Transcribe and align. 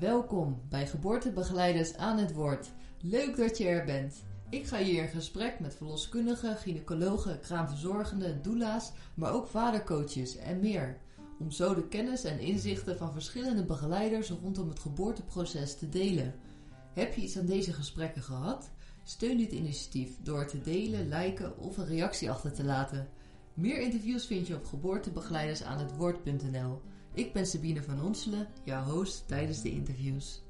Welkom 0.00 0.60
bij 0.68 0.86
Geboortebegeleiders 0.86 1.96
aan 1.96 2.18
het 2.18 2.32
Woord. 2.32 2.70
Leuk 3.00 3.36
dat 3.36 3.58
je 3.58 3.66
er 3.66 3.84
bent. 3.84 4.24
Ik 4.50 4.66
ga 4.66 4.78
hier 4.78 5.02
in 5.02 5.08
gesprek 5.08 5.60
met 5.60 5.74
verloskundigen, 5.74 6.56
gynaecologen, 6.56 7.40
kraamverzorgenden, 7.40 8.42
doula's, 8.42 8.92
maar 9.14 9.32
ook 9.32 9.46
vadercoaches 9.46 10.36
en 10.36 10.60
meer. 10.60 10.98
Om 11.38 11.50
zo 11.50 11.74
de 11.74 11.88
kennis 11.88 12.24
en 12.24 12.38
inzichten 12.38 12.96
van 12.96 13.12
verschillende 13.12 13.64
begeleiders 13.64 14.30
rondom 14.30 14.68
het 14.68 14.78
geboorteproces 14.78 15.76
te 15.76 15.88
delen. 15.88 16.34
Heb 16.94 17.14
je 17.14 17.20
iets 17.20 17.38
aan 17.38 17.46
deze 17.46 17.72
gesprekken 17.72 18.22
gehad? 18.22 18.70
Steun 19.04 19.38
dit 19.38 19.52
initiatief 19.52 20.16
door 20.22 20.46
te 20.46 20.60
delen, 20.60 21.08
liken 21.08 21.58
of 21.58 21.76
een 21.76 21.86
reactie 21.86 22.30
achter 22.30 22.52
te 22.52 22.64
laten. 22.64 23.08
Meer 23.54 23.80
interviews 23.80 24.26
vind 24.26 24.46
je 24.46 24.54
op 24.54 24.64
geboortebegeleidersaanhetwoord.nl. 24.64 26.80
Ik 27.14 27.32
ben 27.32 27.46
Sabine 27.46 27.82
van 27.82 28.02
Onselen, 28.02 28.48
jouw 28.64 28.84
host 28.84 29.28
tijdens 29.28 29.62
de 29.62 29.70
interviews. 29.70 30.42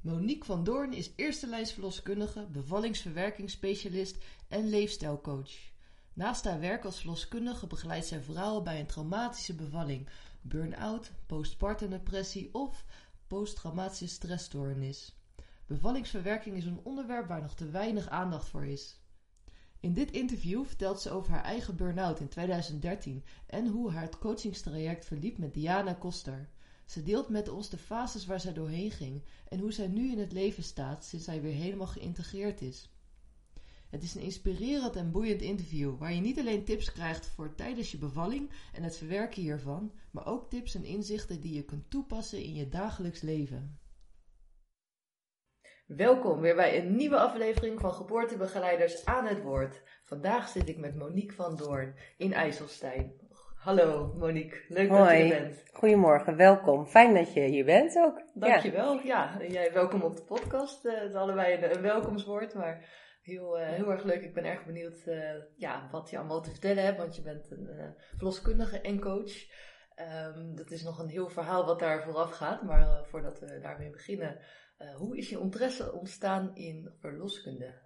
Monique 0.00 0.44
van 0.44 0.64
Doorn 0.64 0.92
is 0.92 1.12
eerste 1.16 1.46
lijnsverloskundige, 1.46 2.46
bevallingsverwerkingsspecialist 2.52 4.16
en 4.48 4.68
leefstijlcoach. 4.68 5.52
Naast 6.12 6.44
haar 6.44 6.60
werk 6.60 6.84
als 6.84 6.98
verloskundige 6.98 7.66
begeleidt 7.66 8.06
zij 8.06 8.22
vrouwen 8.22 8.64
bij 8.64 8.80
een 8.80 8.86
traumatische 8.86 9.54
bevalling, 9.54 10.08
burn-out, 10.48 11.12
postpartum 11.26 11.90
depressie 11.90 12.54
of 12.54 12.84
posttraumatische 13.26 14.06
stressstoornis. 14.06 15.16
Bevallingsverwerking 15.66 16.56
is 16.56 16.64
een 16.64 16.80
onderwerp 16.82 17.28
waar 17.28 17.42
nog 17.42 17.54
te 17.54 17.70
weinig 17.70 18.08
aandacht 18.08 18.48
voor 18.48 18.66
is. 18.66 19.00
In 19.80 19.92
dit 19.92 20.10
interview 20.10 20.64
vertelt 20.64 21.00
ze 21.00 21.10
over 21.10 21.32
haar 21.32 21.44
eigen 21.44 21.76
burn-out 21.76 22.20
in 22.20 22.28
2013 22.28 23.24
en 23.46 23.66
hoe 23.66 23.90
haar 23.90 24.18
coachingstraject 24.18 25.04
verliep 25.04 25.38
met 25.38 25.54
Diana 25.54 25.92
Koster. 25.92 26.48
Ze 26.84 27.02
deelt 27.02 27.28
met 27.28 27.48
ons 27.48 27.68
de 27.68 27.78
fases 27.78 28.26
waar 28.26 28.40
zij 28.40 28.52
doorheen 28.52 28.90
ging 28.90 29.22
en 29.48 29.58
hoe 29.58 29.72
zij 29.72 29.86
nu 29.86 30.10
in 30.10 30.18
het 30.18 30.32
leven 30.32 30.62
staat 30.62 31.04
sinds 31.04 31.24
zij 31.24 31.42
weer 31.42 31.54
helemaal 31.54 31.86
geïntegreerd 31.86 32.60
is. 32.60 32.90
Het 33.90 34.02
is 34.02 34.14
een 34.14 34.22
inspirerend 34.22 34.96
en 34.96 35.10
boeiend 35.10 35.40
interview 35.40 35.98
waar 35.98 36.12
je 36.12 36.20
niet 36.20 36.38
alleen 36.38 36.64
tips 36.64 36.92
krijgt 36.92 37.26
voor 37.26 37.54
tijdens 37.54 37.90
je 37.90 37.98
bevalling 37.98 38.50
en 38.74 38.82
het 38.82 38.96
verwerken 38.96 39.42
hiervan, 39.42 39.92
maar 40.12 40.26
ook 40.26 40.50
tips 40.50 40.74
en 40.74 40.84
inzichten 40.84 41.40
die 41.40 41.54
je 41.54 41.64
kunt 41.64 41.90
toepassen 41.90 42.42
in 42.42 42.54
je 42.54 42.68
dagelijks 42.68 43.20
leven. 43.20 43.78
Welkom 45.86 46.40
weer 46.40 46.54
bij 46.54 46.78
een 46.78 46.96
nieuwe 46.96 47.18
aflevering 47.18 47.80
van 47.80 47.92
Geboortebegeleiders 47.92 49.04
aan 49.04 49.26
het 49.26 49.42
Woord. 49.42 49.82
Vandaag 50.02 50.48
zit 50.48 50.68
ik 50.68 50.76
met 50.76 50.96
Monique 50.96 51.34
van 51.34 51.56
Doorn 51.56 51.94
in 52.16 52.32
IJsselstein. 52.32 53.12
Hallo 53.56 54.14
Monique, 54.18 54.64
leuk 54.68 54.88
dat 54.88 55.08
je 55.08 55.14
er 55.14 55.42
bent. 55.42 55.62
Goedemorgen, 55.72 56.36
welkom. 56.36 56.86
Fijn 56.86 57.14
dat 57.14 57.32
je 57.32 57.40
hier 57.40 57.64
bent 57.64 57.96
ook. 57.96 58.22
Dankjewel. 58.34 59.00
Ja, 59.00 59.36
ja 59.40 59.46
jij 59.46 59.72
welkom 59.72 60.02
op 60.02 60.16
de 60.16 60.22
podcast. 60.22 60.84
Eh, 60.84 60.94
het 60.94 61.10
is 61.10 61.14
allebei 61.14 61.54
een, 61.54 61.76
een 61.76 61.82
welkomstwoord, 61.82 62.54
maar 62.54 62.84
heel, 63.26 63.60
uh, 63.60 63.68
heel 63.68 63.90
erg 63.90 64.04
leuk. 64.04 64.22
Ik 64.22 64.34
ben 64.34 64.44
erg 64.44 64.64
benieuwd 64.64 65.02
uh, 65.06 65.30
ja, 65.56 65.88
wat 65.90 66.10
je 66.10 66.18
allemaal 66.18 66.42
te 66.42 66.50
vertellen 66.50 66.84
hebt, 66.84 66.98
want 66.98 67.16
je 67.16 67.22
bent 67.22 67.50
een 67.50 67.68
uh, 67.70 67.84
verloskundige 68.16 68.80
en 68.80 69.00
coach. 69.00 69.32
Um, 70.36 70.56
dat 70.56 70.70
is 70.70 70.82
nog 70.82 70.98
een 70.98 71.08
heel 71.08 71.28
verhaal 71.28 71.66
wat 71.66 71.78
daar 71.78 72.02
vooraf 72.02 72.30
gaat, 72.30 72.62
maar 72.62 73.04
voordat 73.04 73.40
we 73.40 73.58
daarmee 73.60 73.90
beginnen, 73.90 74.38
hoe 74.96 75.16
is 75.16 75.28
je 75.28 75.38
interesse 75.38 75.92
ontstaan 75.92 76.50
in 76.54 76.92
verloskunde? 77.00 77.84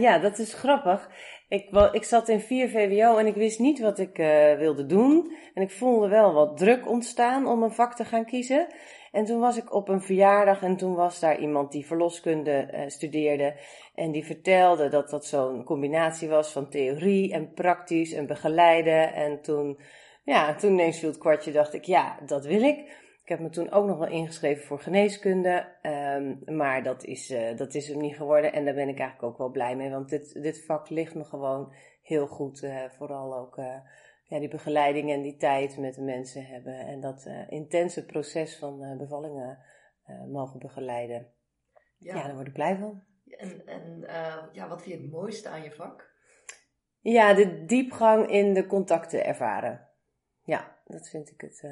ja, 0.00 0.18
dat 0.18 0.38
is 0.38 0.54
grappig. 0.54 1.10
Ik, 1.48 1.70
ik 1.92 2.04
zat 2.04 2.28
in 2.28 2.40
4 2.40 2.68
VWO 2.68 3.16
en 3.16 3.26
ik 3.26 3.34
wist 3.34 3.58
niet 3.58 3.80
wat 3.80 3.98
ik 3.98 4.16
wilde 4.58 4.86
doen. 4.86 5.36
En 5.54 5.62
ik 5.62 5.70
voelde 5.70 6.08
wel 6.08 6.32
wat 6.32 6.56
druk 6.56 6.88
ontstaan 6.88 7.46
om 7.46 7.62
een 7.62 7.72
vak 7.72 7.94
te 7.94 8.04
gaan 8.04 8.24
kiezen. 8.24 8.74
En 9.14 9.24
toen 9.24 9.40
was 9.40 9.56
ik 9.56 9.74
op 9.74 9.88
een 9.88 10.02
verjaardag 10.02 10.62
en 10.62 10.76
toen 10.76 10.94
was 10.94 11.20
daar 11.20 11.38
iemand 11.38 11.72
die 11.72 11.86
verloskunde 11.86 12.68
uh, 12.72 12.80
studeerde. 12.86 13.54
En 13.94 14.10
die 14.10 14.24
vertelde 14.24 14.88
dat 14.88 15.10
dat 15.10 15.26
zo'n 15.26 15.64
combinatie 15.64 16.28
was 16.28 16.52
van 16.52 16.68
theorie 16.68 17.32
en 17.32 17.52
praktisch 17.52 18.12
en 18.12 18.26
begeleiden. 18.26 19.12
En 19.12 19.40
toen, 19.40 19.78
ja, 20.24 20.54
toen 20.54 20.72
ineens 20.72 20.98
viel 20.98 21.08
het 21.08 21.18
kwartje, 21.18 21.52
dacht 21.52 21.74
ik, 21.74 21.84
ja, 21.84 22.18
dat 22.26 22.46
wil 22.46 22.62
ik. 22.62 22.78
Ik 23.22 23.28
heb 23.28 23.38
me 23.38 23.48
toen 23.48 23.70
ook 23.70 23.86
nog 23.86 23.98
wel 23.98 24.08
ingeschreven 24.08 24.64
voor 24.64 24.80
geneeskunde, 24.80 25.66
um, 26.16 26.56
maar 26.56 26.82
dat 26.82 27.04
is, 27.04 27.30
uh, 27.30 27.56
dat 27.56 27.74
is 27.74 27.88
hem 27.88 28.00
niet 28.00 28.16
geworden. 28.16 28.52
En 28.52 28.64
daar 28.64 28.74
ben 28.74 28.88
ik 28.88 28.98
eigenlijk 28.98 29.32
ook 29.32 29.38
wel 29.38 29.50
blij 29.50 29.76
mee, 29.76 29.90
want 29.90 30.08
dit, 30.08 30.42
dit 30.42 30.64
vak 30.64 30.88
ligt 30.90 31.14
me 31.14 31.24
gewoon 31.24 31.72
heel 32.02 32.26
goed. 32.26 32.62
Uh, 32.62 32.76
vooral 32.96 33.34
ook 33.34 33.58
ja, 34.26 34.38
die 34.38 34.48
begeleiding 34.48 35.10
en 35.10 35.22
die 35.22 35.36
tijd 35.36 35.78
met 35.78 35.94
de 35.94 36.02
mensen 36.02 36.46
hebben. 36.46 36.78
En 36.78 37.00
dat 37.00 37.24
uh, 37.26 37.50
intense 37.50 38.04
proces 38.04 38.58
van 38.58 38.82
uh, 38.82 38.98
bevallingen 38.98 39.58
uh, 40.06 40.24
mogen 40.24 40.58
begeleiden. 40.58 41.32
Ja. 41.98 42.16
ja, 42.16 42.22
daar 42.22 42.34
word 42.34 42.46
ik 42.46 42.52
blij 42.52 42.76
van. 42.76 43.02
En, 43.26 43.66
en 43.66 44.00
ja, 44.52 44.68
wat 44.68 44.82
vind 44.82 44.94
je 44.94 45.02
het 45.02 45.10
mooiste 45.10 45.48
aan 45.48 45.62
je 45.62 45.72
vak? 45.72 46.12
Ja, 47.00 47.34
de 47.34 47.64
diepgang 47.64 48.30
in 48.30 48.54
de 48.54 48.66
contacten 48.66 49.24
ervaren. 49.24 49.88
Ja, 50.42 50.78
dat 50.84 51.08
vind 51.08 51.30
ik 51.30 51.40
het 51.40 51.68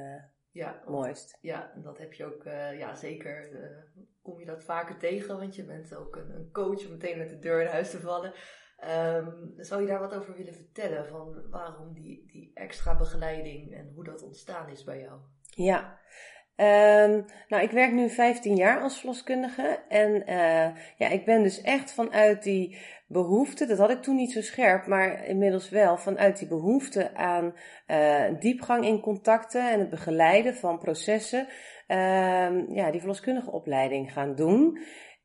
ja, 0.50 0.82
mooist. 0.86 1.38
Ja, 1.40 1.72
en 1.74 1.82
dat 1.82 1.98
heb 1.98 2.12
je 2.12 2.24
ook, 2.24 2.42
ja 2.78 2.94
zeker, 2.94 3.48
kom 4.22 4.38
je 4.38 4.46
dat 4.46 4.64
vaker 4.64 4.98
tegen, 4.98 5.38
want 5.38 5.56
je 5.56 5.64
bent 5.64 5.94
ook 5.94 6.16
een, 6.16 6.34
een 6.34 6.50
coach 6.52 6.84
om 6.84 6.90
meteen 6.90 7.18
met 7.18 7.30
de 7.30 7.38
deur 7.38 7.60
in 7.60 7.66
huis 7.66 7.90
te 7.90 8.00
vallen. 8.00 8.32
Um, 8.88 9.54
zou 9.56 9.80
je 9.80 9.86
daar 9.86 10.00
wat 10.00 10.14
over 10.14 10.36
willen 10.36 10.54
vertellen? 10.54 11.06
Van 11.06 11.34
waarom 11.50 11.94
die, 11.94 12.26
die 12.32 12.50
extra 12.54 12.96
begeleiding 12.96 13.74
en 13.74 13.92
hoe 13.94 14.04
dat 14.04 14.22
ontstaan 14.22 14.68
is 14.68 14.84
bij 14.84 15.00
jou? 15.00 15.18
Ja, 15.42 15.98
um, 16.56 17.24
nou 17.48 17.62
ik 17.62 17.70
werk 17.70 17.92
nu 17.92 18.10
15 18.10 18.56
jaar 18.56 18.80
als 18.80 18.98
verloskundige. 18.98 19.82
En 19.88 20.14
uh, 20.14 20.76
ja, 20.96 21.08
ik 21.08 21.24
ben 21.24 21.42
dus 21.42 21.60
echt 21.60 21.92
vanuit 21.92 22.42
die 22.42 22.78
behoefte, 23.06 23.66
dat 23.66 23.78
had 23.78 23.90
ik 23.90 24.02
toen 24.02 24.16
niet 24.16 24.32
zo 24.32 24.40
scherp, 24.40 24.86
maar 24.86 25.24
inmiddels 25.24 25.68
wel, 25.68 25.96
vanuit 25.96 26.38
die 26.38 26.48
behoefte 26.48 27.14
aan 27.14 27.54
uh, 27.86 28.40
diepgang 28.40 28.84
in 28.84 29.00
contacten 29.00 29.70
en 29.70 29.78
het 29.78 29.90
begeleiden 29.90 30.54
van 30.54 30.78
processen, 30.78 31.46
uh, 31.88 32.68
ja, 32.68 32.90
die 32.90 33.00
verloskundige 33.00 33.50
opleiding 33.50 34.12
gaan 34.12 34.34
doen. 34.34 34.78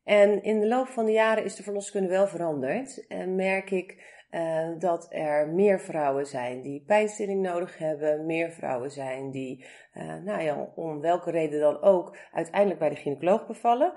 En 0.08 0.42
in 0.42 0.60
de 0.60 0.66
loop 0.66 0.86
van 0.86 1.04
de 1.04 1.12
jaren 1.12 1.44
is 1.44 1.54
de 1.54 1.62
verloskunde 1.62 2.08
wel 2.08 2.26
veranderd. 2.26 3.06
En 3.06 3.34
merk 3.34 3.70
ik 3.70 4.04
uh, 4.30 4.68
dat 4.78 5.06
er 5.10 5.48
meer 5.48 5.80
vrouwen 5.80 6.26
zijn 6.26 6.62
die 6.62 6.84
pijnstilling 6.86 7.42
nodig 7.42 7.78
hebben. 7.78 8.26
Meer 8.26 8.50
vrouwen 8.50 8.90
zijn 8.90 9.30
die, 9.30 9.64
uh, 9.94 10.14
nou 10.24 10.42
ja, 10.42 10.72
om 10.74 11.00
welke 11.00 11.30
reden 11.30 11.60
dan 11.60 11.82
ook, 11.82 12.16
uiteindelijk 12.32 12.80
bij 12.80 12.88
de 12.88 12.96
gynaecoloog 12.96 13.46
bevallen. 13.46 13.92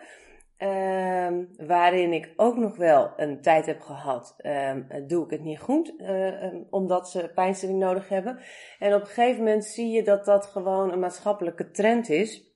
Uh, 0.58 1.28
waarin 1.58 2.14
ik 2.14 2.34
ook 2.36 2.58
nog 2.58 2.76
wel 2.76 3.14
een 3.18 3.42
tijd 3.42 3.66
heb 3.66 3.80
gehad, 3.80 4.36
um, 4.46 4.88
doe 5.08 5.26
ik 5.26 5.32
het 5.32 5.44
niet 5.44 5.60
goed, 5.60 5.94
uh, 5.98 6.54
omdat 6.70 7.10
ze 7.10 7.32
pijnstilling 7.36 7.80
nodig 7.80 8.10
hebben. 8.10 8.40
En 8.80 8.94
op 8.94 9.02
een 9.02 9.08
gegeven 9.08 9.44
moment 9.44 9.66
zie 9.66 9.92
je 9.92 10.04
dat 10.04 10.26
dat 10.26 10.46
gewoon 10.46 10.92
een 10.92 11.00
maatschappelijke 11.00 11.72
trend 11.72 12.10
is. 12.10 12.51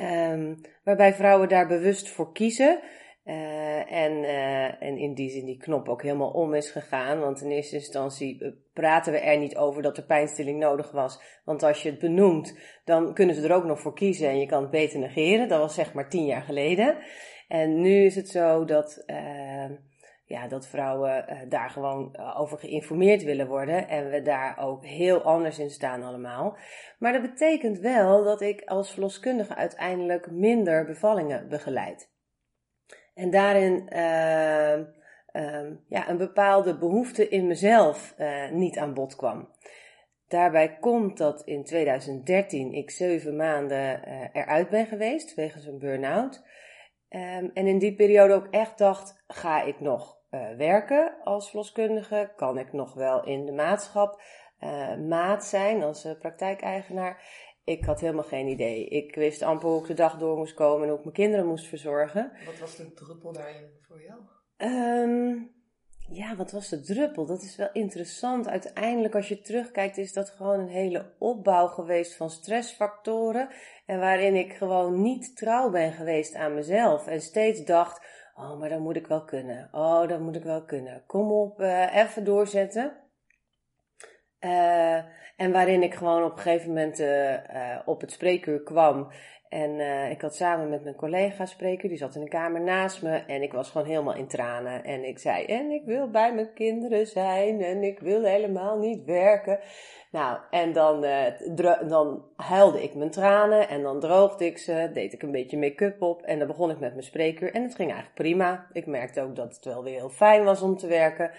Um, 0.00 0.60
waarbij 0.84 1.14
vrouwen 1.14 1.48
daar 1.48 1.66
bewust 1.66 2.08
voor 2.08 2.32
kiezen. 2.32 2.80
Uh, 3.24 3.92
en, 3.92 4.12
uh, 4.12 4.82
en 4.82 4.98
in 4.98 5.14
die 5.14 5.30
zin 5.30 5.44
die 5.44 5.56
knop 5.56 5.88
ook 5.88 6.02
helemaal 6.02 6.30
om 6.30 6.54
is 6.54 6.70
gegaan. 6.70 7.20
Want 7.20 7.40
in 7.40 7.50
eerste 7.50 7.76
instantie 7.76 8.44
eh, 8.44 8.50
praten 8.72 9.12
we 9.12 9.18
er 9.18 9.38
niet 9.38 9.56
over 9.56 9.82
dat 9.82 9.96
er 9.96 10.04
pijnstilling 10.04 10.58
nodig 10.58 10.90
was. 10.90 11.20
Want 11.44 11.62
als 11.62 11.82
je 11.82 11.90
het 11.90 11.98
benoemt, 11.98 12.58
dan 12.84 13.14
kunnen 13.14 13.34
ze 13.34 13.48
er 13.48 13.54
ook 13.54 13.64
nog 13.64 13.80
voor 13.80 13.94
kiezen 13.94 14.28
en 14.28 14.38
je 14.38 14.46
kan 14.46 14.62
het 14.62 14.70
beter 14.70 14.98
negeren. 14.98 15.48
Dat 15.48 15.60
was 15.60 15.74
zeg 15.74 15.92
maar 15.92 16.08
tien 16.08 16.24
jaar 16.24 16.42
geleden. 16.42 16.96
En 17.48 17.80
nu 17.80 18.04
is 18.04 18.14
het 18.14 18.28
zo 18.28 18.64
dat 18.64 19.04
uh, 19.06 19.70
ja, 20.34 20.48
dat 20.48 20.66
vrouwen 20.66 21.24
uh, 21.28 21.38
daar 21.48 21.70
gewoon 21.70 22.14
uh, 22.16 22.40
over 22.40 22.58
geïnformeerd 22.58 23.22
willen 23.22 23.46
worden. 23.46 23.88
En 23.88 24.10
we 24.10 24.22
daar 24.22 24.58
ook 24.58 24.84
heel 24.84 25.22
anders 25.22 25.58
in 25.58 25.70
staan 25.70 26.02
allemaal. 26.02 26.56
Maar 26.98 27.12
dat 27.12 27.22
betekent 27.22 27.78
wel 27.78 28.24
dat 28.24 28.40
ik 28.40 28.62
als 28.64 28.90
verloskundige 28.90 29.54
uiteindelijk 29.54 30.30
minder 30.30 30.84
bevallingen 30.84 31.48
begeleid. 31.48 32.12
En 33.14 33.30
daarin 33.30 33.88
uh, 33.92 34.78
ja, 35.88 36.08
een 36.08 36.16
bepaalde 36.16 36.78
behoefte 36.78 37.28
in 37.28 37.46
mezelf 37.46 38.14
niet 38.50 38.78
aan 38.78 38.94
bod 38.94 39.16
kwam. 39.16 39.48
Daarbij 40.28 40.76
komt 40.80 41.18
dat 41.18 41.42
in 41.44 41.64
2013 41.64 42.72
ik 42.72 42.90
zeven 42.90 43.36
maanden 43.36 44.04
eruit 44.32 44.68
ben 44.68 44.86
geweest 44.86 45.34
wegens 45.34 45.66
een 45.66 45.78
burn-out. 45.78 46.42
Um, 47.14 47.50
en 47.54 47.66
in 47.66 47.78
die 47.78 47.94
periode 47.94 48.34
ook 48.34 48.46
echt 48.50 48.78
dacht, 48.78 49.22
ga 49.26 49.62
ik 49.62 49.80
nog 49.80 50.13
uh, 50.34 50.56
werken 50.56 51.14
als 51.24 51.48
verloskundige? 51.48 52.32
Kan 52.36 52.58
ik 52.58 52.72
nog 52.72 52.94
wel 52.94 53.24
in 53.24 53.46
de 53.46 53.52
maatschap 53.52 54.22
uh, 54.60 54.96
maat 54.96 55.44
zijn 55.44 55.82
als 55.82 56.04
uh, 56.04 56.12
praktijkeigenaar? 56.18 57.22
Ik 57.64 57.84
had 57.84 58.00
helemaal 58.00 58.24
geen 58.24 58.46
idee. 58.46 58.88
Ik 58.88 59.14
wist 59.14 59.42
amper 59.42 59.68
hoe 59.68 59.80
ik 59.80 59.86
de 59.86 59.94
dag 59.94 60.18
door 60.18 60.36
moest 60.36 60.54
komen 60.54 60.82
en 60.82 60.88
hoe 60.88 60.98
ik 60.98 61.04
mijn 61.04 61.16
kinderen 61.16 61.46
moest 61.46 61.66
verzorgen. 61.66 62.32
Wat 62.46 62.58
was 62.58 62.76
de 62.76 62.92
druppel 62.92 63.32
daarin 63.32 63.70
voor 63.80 64.02
jou? 64.02 64.20
Ehm, 64.56 65.34
ja, 66.08 66.36
wat 66.36 66.52
was 66.52 66.68
de 66.68 66.80
druppel? 66.80 67.26
Dat 67.26 67.42
is 67.42 67.56
wel 67.56 67.68
interessant. 67.72 68.48
Uiteindelijk, 68.48 69.14
als 69.14 69.28
je 69.28 69.40
terugkijkt, 69.40 69.96
is 69.96 70.12
dat 70.12 70.30
gewoon 70.30 70.60
een 70.60 70.68
hele 70.68 71.14
opbouw 71.18 71.66
geweest 71.66 72.16
van 72.16 72.30
stressfactoren. 72.30 73.48
En 73.86 73.98
waarin 73.98 74.34
ik 74.34 74.52
gewoon 74.52 75.02
niet 75.02 75.36
trouw 75.36 75.70
ben 75.70 75.92
geweest 75.92 76.34
aan 76.34 76.54
mezelf. 76.54 77.06
En 77.06 77.20
steeds 77.20 77.64
dacht: 77.64 78.06
oh, 78.34 78.58
maar 78.58 78.68
dat 78.68 78.80
moet 78.80 78.96
ik 78.96 79.06
wel 79.06 79.24
kunnen. 79.24 79.68
Oh, 79.72 80.08
dat 80.08 80.20
moet 80.20 80.36
ik 80.36 80.42
wel 80.42 80.64
kunnen. 80.64 81.02
Kom 81.06 81.32
op, 81.32 81.60
uh, 81.60 81.96
even 81.96 82.24
doorzetten. 82.24 82.96
Uh, 84.40 84.96
en 85.36 85.52
waarin 85.52 85.82
ik 85.82 85.94
gewoon 85.94 86.24
op 86.24 86.32
een 86.32 86.38
gegeven 86.38 86.68
moment 86.68 87.00
uh, 87.00 87.78
op 87.84 88.00
het 88.00 88.12
spreekuur 88.12 88.62
kwam. 88.62 89.12
En 89.54 89.80
ik 90.10 90.20
had 90.20 90.34
samen 90.34 90.68
met 90.68 90.82
mijn 90.82 90.94
collega 90.94 91.46
spreker, 91.46 91.88
die 91.88 91.98
zat 91.98 92.14
in 92.14 92.20
de 92.20 92.28
kamer 92.28 92.60
naast 92.60 93.02
me. 93.02 93.16
En 93.26 93.42
ik 93.42 93.52
was 93.52 93.70
gewoon 93.70 93.86
helemaal 93.86 94.14
in 94.14 94.26
tranen. 94.26 94.84
En 94.84 95.04
ik 95.04 95.18
zei, 95.18 95.44
en 95.44 95.70
ik 95.70 95.84
wil 95.84 96.10
bij 96.10 96.34
mijn 96.34 96.52
kinderen 96.54 97.06
zijn. 97.06 97.62
En 97.62 97.82
ik 97.82 97.98
wil 97.98 98.24
helemaal 98.24 98.78
niet 98.78 99.04
werken. 99.04 99.58
Nou, 100.10 100.38
en 100.50 100.72
dan, 100.72 101.06
dan 101.88 102.24
huilde 102.36 102.82
ik 102.82 102.94
mijn 102.94 103.10
tranen. 103.10 103.68
En 103.68 103.82
dan 103.82 104.00
droogde 104.00 104.46
ik 104.46 104.58
ze. 104.58 104.90
Deed 104.92 105.12
ik 105.12 105.22
een 105.22 105.30
beetje 105.30 105.58
make-up 105.58 106.02
op. 106.02 106.22
En 106.22 106.38
dan 106.38 106.46
begon 106.46 106.70
ik 106.70 106.78
met 106.78 106.92
mijn 106.92 107.04
spreekuur. 107.04 107.52
En 107.52 107.62
het 107.62 107.74
ging 107.74 107.90
eigenlijk 107.90 108.20
prima. 108.20 108.66
Ik 108.72 108.86
merkte 108.86 109.22
ook 109.22 109.36
dat 109.36 109.54
het 109.54 109.64
wel 109.64 109.82
weer 109.82 109.98
heel 109.98 110.10
fijn 110.10 110.44
was 110.44 110.62
om 110.62 110.76
te 110.76 110.86
werken. 110.86 111.30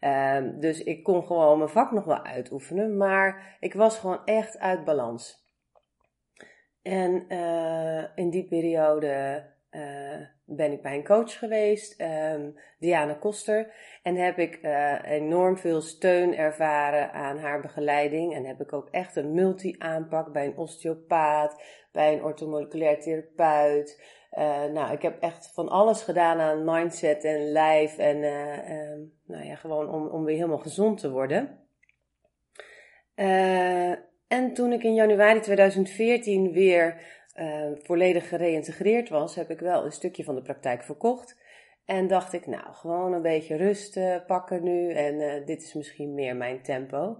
Um, 0.00 0.60
dus 0.60 0.82
ik 0.82 1.02
kon 1.02 1.26
gewoon 1.26 1.58
mijn 1.58 1.70
vak 1.70 1.92
nog 1.92 2.04
wel 2.04 2.24
uitoefenen, 2.24 2.96
maar 2.96 3.56
ik 3.60 3.74
was 3.74 3.98
gewoon 3.98 4.24
echt 4.24 4.58
uit 4.58 4.84
balans. 4.84 5.43
En 6.84 7.24
uh, 7.28 8.04
in 8.14 8.30
die 8.30 8.44
periode 8.44 9.44
uh, 9.70 10.20
ben 10.44 10.72
ik 10.72 10.82
bij 10.82 10.94
een 10.94 11.04
coach 11.04 11.38
geweest, 11.38 12.00
um, 12.00 12.54
Diana 12.78 13.14
Koster, 13.14 13.74
en 14.02 14.16
heb 14.16 14.38
ik 14.38 14.58
uh, 14.62 15.02
enorm 15.04 15.58
veel 15.58 15.80
steun 15.80 16.36
ervaren 16.36 17.12
aan 17.12 17.38
haar 17.38 17.60
begeleiding. 17.60 18.34
En 18.34 18.44
heb 18.44 18.60
ik 18.60 18.72
ook 18.72 18.88
echt 18.90 19.16
een 19.16 19.32
multi-aanpak 19.32 20.32
bij 20.32 20.46
een 20.46 20.56
osteopaat, 20.56 21.62
bij 21.92 22.12
een 22.12 22.24
orthomoleculair 22.24 23.00
therapeut. 23.00 24.02
Nou, 24.72 24.92
ik 24.92 25.02
heb 25.02 25.22
echt 25.22 25.52
van 25.54 25.68
alles 25.68 26.02
gedaan 26.02 26.40
aan 26.40 26.64
mindset 26.64 27.24
en 27.24 27.52
lijf 27.52 27.98
en 27.98 28.16
uh, 28.16 29.06
nou 29.26 29.44
ja, 29.44 29.54
gewoon 29.54 29.88
om, 29.90 30.06
om 30.06 30.24
weer 30.24 30.36
helemaal 30.36 30.58
gezond 30.58 30.98
te 30.98 31.10
worden. 31.10 31.58
Uh, 33.16 33.92
en 34.28 34.54
toen 34.54 34.72
ik 34.72 34.82
in 34.82 34.94
januari 34.94 35.40
2014 35.40 36.52
weer 36.52 37.12
volledig 37.82 38.28
gereïntegreerd 38.28 39.08
was, 39.08 39.34
heb 39.34 39.50
ik 39.50 39.60
wel 39.60 39.84
een 39.84 39.92
stukje 39.92 40.24
van 40.24 40.34
de 40.34 40.42
praktijk 40.42 40.84
verkocht. 40.84 41.42
En 41.84 42.06
dacht 42.06 42.32
ik, 42.32 42.46
nou, 42.46 42.74
gewoon 42.74 43.12
een 43.12 43.22
beetje 43.22 43.56
rust 43.56 44.00
pakken 44.26 44.62
nu 44.62 44.92
en 44.92 45.44
dit 45.44 45.62
is 45.62 45.74
misschien 45.74 46.14
meer 46.14 46.36
mijn 46.36 46.62
tempo. 46.62 47.18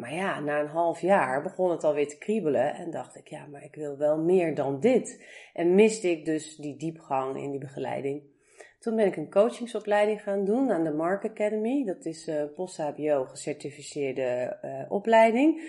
Maar 0.00 0.14
ja, 0.14 0.40
na 0.40 0.60
een 0.60 0.66
half 0.66 1.00
jaar 1.00 1.42
begon 1.42 1.70
het 1.70 1.84
alweer 1.84 2.08
te 2.08 2.18
kriebelen 2.18 2.74
en 2.74 2.90
dacht 2.90 3.16
ik, 3.16 3.28
ja, 3.28 3.46
maar 3.46 3.64
ik 3.64 3.74
wil 3.74 3.96
wel 3.96 4.18
meer 4.18 4.54
dan 4.54 4.80
dit. 4.80 5.26
En 5.52 5.74
miste 5.74 6.10
ik 6.10 6.24
dus 6.24 6.56
die 6.56 6.76
diepgang 6.76 7.36
in 7.36 7.50
die 7.50 7.60
begeleiding. 7.60 8.22
Toen 8.78 8.96
ben 8.96 9.06
ik 9.06 9.16
een 9.16 9.30
coachingsopleiding 9.30 10.22
gaan 10.22 10.44
doen 10.44 10.70
aan 10.70 10.84
de 10.84 10.92
Mark 10.92 11.24
Academy. 11.24 11.84
Dat 11.84 12.04
is 12.04 12.26
een 12.26 12.52
post-HBO 12.52 13.24
gecertificeerde 13.24 14.58
uh, 14.62 14.92
opleiding. 14.92 15.60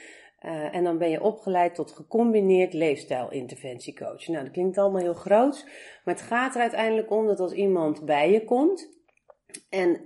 Uh, 0.45 0.75
en 0.75 0.83
dan 0.83 0.97
ben 0.97 1.09
je 1.09 1.21
opgeleid 1.21 1.75
tot 1.75 1.91
gecombineerd 1.91 2.73
leefstijlinterventiecoach. 2.73 4.27
Nou, 4.27 4.43
dat 4.43 4.53
klinkt 4.53 4.77
allemaal 4.77 5.01
heel 5.01 5.13
groot. 5.13 5.65
Maar 6.03 6.13
het 6.13 6.23
gaat 6.23 6.55
er 6.55 6.61
uiteindelijk 6.61 7.11
om 7.11 7.27
dat 7.27 7.39
als 7.39 7.53
iemand 7.53 8.05
bij 8.05 8.31
je 8.31 8.43
komt 8.43 8.89
en 9.69 10.01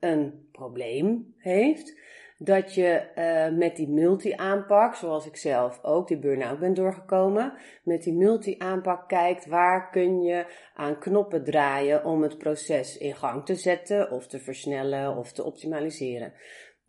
een 0.00 0.48
probleem 0.52 1.34
heeft, 1.38 2.00
dat 2.38 2.74
je 2.74 3.02
uh, 3.14 3.58
met 3.58 3.76
die 3.76 3.88
multi-aanpak, 3.88 4.94
zoals 4.94 5.26
ik 5.26 5.36
zelf 5.36 5.78
ook 5.82 6.08
die 6.08 6.18
burn-out 6.18 6.58
ben 6.58 6.74
doorgekomen, 6.74 7.52
met 7.82 8.02
die 8.02 8.14
multi-aanpak 8.14 9.08
kijkt 9.08 9.46
waar 9.46 9.90
kun 9.90 10.22
je 10.22 10.46
aan 10.74 10.98
knoppen 10.98 11.44
draaien 11.44 12.04
om 12.04 12.22
het 12.22 12.38
proces 12.38 12.98
in 12.98 13.14
gang 13.14 13.44
te 13.44 13.54
zetten 13.54 14.10
of 14.10 14.26
te 14.26 14.38
versnellen 14.38 15.16
of 15.16 15.32
te 15.32 15.44
optimaliseren. 15.44 16.32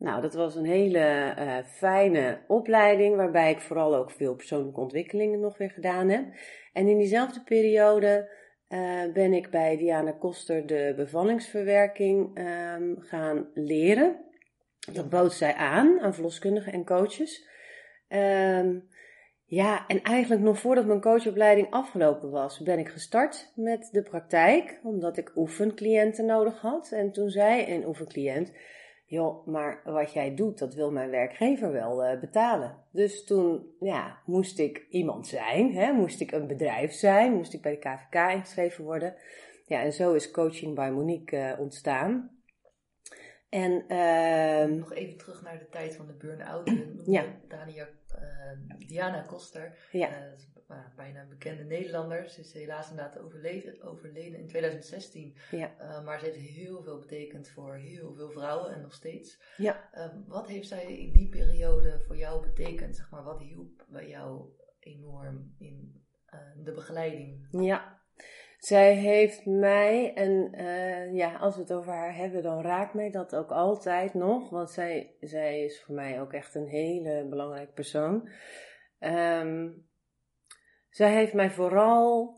Nou, 0.04 0.22
dat 0.22 0.34
was 0.34 0.56
een 0.56 0.66
hele 0.66 1.36
uh, 1.40 1.58
fijne 1.66 2.40
opleiding 2.48 3.16
waarbij 3.16 3.52
ik 3.52 3.60
vooral 3.60 3.96
ook 3.96 4.12
veel 4.12 4.36
persoonlijke 4.36 4.80
ontwikkelingen 4.80 5.40
nog 5.40 5.58
weer 5.58 5.70
gedaan 5.70 6.10
heb. 6.10 6.24
En 6.74 6.88
in 6.88 6.98
diezelfde 6.98 7.44
periode 7.44 8.30
uh, 8.70 9.14
ben 9.14 9.34
ik 9.34 9.50
bij 9.50 9.78
Diana 9.78 10.12
Koster 10.12 10.66
de 10.66 10.94
bevallingsverwerking 10.96 12.40
um, 12.40 12.96
gaan 13.00 13.48
leren. 13.54 14.16
Dat 14.94 15.10
bood 15.10 15.34
zij 15.34 15.54
aan, 15.54 16.00
aan 16.00 16.14
verloskundigen 16.14 16.74
en 16.74 16.86
coaches. 16.86 17.48
Um, 18.08 18.88
ja, 19.46 19.88
en 19.88 20.02
eigenlijk 20.02 20.42
nog 20.42 20.60
voordat 20.60 20.86
mijn 20.86 21.02
coachopleiding 21.02 21.68
afgelopen 21.70 22.30
was, 22.32 22.60
ben 22.60 22.80
ik 22.80 22.90
gestart 22.90 23.52
met 23.56 23.90
de 23.92 24.02
praktijk, 24.02 24.80
omdat 24.84 25.18
ik 25.18 25.32
oefencliënten 25.36 26.26
nodig 26.26 26.62
had. 26.62 26.92
En 26.92 27.12
toen 27.12 27.30
zei 27.30 27.74
een 27.74 27.88
oefencliënt, 27.88 28.52
joh, 29.14 29.48
maar 29.48 29.82
wat 29.84 30.14
jij 30.14 30.36
doet, 30.36 30.60
dat 30.60 30.74
wil 30.74 30.92
mijn 30.92 31.10
werkgever 31.10 31.72
wel 31.72 32.06
uh, 32.06 32.20
betalen. 32.20 32.78
Dus 32.92 33.24
toen, 33.24 33.76
ja, 33.80 34.18
moest 34.26 34.60
ik 34.60 34.86
iemand 34.90 35.28
zijn, 35.28 35.74
hè, 35.74 35.92
moest 35.92 36.22
ik 36.22 36.32
een 36.32 36.48
bedrijf 36.48 36.92
zijn, 36.92 37.34
moest 37.34 37.54
ik 37.54 37.62
bij 37.62 37.72
de 37.72 37.78
KVK 37.78 38.32
ingeschreven 38.32 38.84
worden. 38.84 39.16
Ja, 39.66 39.82
en 39.82 39.94
zo 39.94 40.14
is 40.14 40.32
Coaching 40.32 40.76
by 40.76 40.90
Monique 40.94 41.38
uh, 41.38 41.60
ontstaan. 41.60 42.38
En, 43.50 43.84
uh, 43.88 44.78
Nog 44.78 44.94
even 44.94 45.18
terug 45.18 45.42
naar 45.44 45.60
de 45.60 45.70
tijd 45.70 45.96
van 45.96 46.08
de 46.08 46.14
burn-out. 46.14 46.72
ja. 47.06 47.26
Dania, 47.48 47.88
uh, 48.16 48.88
Diana 48.88 49.22
Koster, 49.22 49.78
ja. 49.92 50.10
Uh, 50.72 50.78
bijna 50.96 51.26
bekende 51.30 51.64
Nederlander. 51.64 52.30
Ze 52.30 52.40
is 52.40 52.54
helaas 52.54 52.90
inderdaad 52.90 53.20
overleden, 53.20 53.82
overleden 53.82 54.40
in 54.40 54.48
2016. 54.48 55.36
Ja. 55.52 55.72
Uh, 55.80 56.04
maar 56.04 56.20
ze 56.20 56.26
heeft 56.26 56.38
heel 56.38 56.84
veel 56.84 57.00
betekend 57.00 57.50
voor 57.50 57.76
heel 57.76 58.14
veel 58.14 58.32
vrouwen 58.32 58.74
en 58.74 58.82
nog 58.82 58.94
steeds. 58.94 59.42
Ja. 59.58 59.90
Ehm, 59.92 60.18
wat 60.28 60.48
heeft 60.48 60.68
zij 60.68 60.98
in 60.98 61.12
die 61.12 61.30
periode 61.30 62.00
voor 62.00 62.18
jou 62.18 62.48
betekend? 62.48 62.96
Zeg 62.96 63.10
maar, 63.10 63.24
wat 63.24 63.40
hielp 63.40 63.86
bij 63.88 64.08
jou 64.08 64.50
enorm 64.80 65.56
in 65.58 66.02
de 66.64 66.72
begeleiding? 66.72 67.48
Ja, 67.50 68.02
zij 68.58 68.96
heeft 68.96 69.46
mij, 69.46 70.14
en 70.14 70.52
ja, 71.16 71.36
als 71.36 71.56
we 71.56 71.62
het 71.62 71.74
over 71.74 71.94
haar 71.94 72.16
hebben, 72.16 72.44
dan 72.44 72.62
raakt 72.62 72.94
mij 72.94 73.12
dat 73.12 73.36
ook 73.36 73.52
altijd 73.52 74.14
nog. 74.14 74.50
Want 74.50 74.72
zij, 74.72 75.16
zij 75.20 75.64
is 75.64 75.82
voor 75.82 75.96
mij 75.96 76.22
ook 76.22 76.34
echt 76.34 76.56
een 76.56 76.68
hele 76.68 77.28
belangrijke 77.30 77.74
persoon. 77.74 78.30
Um, 79.00 79.88
zij 80.94 81.14
heeft 81.14 81.34
mij 81.34 81.52
vooral 81.52 82.38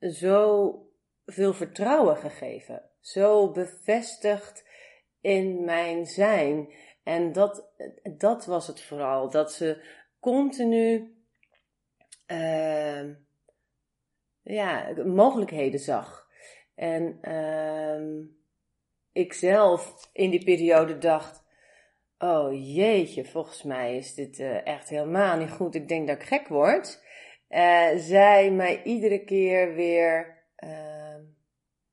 zo 0.00 0.72
veel 1.26 1.54
vertrouwen 1.54 2.16
gegeven. 2.16 2.90
Zo 3.00 3.50
bevestigd 3.50 4.64
in 5.20 5.64
mijn 5.64 6.06
zijn. 6.06 6.72
En 7.02 7.32
dat, 7.32 7.72
dat 8.16 8.46
was 8.46 8.66
het 8.66 8.80
vooral. 8.82 9.30
Dat 9.30 9.52
ze 9.52 9.84
continu. 10.20 11.16
Uh, 12.26 13.04
ja, 14.42 14.92
mogelijkheden 15.04 15.80
zag. 15.80 16.28
En 16.74 17.18
uh, 17.22 18.26
ik 19.12 19.32
zelf 19.32 20.10
in 20.12 20.30
die 20.30 20.44
periode 20.44 20.98
dacht, 20.98 21.44
oh 22.18 22.74
jeetje, 22.74 23.24
volgens 23.24 23.62
mij 23.62 23.96
is 23.96 24.14
dit 24.14 24.38
uh, 24.38 24.66
echt 24.66 24.88
helemaal 24.88 25.36
niet 25.36 25.50
goed. 25.50 25.74
Ik 25.74 25.88
denk 25.88 26.06
dat 26.08 26.16
ik 26.16 26.28
gek 26.28 26.48
word. 26.48 27.06
Uh, 27.48 27.96
zij 27.96 28.50
mij 28.50 28.82
iedere 28.82 29.24
keer 29.24 29.74
weer 29.74 30.42
uh, 30.64 31.14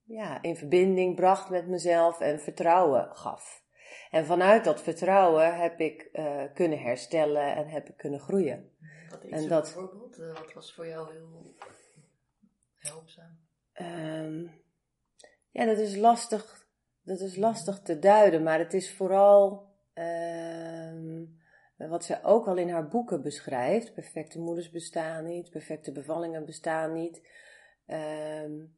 ja, 0.03 0.41
in 0.41 0.55
verbinding 0.55 1.15
bracht 1.15 1.49
met 1.49 1.67
mezelf 1.67 2.19
en 2.19 2.39
vertrouwen 2.39 3.15
gaf. 3.15 3.63
En 4.11 4.25
vanuit 4.25 4.63
dat 4.63 4.81
vertrouwen 4.81 5.57
heb 5.57 5.79
ik 5.79 6.09
uh, 6.13 6.43
kunnen 6.53 6.79
herstellen 6.79 7.55
en 7.55 7.67
heb 7.67 7.89
ik 7.89 7.97
kunnen 7.97 8.19
groeien. 8.19 8.71
Wat 9.09 9.23
is 9.23 9.31
en 9.31 9.47
dat, 9.47 9.63
bijvoorbeeld? 9.63 10.17
wat 10.17 10.53
was 10.53 10.73
voor 10.73 10.87
jou 10.87 11.11
heel 11.11 11.55
helpzaam? 12.75 13.39
Um, 13.81 14.51
ja, 15.51 15.65
dat 15.65 15.77
is 15.77 15.95
lastig. 15.95 16.63
Dat 17.01 17.19
is 17.19 17.35
lastig 17.35 17.79
te 17.79 17.99
duiden, 17.99 18.43
maar 18.43 18.59
het 18.59 18.73
is 18.73 18.95
vooral 18.95 19.67
um, 19.93 21.39
wat 21.77 22.03
ze 22.03 22.23
ook 22.23 22.47
al 22.47 22.57
in 22.57 22.69
haar 22.69 22.87
boeken 22.87 23.21
beschrijft. 23.21 23.93
Perfecte 23.93 24.39
moeders 24.39 24.69
bestaan 24.69 25.25
niet, 25.25 25.49
perfecte 25.49 25.91
bevallingen 25.91 26.45
bestaan 26.45 26.93
niet. 26.93 27.27
Um, 27.87 28.75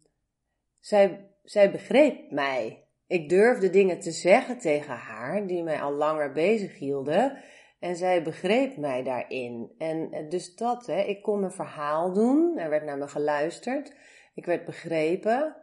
zij, 0.79 1.29
zij 1.43 1.71
begreep 1.71 2.31
mij. 2.31 2.87
Ik 3.07 3.29
durfde 3.29 3.69
dingen 3.69 3.99
te 3.99 4.11
zeggen 4.11 4.57
tegen 4.57 4.95
haar 4.95 5.47
die 5.47 5.63
mij 5.63 5.81
al 5.81 5.93
langer 5.93 6.31
bezig 6.31 6.77
hielden. 6.77 7.37
En 7.79 7.95
zij 7.95 8.23
begreep 8.23 8.77
mij 8.77 9.03
daarin. 9.03 9.71
En 9.77 10.29
dus 10.29 10.55
dat, 10.55 10.85
hè, 10.85 11.01
ik 11.01 11.21
kon 11.21 11.39
mijn 11.39 11.51
verhaal 11.51 12.13
doen. 12.13 12.57
Er 12.57 12.69
werd 12.69 12.85
naar 12.85 12.97
me 12.97 13.07
geluisterd. 13.07 13.93
Ik 14.33 14.45
werd 14.45 14.65
begrepen. 14.65 15.55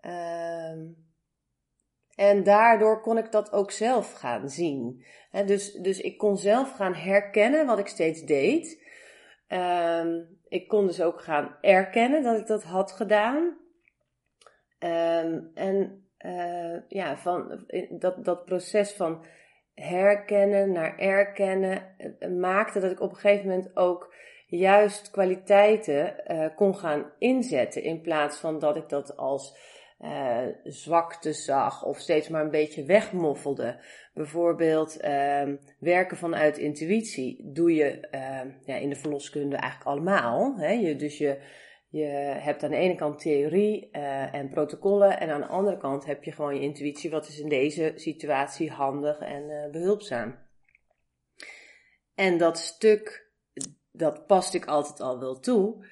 Ehm, 0.00 0.78
en 2.18 2.42
daardoor 2.42 3.00
kon 3.00 3.18
ik 3.18 3.32
dat 3.32 3.52
ook 3.52 3.70
zelf 3.70 4.12
gaan 4.12 4.48
zien. 4.48 5.04
dus, 5.46 5.72
dus 5.72 6.00
ik 6.00 6.18
kon 6.18 6.36
zelf 6.36 6.72
gaan 6.72 6.94
herkennen 6.94 7.66
wat 7.66 7.78
ik 7.78 7.86
steeds 7.86 8.22
deed. 8.22 8.84
Ehm, 9.48 10.20
ik 10.48 10.68
kon 10.68 10.86
dus 10.86 11.02
ook 11.02 11.20
gaan 11.20 11.56
erkennen 11.60 12.22
dat 12.22 12.38
ik 12.38 12.46
dat 12.46 12.62
had 12.62 12.92
gedaan. 12.92 13.58
Ehm, 14.78 15.40
en 15.54 16.06
uh, 16.18 16.76
ja, 16.88 17.16
van, 17.16 17.64
dat, 17.90 18.24
dat 18.24 18.44
proces 18.44 18.92
van 18.92 19.24
herkennen 19.74 20.72
naar 20.72 20.98
erkennen 20.98 21.94
uh, 22.18 22.30
maakte 22.30 22.80
dat 22.80 22.90
ik 22.90 23.00
op 23.00 23.10
een 23.10 23.16
gegeven 23.16 23.48
moment 23.48 23.76
ook 23.76 24.14
juist 24.46 25.10
kwaliteiten 25.10 26.14
kon 26.56 26.76
gaan 26.76 27.12
inzetten. 27.18 27.82
In 27.82 28.00
plaats 28.00 28.38
van 28.38 28.58
dat 28.58 28.76
ik 28.76 28.88
dat 28.88 29.16
als 29.16 29.76
uh, 30.00 30.46
zwakte 30.64 31.32
zag 31.32 31.84
of 31.84 31.98
steeds 31.98 32.28
maar 32.28 32.44
een 32.44 32.50
beetje 32.50 32.84
wegmoffelde. 32.84 33.80
Bijvoorbeeld 34.14 35.04
uh, 35.04 35.48
werken 35.78 36.16
vanuit 36.16 36.58
intuïtie 36.58 37.52
doe 37.52 37.74
je 37.74 38.08
uh, 38.10 38.40
ja, 38.64 38.76
in 38.76 38.88
de 38.88 38.96
verloskunde 38.96 39.56
eigenlijk 39.56 39.90
allemaal. 39.90 40.56
Hè? 40.56 40.70
Je, 40.70 40.96
dus 40.96 41.18
je, 41.18 41.38
je 41.88 42.04
hebt 42.38 42.62
aan 42.62 42.70
de 42.70 42.76
ene 42.76 42.94
kant 42.94 43.18
theorie 43.18 43.88
uh, 43.92 44.34
en 44.34 44.48
protocollen 44.48 45.20
en 45.20 45.30
aan 45.30 45.40
de 45.40 45.46
andere 45.46 45.78
kant 45.78 46.04
heb 46.04 46.24
je 46.24 46.32
gewoon 46.32 46.54
je 46.54 46.60
intuïtie. 46.60 47.10
Wat 47.10 47.28
is 47.28 47.40
in 47.40 47.48
deze 47.48 47.92
situatie 47.94 48.70
handig 48.70 49.18
en 49.18 49.70
behulpzaam. 49.70 50.38
En 52.14 52.38
dat 52.38 52.58
stuk, 52.58 53.30
dat 53.92 54.26
past 54.26 54.54
ik 54.54 54.64
altijd 54.66 55.00
al 55.00 55.20
wel 55.20 55.40
toe. 55.40 55.86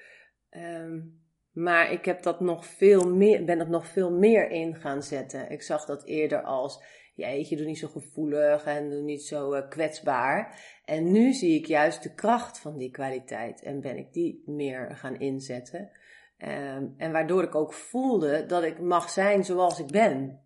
Um, 0.49 1.16
maar 1.57 1.91
ik 1.91 2.05
heb 2.05 2.23
dat 2.23 2.39
nog 2.39 2.65
veel 2.65 3.09
meer, 3.09 3.43
ben 3.45 3.59
er 3.59 3.69
nog 3.69 3.87
veel 3.87 4.11
meer 4.11 4.49
in 4.49 4.75
gaan 4.75 5.03
zetten. 5.03 5.51
Ik 5.51 5.61
zag 5.61 5.85
dat 5.85 6.05
eerder 6.05 6.41
als, 6.41 6.83
jeetje, 7.13 7.55
doe 7.55 7.65
niet 7.65 7.77
zo 7.77 7.87
gevoelig 7.87 8.65
en 8.65 8.89
doe 8.89 9.01
niet 9.01 9.23
zo 9.23 9.53
uh, 9.53 9.69
kwetsbaar. 9.69 10.61
En 10.85 11.11
nu 11.11 11.33
zie 11.33 11.59
ik 11.59 11.65
juist 11.65 12.03
de 12.03 12.13
kracht 12.13 12.59
van 12.59 12.77
die 12.77 12.91
kwaliteit 12.91 13.63
en 13.63 13.81
ben 13.81 13.97
ik 13.97 14.13
die 14.13 14.43
meer 14.45 14.95
gaan 14.95 15.19
inzetten. 15.19 15.91
Um, 16.37 16.93
en 16.97 17.11
waardoor 17.11 17.43
ik 17.43 17.55
ook 17.55 17.73
voelde 17.73 18.45
dat 18.45 18.63
ik 18.63 18.79
mag 18.79 19.09
zijn 19.09 19.43
zoals 19.43 19.79
ik 19.79 19.87
ben. 19.87 20.41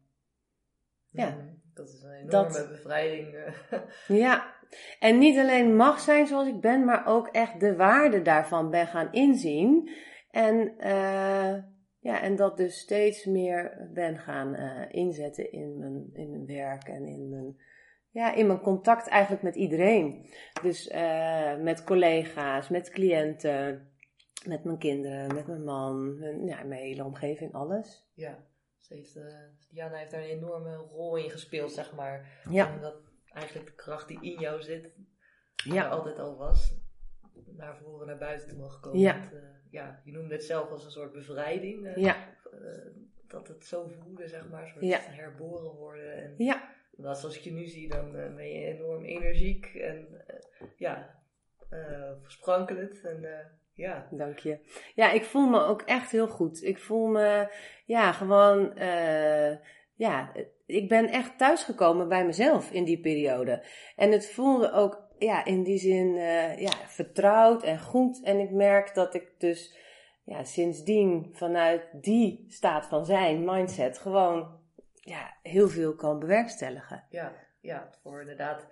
Ja. 1.09 1.29
Mm, 1.29 1.61
dat 1.73 1.89
is 1.89 2.01
een 2.03 2.13
enorme 2.13 2.67
bevrijding. 2.67 3.33
Eh. 3.33 3.79
ja, 4.23 4.53
en 4.99 5.17
niet 5.17 5.37
alleen 5.37 5.75
mag 5.75 5.99
zijn 5.99 6.27
zoals 6.27 6.47
ik 6.47 6.61
ben, 6.61 6.85
maar 6.85 7.07
ook 7.07 7.27
echt 7.27 7.59
de 7.59 7.75
waarde 7.75 8.21
daarvan 8.21 8.69
ben 8.69 8.87
gaan 8.87 9.11
inzien. 9.11 9.89
En, 10.31 10.73
uh, 10.79 11.63
ja, 11.99 12.21
en 12.21 12.35
dat 12.35 12.57
dus 12.57 12.79
steeds 12.79 13.25
meer 13.25 13.89
ben 13.93 14.17
gaan 14.17 14.55
uh, 14.55 14.85
inzetten 14.89 15.51
in 15.51 15.77
mijn, 15.77 16.09
in 16.13 16.29
mijn 16.29 16.45
werk 16.45 16.83
en 16.83 17.05
in 17.05 17.29
mijn, 17.29 17.61
ja, 18.09 18.33
in 18.33 18.47
mijn 18.47 18.61
contact 18.61 19.07
eigenlijk 19.07 19.43
met 19.43 19.55
iedereen. 19.55 20.29
Dus 20.61 20.91
uh, 20.91 21.57
met 21.57 21.83
collega's, 21.83 22.69
met 22.69 22.89
cliënten, 22.89 23.91
met 24.45 24.63
mijn 24.63 24.77
kinderen, 24.77 25.35
met 25.35 25.47
mijn 25.47 25.63
man, 25.63 26.17
ja, 26.45 26.63
mijn 26.63 26.81
hele 26.81 27.03
omgeving, 27.03 27.53
alles. 27.53 28.09
Ja, 28.13 28.45
ze 28.77 28.93
heeft, 28.93 29.19
Diana 29.69 29.97
heeft 29.97 30.11
daar 30.11 30.21
een 30.21 30.29
enorme 30.29 30.75
rol 30.75 31.15
in 31.15 31.29
gespeeld, 31.29 31.71
zeg 31.71 31.95
maar. 31.95 32.41
Ja. 32.49 32.73
Omdat 32.75 32.95
eigenlijk 33.33 33.67
de 33.67 33.75
kracht 33.75 34.07
die 34.07 34.21
in 34.21 34.39
jou 34.39 34.61
zit, 34.61 34.89
ja. 35.55 35.87
altijd 35.87 36.19
al 36.19 36.37
was, 36.37 36.80
naar 37.57 37.77
voren, 37.77 38.07
naar 38.07 38.17
buiten 38.17 38.47
te 38.47 38.55
mogen 38.55 38.81
komen. 38.81 38.99
Ja 38.99 39.29
ja, 39.71 40.01
je 40.03 40.11
noemde 40.11 40.33
het 40.33 40.43
zelf 40.43 40.69
als 40.71 40.85
een 40.85 40.91
soort 40.91 41.11
bevrijding. 41.11 41.85
Uh, 41.85 41.95
ja. 41.95 42.27
Uh, 42.53 42.59
dat 43.27 43.47
het 43.47 43.65
zo 43.65 43.87
voelde, 43.87 44.27
zeg 44.27 44.49
maar, 44.49 44.61
een 44.61 44.67
soort 44.67 44.85
ja. 44.85 44.99
herboren 45.01 45.71
worden. 45.71 46.15
En 46.15 46.33
ja. 46.37 46.69
Dat 46.91 47.19
zoals 47.19 47.37
ik 47.37 47.41
je 47.41 47.51
nu 47.51 47.65
zie, 47.65 47.89
dan 47.89 48.15
uh, 48.15 48.35
ben 48.35 48.49
je 48.49 48.65
enorm 48.65 49.03
energiek 49.03 49.65
en 49.65 50.07
ja, 50.75 51.19
versprankelend. 52.21 53.01
En 53.01 53.25
ja. 53.73 54.07
Dank 54.11 54.39
je. 54.39 54.59
Ja, 54.95 55.11
ik 55.11 55.23
voel 55.23 55.49
me 55.49 55.59
ook 55.59 55.81
echt 55.81 56.11
heel 56.11 56.27
goed. 56.27 56.63
Ik 56.63 56.79
voel 56.79 57.07
me, 57.07 57.53
ja, 57.85 58.11
gewoon, 58.11 58.73
ja, 59.95 60.33
ik 60.65 60.89
ben 60.89 61.07
echt 61.09 61.37
thuisgekomen 61.37 62.07
bij 62.07 62.25
mezelf 62.25 62.71
in 62.71 62.83
die 62.83 62.99
periode. 62.99 63.65
En 63.95 64.11
het 64.11 64.29
voelde 64.29 64.71
ook 64.71 65.10
ja, 65.21 65.45
in 65.45 65.63
die 65.63 65.77
zin 65.77 66.15
uh, 66.15 66.59
ja, 66.59 66.71
vertrouwd 66.87 67.63
en 67.63 67.79
goed. 67.79 68.21
En 68.23 68.39
ik 68.39 68.51
merk 68.51 68.93
dat 68.93 69.13
ik 69.13 69.33
dus 69.37 69.75
ja, 70.23 70.43
sindsdien 70.43 71.29
vanuit 71.31 71.87
die 71.91 72.45
staat 72.47 72.85
van 72.85 73.05
zijn, 73.05 73.45
mindset, 73.45 73.97
gewoon 73.97 74.59
ja, 74.93 75.33
heel 75.43 75.69
veel 75.69 75.95
kan 75.95 76.19
bewerkstelligen. 76.19 77.03
Ja, 77.09 77.33
ja 77.59 77.89
voor 78.01 78.21
inderdaad 78.21 78.67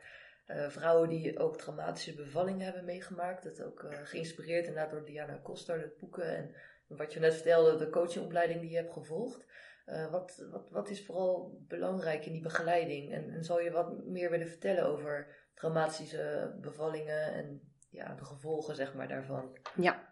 uh, 0.47 0.69
vrouwen 0.69 1.09
die 1.09 1.39
ook 1.39 1.57
traumatische 1.57 2.15
bevallingen 2.15 2.65
hebben 2.65 2.85
meegemaakt. 2.85 3.43
Dat 3.43 3.63
ook 3.63 3.83
uh, 3.83 3.89
geïnspireerd 4.03 4.67
inderdaad 4.67 4.91
door 4.91 5.05
Diana 5.05 5.39
Koster, 5.43 5.79
de 5.79 5.95
boeken 5.99 6.35
en 6.35 6.55
wat 6.87 7.13
je 7.13 7.19
net 7.19 7.33
vertelde, 7.33 7.77
de 7.77 7.89
coachingopleiding 7.89 8.61
die 8.61 8.69
je 8.69 8.75
hebt 8.75 8.93
gevolgd. 8.93 9.47
Wat, 10.11 10.45
wat, 10.51 10.69
wat 10.71 10.89
is 10.89 11.05
vooral 11.05 11.57
belangrijk 11.67 12.25
in 12.25 12.31
die 12.31 12.41
begeleiding? 12.41 13.13
En, 13.13 13.29
en 13.29 13.43
zou 13.43 13.63
je 13.63 13.71
wat 13.71 14.05
meer 14.05 14.29
willen 14.29 14.47
vertellen 14.47 14.85
over 14.85 15.38
traumatische 15.59 16.55
bevallingen 16.61 17.33
en 17.33 17.61
ja, 17.89 18.15
de 18.15 18.25
gevolgen 18.25 18.75
zeg 18.75 18.93
maar, 18.93 19.07
daarvan. 19.07 19.57
Ja. 19.75 20.07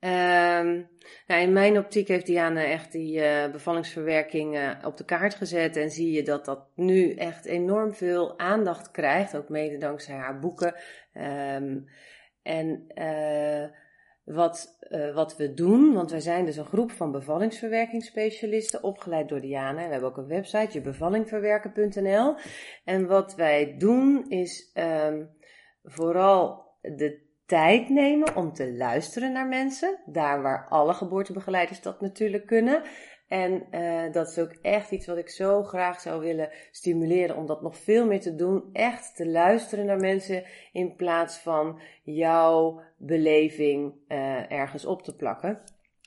Um, 0.00 0.88
nou 1.26 1.40
in 1.40 1.52
mijn 1.52 1.78
optiek 1.78 2.08
heeft 2.08 2.26
Diana 2.26 2.64
echt 2.64 2.92
die 2.92 3.18
uh, 3.18 3.50
bevallingsverwerking 3.50 4.56
uh, 4.56 4.70
op 4.84 4.96
de 4.96 5.04
kaart 5.04 5.34
gezet. 5.34 5.76
En 5.76 5.90
zie 5.90 6.12
je 6.12 6.22
dat 6.22 6.44
dat 6.44 6.66
nu 6.74 7.14
echt 7.14 7.44
enorm 7.44 7.94
veel 7.94 8.38
aandacht 8.38 8.90
krijgt. 8.90 9.36
Ook 9.36 9.48
mede 9.48 9.78
dankzij 9.78 10.16
haar 10.16 10.38
boeken. 10.38 10.74
Um, 11.14 11.88
en 12.42 12.84
uh, 12.94 13.68
wat, 14.28 14.78
uh, 14.90 15.14
wat 15.14 15.36
we 15.36 15.54
doen, 15.54 15.94
want 15.94 16.10
wij 16.10 16.20
zijn 16.20 16.44
dus 16.44 16.56
een 16.56 16.64
groep 16.64 16.90
van 16.90 17.12
bevallingsverwerkingsspecialisten, 17.12 18.82
opgeleid 18.82 19.28
door 19.28 19.40
Diana. 19.40 19.84
We 19.84 19.90
hebben 19.92 20.08
ook 20.08 20.16
een 20.16 20.26
website, 20.26 20.72
jebevallingverwerken.nl. 20.72 22.34
En 22.84 23.06
wat 23.06 23.34
wij 23.34 23.74
doen 23.78 24.30
is 24.30 24.70
um, 24.74 25.30
vooral 25.82 26.66
de 26.80 27.26
tijd 27.46 27.88
nemen 27.88 28.36
om 28.36 28.52
te 28.52 28.72
luisteren 28.72 29.32
naar 29.32 29.48
mensen. 29.48 29.98
Daar 30.06 30.42
waar 30.42 30.66
alle 30.68 30.94
geboortebegeleiders 30.94 31.82
dat 31.82 32.00
natuurlijk 32.00 32.46
kunnen. 32.46 32.82
En 33.28 33.62
uh, 33.70 34.12
dat 34.12 34.28
is 34.28 34.38
ook 34.38 34.52
echt 34.62 34.90
iets 34.90 35.06
wat 35.06 35.16
ik 35.16 35.28
zo 35.28 35.62
graag 35.62 36.00
zou 36.00 36.20
willen 36.20 36.50
stimuleren 36.70 37.36
om 37.36 37.46
dat 37.46 37.62
nog 37.62 37.76
veel 37.76 38.06
meer 38.06 38.20
te 38.20 38.34
doen. 38.34 38.64
Echt 38.72 39.16
te 39.16 39.26
luisteren 39.26 39.86
naar 39.86 40.00
mensen 40.00 40.44
in 40.72 40.96
plaats 40.96 41.38
van 41.38 41.80
jouw 42.02 42.80
beleving 42.96 43.94
uh, 44.08 44.52
ergens 44.52 44.84
op 44.84 45.02
te 45.02 45.16
plakken. 45.16 45.60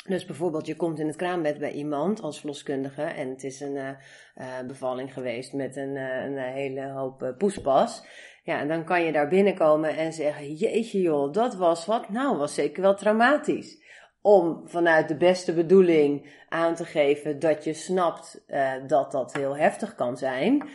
Dus 0.08 0.25
bijvoorbeeld, 0.25 0.66
je 0.66 0.75
komt 0.75 1.00
in 1.00 1.08
het 1.08 1.16
kraambed 1.16 1.60
bij 1.60 1.72
iemand 1.72 2.22
als 2.22 2.40
verloskundige 2.40 3.04
en 3.04 3.30
het 3.30 3.44
is 3.44 3.60
een 3.60 3.75
uh, 3.75 4.60
bevalling 4.68 5.13
geweest 5.13 5.54
met 5.54 5.75
een, 5.75 5.96
een 5.96 6.38
hele 6.38 6.90
hoop 6.90 7.34
poespas. 7.38 8.04
Ja, 8.44 8.60
en 8.60 8.68
dan 8.68 8.84
kan 8.84 9.04
je 9.04 9.12
daar 9.12 9.28
binnenkomen 9.28 9.98
en 9.98 10.13
zeggen: 10.13 10.54
Jeetje, 10.54 11.01
joh, 11.01 11.34
dat 11.34 11.56
was 11.56 11.86
wat. 11.86 12.10
Nou, 12.10 12.38
was 12.38 12.54
zeker 12.54 12.82
wel 12.82 12.96
traumatisch 12.96 13.82
om 14.22 14.62
vanuit 14.66 15.08
de 15.08 15.18
beste 15.18 15.54
bedoeling 15.54 16.30
aan 16.50 16.75
te 16.75 16.86
geven 16.86 17.40
dat 17.40 17.63
je 17.63 17.74
snapt 17.74 18.44
uh, 18.48 18.74
dat 18.88 19.12
dat 19.12 19.34
heel 19.34 19.58
heftig 19.58 19.96
kan 19.96 20.18
zijn. 20.18 20.70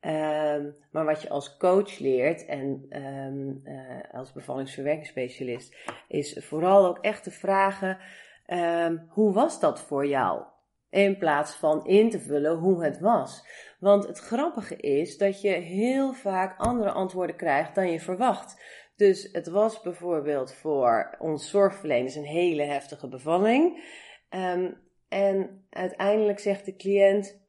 Um, 0.00 0.76
maar 0.90 1.04
wat 1.04 1.22
je 1.22 1.28
als 1.28 1.56
coach 1.56 1.98
leert 1.98 2.46
en 2.46 2.86
um, 2.90 3.60
uh, 3.64 3.80
als 4.12 4.32
bevallingsverwerkingsspecialist 4.32 5.76
is 6.08 6.46
vooral 6.46 6.86
ook 6.86 6.98
echt 6.98 7.22
te 7.22 7.30
vragen: 7.30 7.98
um, 8.46 9.06
hoe 9.08 9.32
was 9.32 9.60
dat 9.60 9.80
voor 9.80 10.06
jou? 10.06 10.42
In 10.90 11.18
plaats 11.18 11.54
van 11.54 11.86
in 11.86 12.10
te 12.10 12.20
vullen 12.20 12.56
hoe 12.56 12.84
het 12.84 13.00
was. 13.00 13.46
Want 13.78 14.06
het 14.06 14.18
grappige 14.18 14.76
is 14.76 15.18
dat 15.18 15.40
je 15.40 15.50
heel 15.50 16.12
vaak 16.12 16.58
andere 16.58 16.90
antwoorden 16.90 17.36
krijgt 17.36 17.74
dan 17.74 17.90
je 17.90 18.00
verwacht. 18.00 18.62
Dus 18.98 19.28
het 19.32 19.48
was 19.48 19.80
bijvoorbeeld 19.80 20.54
voor 20.54 21.16
ons 21.18 21.50
zorgverleners 21.50 22.14
een 22.14 22.24
hele 22.24 22.62
heftige 22.62 23.08
bevalling. 23.08 23.84
Um, 24.30 24.80
en 25.08 25.66
uiteindelijk 25.70 26.38
zegt 26.38 26.64
de 26.64 26.76
cliënt: 26.76 27.40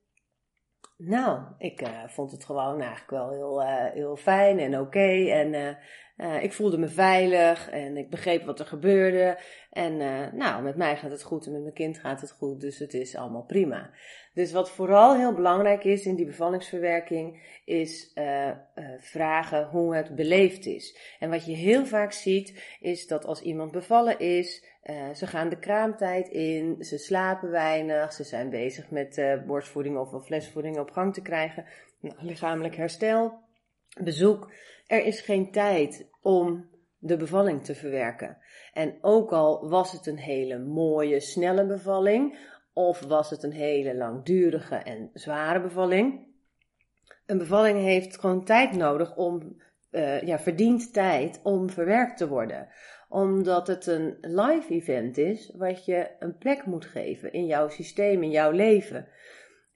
Nou, 0.98 1.44
ik 1.58 1.82
uh, 1.82 2.08
vond 2.08 2.32
het 2.32 2.46
gewoon 2.46 2.82
eigenlijk 2.82 3.10
wel 3.10 3.32
heel, 3.32 3.62
uh, 3.62 3.91
heel 3.91 4.15
fijn 4.15 4.60
en 4.60 4.79
oké. 4.79 5.29
En 5.29 5.77
Uh, 6.21 6.43
ik 6.43 6.53
voelde 6.53 6.77
me 6.77 6.88
veilig 6.88 7.69
en 7.69 7.97
ik 7.97 8.09
begreep 8.09 8.45
wat 8.45 8.59
er 8.59 8.65
gebeurde. 8.65 9.39
En 9.71 9.93
uh, 9.93 10.31
nou, 10.31 10.63
met 10.63 10.75
mij 10.75 10.97
gaat 10.97 11.11
het 11.11 11.23
goed 11.23 11.45
en 11.45 11.51
met 11.51 11.61
mijn 11.61 11.73
kind 11.73 11.97
gaat 11.97 12.21
het 12.21 12.31
goed, 12.31 12.61
dus 12.61 12.79
het 12.79 12.93
is 12.93 13.15
allemaal 13.15 13.43
prima. 13.43 13.89
Dus 14.33 14.51
wat 14.51 14.71
vooral 14.71 15.15
heel 15.15 15.33
belangrijk 15.33 15.83
is 15.83 16.05
in 16.05 16.15
die 16.15 16.25
bevallingsverwerking, 16.25 17.41
is 17.65 18.11
uh, 18.15 18.51
vragen 18.99 19.67
hoe 19.67 19.95
het 19.95 20.15
beleefd 20.15 20.65
is. 20.65 20.97
En 21.19 21.29
wat 21.29 21.45
je 21.45 21.53
heel 21.53 21.85
vaak 21.85 22.11
ziet, 22.11 22.77
is 22.79 23.07
dat 23.07 23.25
als 23.25 23.41
iemand 23.41 23.71
bevallen 23.71 24.19
is, 24.19 24.65
ze 25.13 25.27
gaan 25.27 25.49
de 25.49 25.59
kraamtijd 25.59 26.27
in, 26.27 26.75
ze 26.83 26.97
slapen 26.97 27.51
weinig, 27.51 28.13
ze 28.13 28.23
zijn 28.23 28.49
bezig 28.49 28.89
met 28.89 29.21
borstvoeding 29.45 29.97
of 29.97 30.25
flesvoeding 30.25 30.79
op 30.79 30.91
gang 30.91 31.13
te 31.13 31.21
krijgen, 31.21 31.65
nou, 31.99 32.15
lichamelijk 32.19 32.75
herstel, 32.75 33.39
bezoek. 34.03 34.51
Er 34.89 35.05
is 35.05 35.22
geen 35.22 35.51
tijd 35.51 36.10
om 36.22 36.69
de 36.98 37.17
bevalling 37.17 37.63
te 37.63 37.75
verwerken. 37.75 38.38
En 38.74 38.98
ook 39.01 39.31
al 39.31 39.69
was 39.69 39.91
het 39.91 40.05
een 40.05 40.17
hele 40.17 40.60
mooie, 40.60 41.19
snelle 41.19 41.65
bevalling, 41.65 42.38
of 42.74 43.00
was 43.00 43.29
het 43.29 43.43
een 43.43 43.51
hele 43.51 43.96
langdurige 43.96 44.75
en 44.75 45.10
zware 45.13 45.62
bevalling, 45.62 46.27
een 47.29 47.38
bevalling 47.38 47.79
heeft 47.79 48.19
gewoon 48.19 48.43
tijd 48.43 48.72
nodig 48.72 49.15
om, 49.15 49.62
uh, 49.91 50.22
ja, 50.22 50.39
verdient 50.39 50.93
tijd 50.93 51.39
om 51.43 51.69
verwerkt 51.69 52.17
te 52.17 52.27
worden. 52.27 52.67
Omdat 53.10 53.67
het 53.67 53.86
een 53.86 54.17
live 54.22 54.74
event 54.74 55.17
is, 55.17 55.53
wat 55.58 55.86
je 55.86 56.12
een 56.19 56.38
plek 56.38 56.65
moet 56.65 56.86
geven 56.86 57.34
in 57.34 57.46
jouw 57.46 57.69
systeem, 57.69 58.24
in 58.24 58.29
jouw 58.29 58.51
leven. 58.51 59.08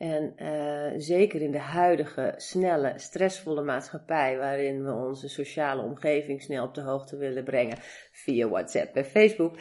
En 0.03 0.33
uh, 0.37 0.93
zeker 0.97 1.41
in 1.41 1.51
de 1.51 1.59
huidige, 1.59 2.33
snelle, 2.37 2.93
stressvolle 2.95 3.63
maatschappij, 3.63 4.37
waarin 4.37 4.85
we 4.85 4.91
onze 4.91 5.29
sociale 5.29 5.81
omgeving 5.81 6.41
snel 6.41 6.65
op 6.65 6.73
de 6.73 6.81
hoogte 6.81 7.17
willen 7.17 7.43
brengen 7.43 7.77
via 8.11 8.47
WhatsApp 8.47 8.95
en 8.95 9.05
Facebook, 9.05 9.57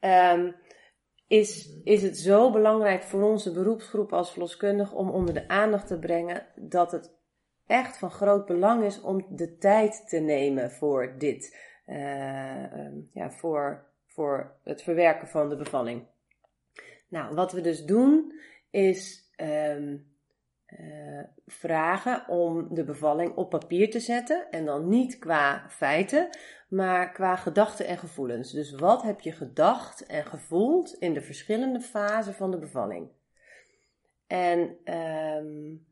um, 0.00 0.56
is, 1.26 1.80
is 1.84 2.02
het 2.02 2.18
zo 2.18 2.50
belangrijk 2.50 3.02
voor 3.02 3.22
onze 3.22 3.52
beroepsgroep 3.52 4.12
als 4.12 4.30
verloskundige 4.30 4.94
om 4.94 5.10
onder 5.10 5.34
de 5.34 5.48
aandacht 5.48 5.86
te 5.86 5.98
brengen 5.98 6.46
dat 6.56 6.92
het 6.92 7.14
echt 7.66 7.98
van 7.98 8.10
groot 8.10 8.46
belang 8.46 8.84
is 8.84 9.00
om 9.00 9.26
de 9.28 9.56
tijd 9.56 10.08
te 10.08 10.18
nemen 10.18 10.70
voor 10.70 11.14
dit, 11.18 11.56
uh, 11.86 11.96
ja, 13.12 13.30
voor, 13.30 13.86
voor 14.06 14.56
het 14.64 14.82
verwerken 14.82 15.28
van 15.28 15.48
de 15.48 15.56
bevalling. 15.56 16.06
Nou, 17.08 17.34
wat 17.34 17.52
we 17.52 17.60
dus 17.60 17.84
doen 17.84 18.32
is 18.70 19.29
um, 19.42 20.08
uh, 20.78 21.22
vragen 21.46 22.28
om 22.28 22.74
de 22.74 22.84
bevalling 22.84 23.36
op 23.36 23.50
papier 23.50 23.90
te 23.90 24.00
zetten. 24.00 24.50
En 24.50 24.64
dan 24.64 24.88
niet 24.88 25.18
qua 25.18 25.64
feiten, 25.68 26.28
maar 26.68 27.12
qua 27.12 27.36
gedachten 27.36 27.86
en 27.86 27.98
gevoelens. 27.98 28.52
Dus 28.52 28.72
wat 28.72 29.02
heb 29.02 29.20
je 29.20 29.32
gedacht 29.32 30.06
en 30.06 30.26
gevoeld 30.26 30.92
in 30.92 31.14
de 31.14 31.20
verschillende 31.20 31.80
fasen 31.80 32.34
van 32.34 32.50
de 32.50 32.58
bevalling? 32.58 33.08
En 34.26 34.76
um, 34.94 35.86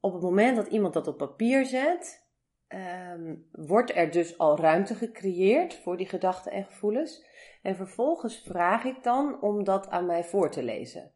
op 0.00 0.12
het 0.12 0.22
moment 0.22 0.56
dat 0.56 0.66
iemand 0.66 0.94
dat 0.94 1.06
op 1.06 1.18
papier 1.18 1.64
zet, 1.64 2.26
um, 2.68 3.48
wordt 3.52 3.96
er 3.96 4.10
dus 4.10 4.38
al 4.38 4.58
ruimte 4.58 4.94
gecreëerd 4.94 5.74
voor 5.74 5.96
die 5.96 6.08
gedachten 6.08 6.52
en 6.52 6.64
gevoelens. 6.64 7.26
En 7.62 7.76
vervolgens 7.76 8.42
vraag 8.42 8.84
ik 8.84 9.02
dan 9.02 9.40
om 9.42 9.64
dat 9.64 9.88
aan 9.88 10.06
mij 10.06 10.24
voor 10.24 10.50
te 10.50 10.62
lezen. 10.62 11.12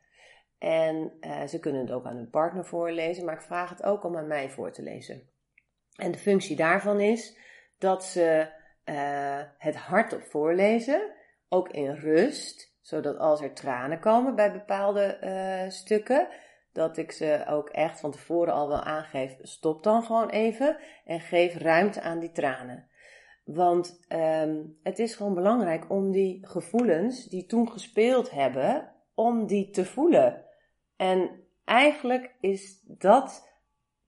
En 0.59 1.13
uh, 1.21 1.47
ze 1.47 1.59
kunnen 1.59 1.81
het 1.81 1.91
ook 1.91 2.07
aan 2.07 2.17
hun 2.17 2.31
partner 2.31 2.65
voorlezen, 2.65 3.25
maar 3.25 3.35
ik 3.35 3.41
vraag 3.43 3.71
het 3.71 3.83
ook 3.83 4.05
om 4.05 4.17
aan 4.17 4.27
mij 4.27 4.51
voor 4.51 4.73
te 4.73 4.83
lezen. 4.83 5.23
En 5.95 6.11
de 6.11 6.19
functie 6.19 6.57
daarvan 6.57 7.01
is 7.01 7.39
dat 7.79 8.05
ze 8.05 8.49
uh, 8.85 9.41
het 9.59 9.77
hardop 9.77 10.23
voorlezen, 10.23 11.13
ook 11.49 11.69
in 11.69 11.95
rust, 11.95 12.77
zodat 12.81 13.19
als 13.19 13.41
er 13.41 13.55
tranen 13.55 14.01
komen 14.01 14.35
bij 14.35 14.53
bepaalde 14.53 15.19
uh, 15.23 15.71
stukken, 15.71 16.29
dat 16.73 16.97
ik 16.97 17.13
ze 17.13 17.45
ook 17.49 17.69
echt 17.69 18.01
van 18.01 18.11
tevoren 18.11 18.53
al 18.53 18.69
wel 18.69 18.83
aangeef, 18.83 19.37
stop 19.43 19.83
dan 19.83 20.03
gewoon 20.03 20.31
even 20.31 20.77
en 21.05 21.21
geef 21.21 21.57
ruimte 21.57 22.01
aan 22.01 22.19
die 22.19 22.33
tranen. 22.33 22.89
Want 23.45 24.07
um, 24.09 24.79
het 24.83 24.99
is 24.99 25.15
gewoon 25.15 25.35
belangrijk 25.35 25.91
om 25.91 26.11
die 26.11 26.47
gevoelens 26.47 27.25
die 27.25 27.47
toen 27.47 27.71
gespeeld 27.71 28.31
hebben, 28.31 28.93
om 29.15 29.47
die 29.47 29.71
te 29.71 29.85
voelen. 29.85 30.45
En 30.99 31.31
eigenlijk 31.65 32.35
is 32.41 32.83
dat 32.85 33.51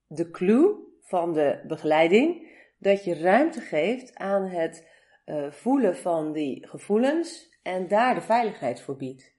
de 0.07 0.29
clue 0.29 0.75
van 1.01 1.33
de 1.33 1.63
begeleiding, 1.67 2.49
dat 2.77 3.03
je 3.03 3.19
ruimte 3.19 3.61
geeft 3.61 4.15
aan 4.15 4.47
het 4.47 4.87
uh, 5.25 5.51
voelen 5.51 5.97
van 5.97 6.31
die 6.31 6.67
gevoelens 6.67 7.59
en 7.63 7.87
daar 7.87 8.15
de 8.15 8.21
veiligheid 8.21 8.81
voor 8.81 8.97
biedt. 8.97 9.33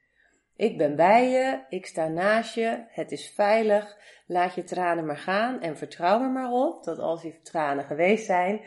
Ik 0.57 0.79
ben 0.79 0.97
bij 0.97 1.31
je, 1.31 1.65
ik 1.69 1.87
sta 1.87 2.09
naast 2.09 2.55
je, 2.55 2.85
het 2.88 3.12
is 3.12 3.31
veilig, 3.31 3.97
laat 4.27 4.55
je 4.55 4.65
tranen 4.65 5.07
maar 5.07 5.17
gaan 5.17 5.61
en 5.61 5.77
vertrouw 5.77 6.23
er 6.23 6.31
maar 6.31 6.51
op 6.51 6.85
dat 6.85 6.99
als 6.99 7.23
die 7.23 7.41
tranen 7.43 7.85
geweest 7.85 8.27
zijn, 8.27 8.61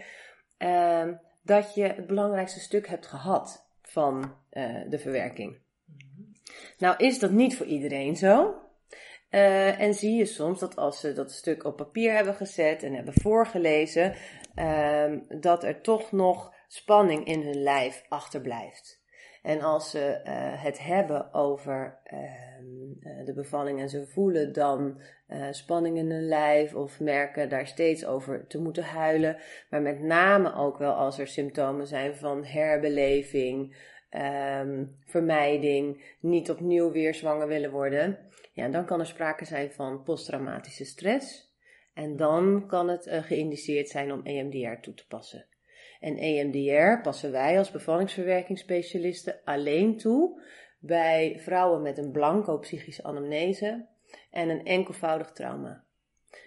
uh, 0.60 1.08
dat 1.42 1.76
je 1.76 1.84
het 1.84 2.08
belangrijkste 2.08 2.60
stuk 2.60 2.88
hebt 2.88 3.06
gehad 3.06 3.70
van 3.82 4.36
uh, 4.52 4.90
de 4.90 5.00
verwerking. 5.00 5.58
Nou 6.78 6.96
is 6.98 7.20
dat 7.20 7.32
niet 7.32 7.58
voor 7.58 7.66
iedereen 7.66 8.16
zo. 8.16 8.64
Uh, 9.36 9.80
en 9.80 9.94
zie 9.94 10.16
je 10.16 10.26
soms 10.26 10.60
dat 10.60 10.76
als 10.76 11.00
ze 11.00 11.14
dat 11.14 11.32
stuk 11.32 11.64
op 11.64 11.78
papier 11.78 12.14
hebben 12.14 12.34
gezet 12.34 12.84
en 12.84 12.94
hebben 12.94 13.14
voorgelezen, 13.14 14.16
uh, 14.56 15.12
dat 15.40 15.64
er 15.64 15.82
toch 15.82 16.12
nog 16.12 16.54
spanning 16.68 17.26
in 17.26 17.42
hun 17.42 17.64
lijf 17.64 18.06
achterblijft. 18.10 19.04
En 19.42 19.62
als 19.62 19.90
ze 19.90 20.22
uh, 20.24 20.64
het 20.64 20.80
hebben 20.80 21.34
over 21.34 22.00
ehm, 22.04 23.26
de 23.26 23.34
bevalling 23.34 23.80
en 23.80 23.90
ze 23.90 24.08
voelen 24.08 24.54
dan 24.54 25.02
spanning 25.52 25.98
in 25.98 26.12
hun 26.12 26.28
lijf 26.28 26.76
of 26.76 27.00
merken 27.00 27.50
daar 27.50 27.68
steeds 27.68 28.06
over 28.06 28.48
te 28.48 28.62
moeten 28.62 28.84
huilen, 28.84 29.38
maar 29.70 29.82
met 29.82 30.02
name 30.02 30.54
ook 30.54 30.78
wel 30.78 30.94
als 30.94 31.20
er 31.20 31.28
symptomen 31.28 31.88
zijn 31.88 32.16
van 32.16 32.46
herbeleving, 32.46 33.76
um, 34.22 34.96
vermijding, 35.06 36.16
niet 36.20 36.50
opnieuw 36.50 36.92
weer 36.92 37.14
zwanger 37.14 37.48
willen 37.48 37.72
worden, 37.72 38.20
ja, 38.54 38.68
dan 38.68 38.86
kan 38.86 39.00
er 39.00 39.06
sprake 39.06 39.46
zijn 39.46 39.72
van 39.72 40.04
posttraumatische 40.04 40.86
stress. 40.86 41.54
En 41.94 42.16
dan 42.16 42.68
kan 42.68 42.88
het 42.88 43.08
uh, 43.08 43.24
geïndiceerd 43.24 43.90
zijn 43.90 44.12
om 44.12 44.22
EMDR 44.24 44.82
toe 44.82 44.94
te 44.94 45.08
passen. 45.08 45.46
En 46.00 46.18
EMDR 46.18 47.02
passen 47.02 47.32
wij 47.32 47.58
als 47.58 47.72
bevallingsverwerkingsspecialisten 47.72 49.40
alleen 49.44 49.98
toe 49.98 50.42
bij 50.80 51.40
vrouwen 51.40 51.82
met 51.82 51.98
een 51.98 52.12
blanco 52.12 52.58
psychische 52.58 53.04
anamnese 53.04 53.88
en 54.32 54.50
een 54.50 54.66
enkelvoudig 54.66 55.32
trauma. 55.32 55.84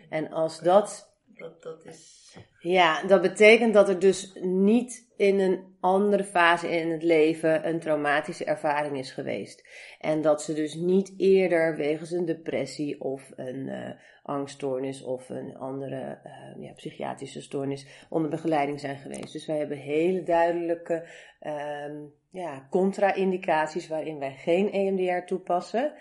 En 0.09 0.31
als 0.31 0.61
dat. 0.61 1.17
Dat, 1.39 1.63
dat 1.63 1.85
is. 1.85 2.17
Ja, 2.61 3.03
dat 3.07 3.23
betekent 3.23 3.75
dat 3.75 3.89
er 3.89 3.99
dus 3.99 4.33
niet 4.41 5.07
in 5.17 5.39
een 5.39 5.77
andere 5.81 6.25
fase 6.25 6.71
in 6.71 6.91
het 6.91 7.03
leven 7.03 7.69
een 7.69 7.81
traumatische 7.81 8.45
ervaring 8.45 8.99
is 8.99 9.11
geweest. 9.11 9.69
En 10.01 10.23
dat 10.23 10.43
ze 10.43 10.55
dus 10.55 10.75
niet 10.75 11.15
eerder 11.17 11.77
wegens 11.77 12.11
een 12.11 12.25
depressie 12.25 13.01
of 13.01 13.33
een 13.37 13.67
uh, 13.67 13.91
angststoornis 14.23 15.03
of 15.03 15.29
een 15.29 15.57
andere 15.57 16.19
uh, 16.25 16.65
ja, 16.65 16.73
psychiatrische 16.73 17.43
stoornis 17.43 18.07
onder 18.09 18.31
begeleiding 18.31 18.81
zijn 18.81 18.97
geweest. 18.97 19.33
Dus 19.33 19.47
wij 19.47 19.59
hebben 19.59 19.79
hele 19.79 20.23
duidelijke 20.23 21.09
uh, 21.43 22.09
ja, 22.31 22.67
contra-indicaties 22.71 23.89
waarin 23.89 24.19
wij 24.19 24.35
geen 24.35 24.73
EMDR 24.73 25.27
toepassen. 25.27 25.93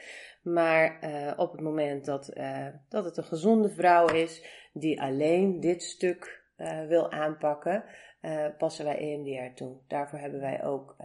Maar 0.54 1.04
uh, 1.04 1.34
op 1.38 1.52
het 1.52 1.62
moment 1.62 2.06
dat, 2.06 2.34
dat 2.90 3.06
het 3.06 3.18
een 3.18 3.24
gezonde 3.24 3.70
vrouw 3.70 4.08
is 4.08 4.46
die 4.74 5.02
alleen 5.02 5.60
dit 5.60 5.84
stuk 5.84 6.46
wil 6.88 7.12
aanpakken, 7.12 7.84
passen 8.58 8.86
wij 8.86 8.98
EMDR 8.98 9.56
toe. 9.56 9.78
Daarvoor 9.88 10.20
hebben 10.20 10.40
wij 10.40 10.64
ook 10.64 10.96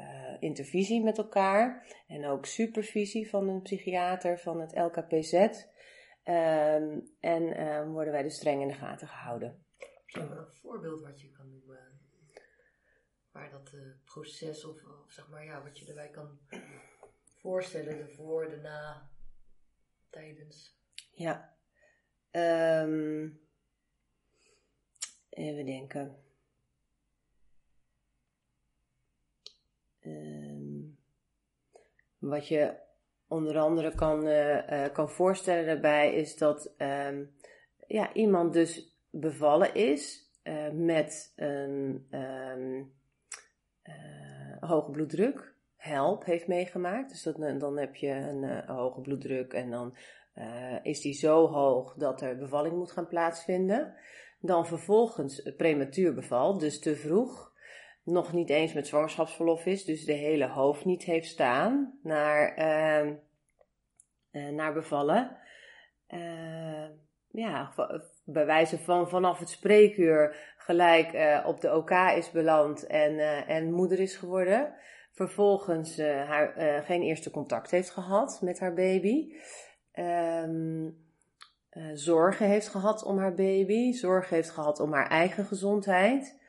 intervisie 0.41 1.03
met 1.03 1.19
elkaar 1.19 1.87
en 2.09 2.27
ook 2.27 2.47
supervisie 2.47 3.31
van 3.31 3.49
een 3.49 3.63
psychiater 3.63 4.39
van 4.39 4.61
het 4.61 4.77
LKPZ. 4.77 5.33
Um, 6.25 7.11
en 7.21 7.43
uh, 7.43 7.93
worden 7.93 8.13
wij 8.13 8.23
dus 8.23 8.35
streng 8.35 8.63
in 8.63 8.69
de 8.69 8.75
gaten 8.75 9.09
gehouden. 9.09 9.65
Een 10.07 10.47
voorbeeld 10.47 11.01
wat 11.01 11.21
je 11.21 11.31
kan 11.31 11.51
noemen, 11.51 12.01
waar 13.33 13.51
dat 13.51 13.75
proces 14.05 14.65
of, 14.65 14.77
of, 14.85 15.13
zeg 15.13 15.29
maar 15.29 15.45
ja, 15.45 15.63
wat 15.63 15.79
je 15.79 15.87
erbij 15.87 16.09
kan 16.09 16.39
voorstellen, 17.41 17.97
de 17.97 18.09
voor, 18.09 18.49
de 18.49 18.57
na, 18.57 19.11
tijdens. 20.13 20.77
Ja. 21.11 21.57
Um, 22.31 23.41
even 25.29 25.67
denken. 25.67 26.17
Um, 30.01 30.99
wat 32.19 32.49
je 32.49 32.75
onder 33.27 33.59
andere 33.59 33.95
kan, 33.95 34.27
uh, 34.27 34.71
uh, 34.71 34.93
kan 34.93 35.11
voorstellen 35.11 35.67
daarbij 35.67 36.15
is 36.15 36.37
dat 36.37 36.75
um, 36.79 37.35
ja, 37.87 38.13
iemand 38.13 38.53
dus 38.53 38.97
bevallen 39.11 39.75
is 39.75 40.31
met 40.73 41.33
een 41.37 42.07
ehm, 42.11 42.83
hoge 44.61 44.91
bloeddruk, 44.91 45.52
help 45.83 46.25
heeft 46.25 46.47
meegemaakt. 46.47 47.11
Dus 47.11 47.23
dat, 47.23 47.61
dan 47.61 47.79
heb 47.79 47.95
je 47.95 48.09
een 48.09 48.67
hoge 48.67 49.01
bloeddruk 49.01 49.53
en 49.53 49.71
dan 49.71 49.97
is 50.83 51.01
die 51.01 51.15
zo 51.15 51.49
hoog 51.49 51.95
dat 51.95 52.21
er 52.21 52.39
bevalling 52.39 52.77
moet 52.77 52.93
gaan 52.93 53.09
plaatsvinden. 53.09 53.95
Dan 54.41 54.67
vervolgens 54.67 55.53
prematuur 55.57 56.15
beval, 56.15 56.59
dus 56.59 56.81
te 56.81 56.97
vroeg 56.97 57.53
nog 58.05 58.33
niet 58.33 58.51
eens 58.51 58.73
met 58.73 58.87
zwangerschapsverlof 58.87 59.67
is, 59.67 59.85
dus 59.85 60.05
de 60.05 60.13
hele 60.13 60.49
hoofd 60.49 60.85
niet 60.85 61.05
heeft 61.05 61.29
staan 61.29 61.99
naar, 62.03 62.59
uh, 62.59 64.49
naar 64.49 64.73
bevallen. 64.73 65.37
Ja, 67.31 67.73
bij 68.25 68.47
wijze 68.47 68.79
van 68.79 69.09
vanaf 69.09 69.39
het 69.39 69.49
spreekuur 69.49 70.55
gelijk 70.57 71.43
op 71.47 71.61
de 71.61 71.75
OK 71.75 71.91
is 71.91 72.31
beland 72.31 72.87
en, 72.87 73.19
en 73.47 73.73
moeder 73.73 74.01
is 74.01 74.17
geworden. 74.17 74.75
Vervolgens 75.13 75.99
haar, 75.99 76.83
geen 76.85 77.03
eerste 77.03 77.31
contact 77.31 77.71
heeft 77.71 77.91
gehad 77.91 78.41
met 78.43 78.61
haar 78.61 78.75
baby. 78.75 79.35
Um, 79.95 80.97
zorgen 81.95 82.47
heeft 82.47 82.69
gehad 82.69 83.05
om 83.05 83.19
haar 83.19 83.35
baby. 83.35 83.93
Zorgen 83.93 84.37
heeft 84.37 84.51
gehad 84.51 84.81
om 84.81 84.93
haar 84.93 85.09
eigen 85.09 85.45
gezondheid. 85.45 86.41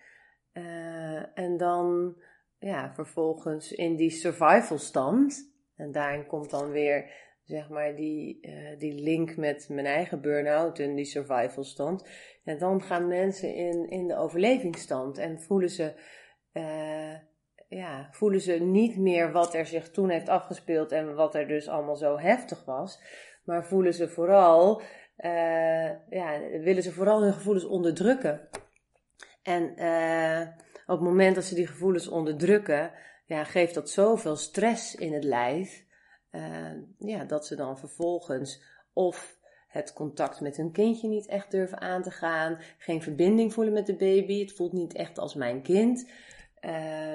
Uh, 0.53 1.37
en 1.37 1.57
dan 1.57 2.15
ja, 2.59 2.93
vervolgens 2.93 3.71
in 3.71 3.95
die 3.95 4.09
survival 4.09 4.77
stand. 4.77 5.51
En 5.75 5.91
daarin 5.91 6.25
komt 6.25 6.49
dan 6.49 6.69
weer 6.69 7.11
zeg 7.43 7.69
maar 7.69 7.95
die, 7.95 8.37
uh, 8.41 8.79
die 8.79 8.93
link 8.93 9.35
met 9.35 9.69
mijn 9.69 9.85
eigen 9.85 10.21
burn-out 10.21 10.79
en 10.79 10.95
die 10.95 11.05
survival 11.05 11.63
stand. 11.63 12.07
En 12.43 12.57
dan 12.57 12.81
gaan 12.81 13.07
mensen 13.07 13.55
in, 13.55 13.89
in 13.89 14.07
de 14.07 14.15
overlevingsstand 14.15 15.17
en 15.17 15.41
voelen 15.41 15.69
ze, 15.69 15.93
uh, 16.53 17.13
ja, 17.75 18.07
voelen 18.11 18.41
ze 18.41 18.53
niet 18.53 18.97
meer 18.97 19.31
wat 19.31 19.53
er 19.53 19.65
zich 19.65 19.89
toen 19.89 20.09
heeft 20.09 20.29
afgespeeld 20.29 20.91
en 20.91 21.15
wat 21.15 21.35
er 21.35 21.47
dus 21.47 21.67
allemaal 21.67 21.95
zo 21.95 22.17
heftig 22.17 22.65
was. 22.65 23.01
Maar 23.43 23.65
voelen 23.65 23.93
ze 23.93 24.09
vooral, 24.09 24.81
ja, 26.09 26.39
willen 26.61 26.83
ze 26.83 26.91
vooral 26.91 27.23
hun 27.23 27.33
gevoelens 27.33 27.65
onderdrukken. 27.65 28.47
En 29.43 29.73
uh, 29.81 30.47
op 30.85 30.99
het 30.99 31.07
moment 31.07 31.35
dat 31.35 31.43
ze 31.43 31.55
die 31.55 31.67
gevoelens 31.67 32.07
onderdrukken, 32.07 32.91
ja, 33.25 33.43
geeft 33.43 33.73
dat 33.73 33.89
zoveel 33.89 34.35
stress 34.35 34.95
in 34.95 35.13
het 35.13 35.23
lijf. 35.23 35.85
Uh, 36.31 36.71
ja, 36.97 37.23
dat 37.23 37.45
ze 37.45 37.55
dan 37.55 37.77
vervolgens 37.77 38.63
of 38.93 39.37
het 39.67 39.93
contact 39.93 40.41
met 40.41 40.57
hun 40.57 40.71
kindje 40.71 41.07
niet 41.07 41.27
echt 41.27 41.51
durven 41.51 41.81
aan 41.81 42.01
te 42.01 42.11
gaan, 42.11 42.59
geen 42.77 43.01
verbinding 43.01 43.53
voelen 43.53 43.73
met 43.73 43.85
de 43.85 43.95
baby, 43.95 44.39
het 44.39 44.53
voelt 44.53 44.73
niet 44.73 44.93
echt 44.93 45.19
als 45.19 45.35
mijn 45.35 45.61
kind. 45.61 46.09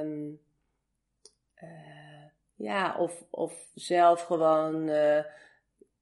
Um, 0.00 0.40
uh, 1.62 2.24
ja, 2.54 2.96
of, 2.96 3.24
of 3.30 3.70
zelf 3.74 4.22
gewoon 4.22 4.90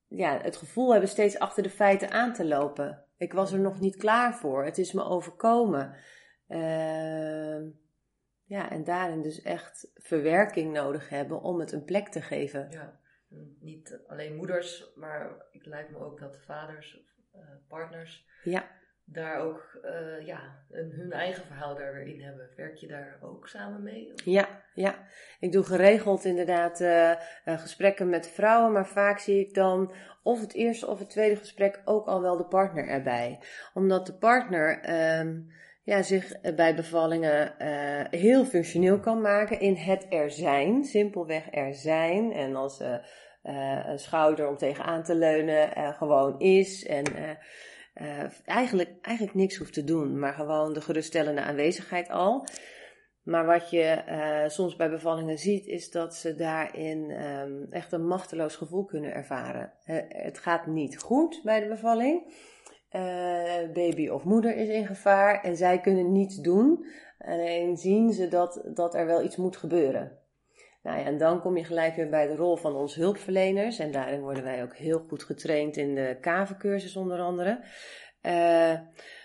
ja, 0.08 0.40
het 0.42 0.56
gevoel 0.56 0.90
hebben 0.90 1.08
steeds 1.08 1.38
achter 1.38 1.62
de 1.62 1.70
feiten 1.70 2.10
aan 2.10 2.32
te 2.32 2.44
lopen. 2.44 3.04
Ik 3.16 3.32
was 3.32 3.52
er 3.52 3.60
nog 3.60 3.80
niet 3.80 3.96
klaar 3.96 4.34
voor. 4.34 4.64
Het 4.64 4.78
is 4.78 4.92
me 4.92 5.04
overkomen. 5.04 5.94
Uh, 6.48 7.60
ja, 8.44 8.70
en 8.70 8.84
daarin 8.84 9.22
dus 9.22 9.42
echt 9.42 9.90
verwerking 9.94 10.72
nodig 10.72 11.08
hebben 11.08 11.40
om 11.40 11.60
het 11.60 11.72
een 11.72 11.84
plek 11.84 12.08
te 12.08 12.22
geven. 12.22 12.70
Ja, 12.70 13.00
niet 13.60 14.00
alleen 14.06 14.36
moeders, 14.36 14.92
maar 14.94 15.46
het 15.50 15.66
lijkt 15.66 15.90
me 15.90 15.98
ook 15.98 16.20
dat 16.20 16.38
vaders, 16.44 17.00
uh, 17.34 17.40
partners, 17.68 18.26
ja. 18.42 18.70
Daar 19.08 19.40
ook 19.40 19.78
uh, 19.84 20.26
ja, 20.26 20.40
een, 20.70 20.90
hun 20.90 21.12
eigen 21.12 21.44
verhaal 21.44 21.74
daar 21.74 21.92
weer 21.92 22.06
in 22.06 22.20
hebben. 22.20 22.48
Werk 22.56 22.76
je 22.76 22.86
daar 22.86 23.18
ook 23.22 23.48
samen 23.48 23.82
mee? 23.82 24.12
Ja, 24.24 24.48
ja, 24.74 24.94
ik 25.40 25.52
doe 25.52 25.62
geregeld 25.62 26.24
inderdaad 26.24 26.80
uh, 26.80 27.12
gesprekken 27.44 28.08
met 28.08 28.28
vrouwen, 28.28 28.72
maar 28.72 28.86
vaak 28.86 29.18
zie 29.18 29.46
ik 29.46 29.54
dan 29.54 29.92
of 30.22 30.40
het 30.40 30.54
eerste 30.54 30.86
of 30.86 30.98
het 30.98 31.10
tweede 31.10 31.36
gesprek 31.36 31.80
ook 31.84 32.06
al 32.06 32.22
wel 32.22 32.36
de 32.36 32.46
partner 32.46 32.88
erbij. 32.88 33.38
Omdat 33.74 34.06
de 34.06 34.14
partner. 34.14 34.88
Uh, 34.88 35.44
ja, 35.82 36.02
zich 36.02 36.40
bij 36.56 36.74
bevallingen 36.74 37.54
heel 38.10 38.44
functioneel 38.44 39.00
kan 39.00 39.20
maken 39.20 39.60
in 39.60 39.74
het 39.74 40.06
er 40.08 40.30
zijn. 40.30 40.84
Simpelweg 40.84 41.54
er 41.54 41.74
zijn. 41.74 42.32
En 42.32 42.56
als 42.56 42.82
een 43.42 43.98
schouder 43.98 44.48
om 44.48 44.56
tegenaan 44.56 45.02
te 45.02 45.14
leunen 45.14 45.94
gewoon 45.94 46.40
is. 46.40 46.86
En 46.86 47.04
eigenlijk, 48.44 48.90
eigenlijk 49.02 49.36
niks 49.36 49.56
hoeft 49.56 49.72
te 49.72 49.84
doen, 49.84 50.18
maar 50.18 50.32
gewoon 50.32 50.72
de 50.72 50.80
geruststellende 50.80 51.40
aanwezigheid 51.40 52.10
al. 52.10 52.46
Maar 53.22 53.46
wat 53.46 53.70
je 53.70 54.02
soms 54.46 54.76
bij 54.76 54.90
bevallingen 54.90 55.38
ziet, 55.38 55.66
is 55.66 55.90
dat 55.90 56.14
ze 56.14 56.34
daarin 56.34 57.10
um, 57.10 57.66
echt 57.70 57.92
een 57.92 58.06
machteloos 58.06 58.56
gevoel 58.56 58.84
kunnen 58.84 59.14
ervaren. 59.14 59.72
het 60.08 60.38
gaat 60.38 60.66
niet 60.66 60.98
goed 60.98 61.40
bij 61.44 61.60
de 61.60 61.68
bevalling. 61.68 62.34
Baby 63.72 64.08
of 64.08 64.24
moeder 64.24 64.56
is 64.56 64.68
in 64.68 64.86
gevaar 64.86 65.42
en 65.42 65.56
zij 65.56 65.80
kunnen 65.80 66.12
niets 66.12 66.36
doen. 66.36 66.86
Alleen 67.18 67.76
zien 67.76 68.12
ze 68.12 68.28
dat, 68.28 68.62
dat 68.74 68.94
er 68.94 69.06
wel 69.06 69.22
iets 69.24 69.36
moet 69.36 69.56
gebeuren. 69.56 70.18
Nou 70.86 70.98
ja, 70.98 71.04
en 71.04 71.18
dan 71.18 71.40
kom 71.40 71.56
je 71.56 71.64
gelijk 71.64 71.96
weer 71.96 72.08
bij 72.08 72.26
de 72.26 72.36
rol 72.36 72.56
van 72.56 72.74
ons 72.76 72.94
hulpverleners. 72.94 73.78
En 73.78 73.92
daarin 73.92 74.20
worden 74.20 74.44
wij 74.44 74.62
ook 74.62 74.76
heel 74.76 75.04
goed 75.08 75.22
getraind 75.22 75.76
in 75.76 75.94
de 75.94 76.16
kavencursus 76.20 76.96
onder 76.96 77.18
andere. 77.18 77.64
Uh, 78.22 78.80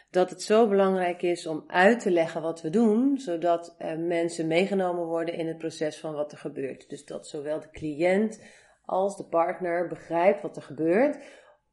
dat 0.10 0.30
het 0.30 0.42
zo 0.42 0.68
belangrijk 0.68 1.22
is 1.22 1.48
om 1.48 1.64
uit 1.68 2.00
te 2.00 2.12
leggen 2.12 2.42
wat 2.42 2.62
we 2.62 2.70
doen, 2.70 3.18
zodat 3.18 3.76
mensen 3.98 4.48
meegenomen 4.48 5.06
worden 5.06 5.36
in 5.36 5.48
het 5.48 5.58
proces 5.58 6.00
van 6.00 6.14
wat 6.14 6.32
er 6.32 6.38
gebeurt. 6.38 6.90
Dus 6.90 7.06
dat 7.06 7.28
zowel 7.28 7.60
de 7.60 7.70
cliënt 7.70 8.44
als 8.86 9.18
de 9.18 9.26
partner 9.26 9.88
begrijpt 9.88 10.42
wat 10.42 10.56
er 10.56 10.62
gebeurt, 10.62 11.18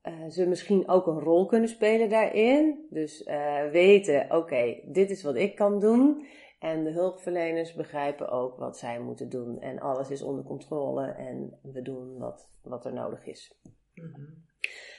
uh, 0.03 0.29
ze 0.29 0.47
misschien 0.47 0.89
ook 0.89 1.07
een 1.07 1.21
rol 1.21 1.47
kunnen 1.47 1.69
spelen 1.69 2.09
daarin. 2.09 2.87
Dus 2.91 3.27
uh, 3.27 3.71
weten, 3.71 4.27
oké, 4.31 4.81
dit 4.85 5.11
is 5.11 5.23
wat 5.23 5.37
ik 5.37 5.55
kan 5.55 5.81
doen. 5.81 6.27
En 6.59 6.85
de 6.85 6.91
hulpverleners 6.91 7.75
begrijpen 7.75 8.29
ook 8.29 8.57
wat 8.57 8.79
zij 8.79 9.01
moeten 9.01 9.29
doen. 9.29 9.61
En 9.61 9.79
alles 9.79 10.11
is 10.11 10.23
onder 10.23 10.45
controle 10.45 11.07
en 11.07 11.59
we 11.63 11.83
doen 11.83 12.19
wat, 12.19 12.49
wat 12.63 12.85
er 12.85 12.93
nodig 12.93 13.27
is. 13.27 13.55
Mm-hmm. 13.95 14.47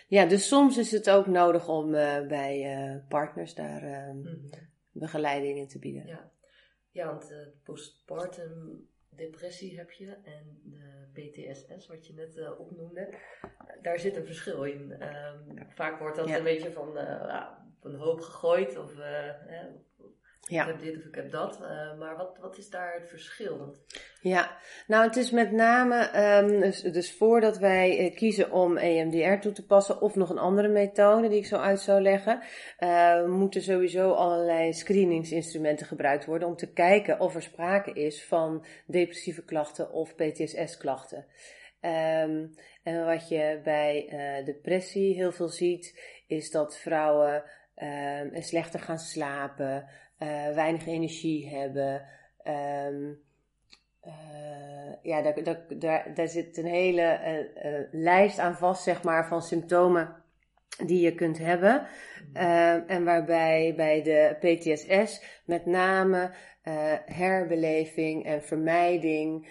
Ja, 0.07 0.25
dus 0.25 0.47
soms 0.47 0.77
is 0.77 0.91
het 0.91 1.09
ook 1.09 1.27
nodig 1.27 1.67
om 1.67 1.93
uh, 1.93 2.27
bij 2.27 3.03
partners 3.09 3.53
daar 3.53 3.81
mm-hmm. 3.81 4.49
begeleiding 4.91 5.57
in 5.57 5.67
te 5.67 5.79
bieden. 5.79 6.07
Ja, 6.07 6.31
ja 6.91 7.05
want 7.05 7.33
postpartum 7.63 8.87
depressie 9.19 9.77
heb 9.77 9.91
je 9.91 10.17
en 10.23 10.61
de 10.63 10.99
PTSS, 11.13 11.87
wat 11.87 12.07
je 12.07 12.13
net 12.13 12.37
uh, 12.37 12.59
opnoemde, 12.59 13.13
daar 13.81 13.99
zit 13.99 14.15
een 14.15 14.25
verschil 14.25 14.63
in. 14.63 14.91
Um, 14.91 15.67
vaak 15.69 15.99
wordt 15.99 16.15
dat 16.15 16.29
een 16.29 16.43
beetje 16.43 16.71
van, 16.71 16.97
uh, 16.97 17.47
van 17.79 17.95
hoop 17.95 18.19
gegooid 18.19 18.77
of 18.77 18.97
uh, 18.97 19.31
ja. 20.49 20.61
ik 20.61 20.67
heb 20.67 20.81
dit 20.81 20.97
of 20.97 21.03
ik 21.03 21.15
heb 21.15 21.31
dat. 21.31 21.59
Uh, 21.61 21.97
maar 21.99 22.17
wat, 22.17 22.37
wat 22.41 22.57
is 22.57 22.69
daar 22.69 22.93
het 22.93 23.09
verschil? 23.09 23.75
Ja, 24.21 24.57
nou 24.87 25.07
het 25.07 25.15
is 25.15 25.31
met 25.31 25.51
name, 25.51 26.23
um, 26.43 26.59
dus, 26.59 26.81
dus 26.81 27.13
voordat 27.13 27.57
wij 27.57 28.05
uh, 28.05 28.15
kiezen 28.15 28.51
om 28.51 28.77
EMDR 28.77 29.41
toe 29.41 29.51
te 29.51 29.65
passen 29.65 30.01
of 30.01 30.15
nog 30.15 30.29
een 30.29 30.37
andere 30.37 30.67
methode 30.67 31.27
die 31.27 31.37
ik 31.37 31.45
zo 31.45 31.57
uit 31.57 31.79
zou 31.79 32.01
leggen, 32.01 32.41
uh, 32.79 33.25
moeten 33.25 33.61
sowieso 33.61 34.11
allerlei 34.11 34.73
screeningsinstrumenten 34.73 35.85
gebruikt 35.85 36.25
worden 36.25 36.47
om 36.47 36.55
te 36.55 36.73
kijken 36.73 37.19
of 37.19 37.35
er 37.35 37.41
sprake 37.41 37.93
is 37.93 38.25
van 38.25 38.65
depressieve 38.85 39.43
klachten 39.43 39.91
of 39.91 40.15
PTSS 40.15 40.77
klachten. 40.77 41.25
Um, 41.81 42.53
en 42.83 43.05
wat 43.05 43.29
je 43.29 43.59
bij 43.63 44.05
depressie 44.45 45.15
heel 45.15 45.31
veel 45.31 45.47
ziet, 45.47 45.99
is 46.27 46.51
dat 46.51 46.77
vrouwen 46.77 47.43
um, 47.75 48.41
slechter 48.41 48.79
gaan 48.79 48.99
slapen, 48.99 49.85
uh, 50.19 50.53
weinig 50.53 50.87
energie 50.87 51.49
hebben. 51.49 52.05
Um, 52.43 53.19
uh, 54.03 54.93
ja, 55.01 55.21
daar, 55.21 55.63
daar, 55.77 56.13
daar, 56.13 56.27
zit 56.27 56.57
een 56.57 56.65
hele 56.65 57.19
uh, 57.63 58.01
lijst 58.01 58.39
aan 58.39 58.55
vast, 58.55 58.83
zeg 58.83 59.03
maar, 59.03 59.27
van 59.27 59.41
symptomen 59.41 60.15
die 60.85 61.01
je 61.01 61.15
kunt 61.15 61.37
hebben. 61.37 61.87
Mm. 62.27 62.35
en 62.87 63.03
waarbij 63.03 63.73
bij 63.75 64.03
de 64.03 64.35
PTSS 64.39 65.41
met 65.45 65.65
name 65.65 66.31
herbeleving 67.05 68.25
en 68.25 68.43
vermijding 68.43 69.47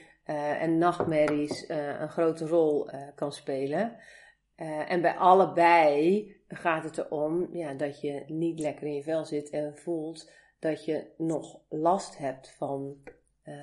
en 0.60 0.78
nachtmerries 0.78 1.68
een 1.68 2.08
grote 2.08 2.46
rol 2.46 2.90
kan 3.14 3.32
spelen. 3.32 3.96
en 4.86 5.00
bij 5.00 5.16
allebei 5.16 6.36
gaat 6.48 6.84
het 6.84 6.98
erom 6.98 7.48
ja, 7.52 7.74
dat 7.74 8.00
je 8.00 8.24
niet 8.26 8.60
lekker 8.60 8.86
in 8.86 8.94
je 8.94 9.02
vel 9.02 9.24
zit 9.24 9.50
en 9.50 9.76
voelt 9.76 10.30
dat 10.58 10.84
je 10.84 11.06
nog 11.16 11.60
last 11.68 12.18
hebt 12.18 12.50
van, 12.50 12.96
uh, 13.44 13.54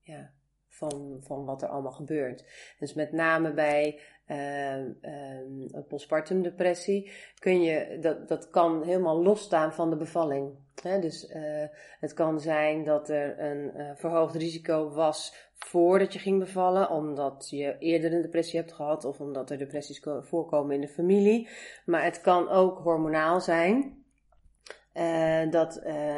ja, 0.00 0.30
van, 0.68 1.16
van 1.20 1.44
wat 1.44 1.62
er 1.62 1.68
allemaal 1.68 1.92
gebeurt. 1.92 2.44
Dus 2.78 2.94
met 2.94 3.12
name 3.12 3.52
bij 3.52 4.00
uh, 4.26 5.80
postpartum 5.88 6.42
depressie 6.42 7.10
kun 7.38 7.62
je, 7.62 7.98
dat, 8.00 8.28
dat 8.28 8.50
kan 8.50 8.82
helemaal 8.82 9.22
losstaan 9.22 9.74
van 9.74 9.90
de 9.90 9.96
bevalling. 9.96 10.54
dus 10.82 11.30
uh, 11.30 11.64
het 12.00 12.12
kan 12.14 12.40
zijn 12.40 12.84
dat 12.84 13.08
er 13.08 13.40
een 13.40 13.72
uh, 13.76 13.90
verhoogd 13.94 14.34
risico 14.34 14.90
was 14.90 15.50
voordat 15.54 16.12
je 16.12 16.18
ging 16.18 16.38
bevallen, 16.38 16.90
omdat 16.90 17.46
je 17.50 17.76
eerder 17.78 18.12
een 18.12 18.22
depressie 18.22 18.60
hebt 18.60 18.72
gehad 18.72 19.04
of 19.04 19.20
omdat 19.20 19.50
er 19.50 19.58
depressies 19.58 20.02
voorkomen 20.20 20.74
in 20.74 20.80
de 20.80 20.88
familie. 20.88 21.48
Maar 21.84 22.04
het 22.04 22.20
kan 22.20 22.48
ook 22.48 22.78
hormonaal 22.78 23.40
zijn. 23.40 24.04
Uh, 24.96 25.50
dat, 25.50 25.76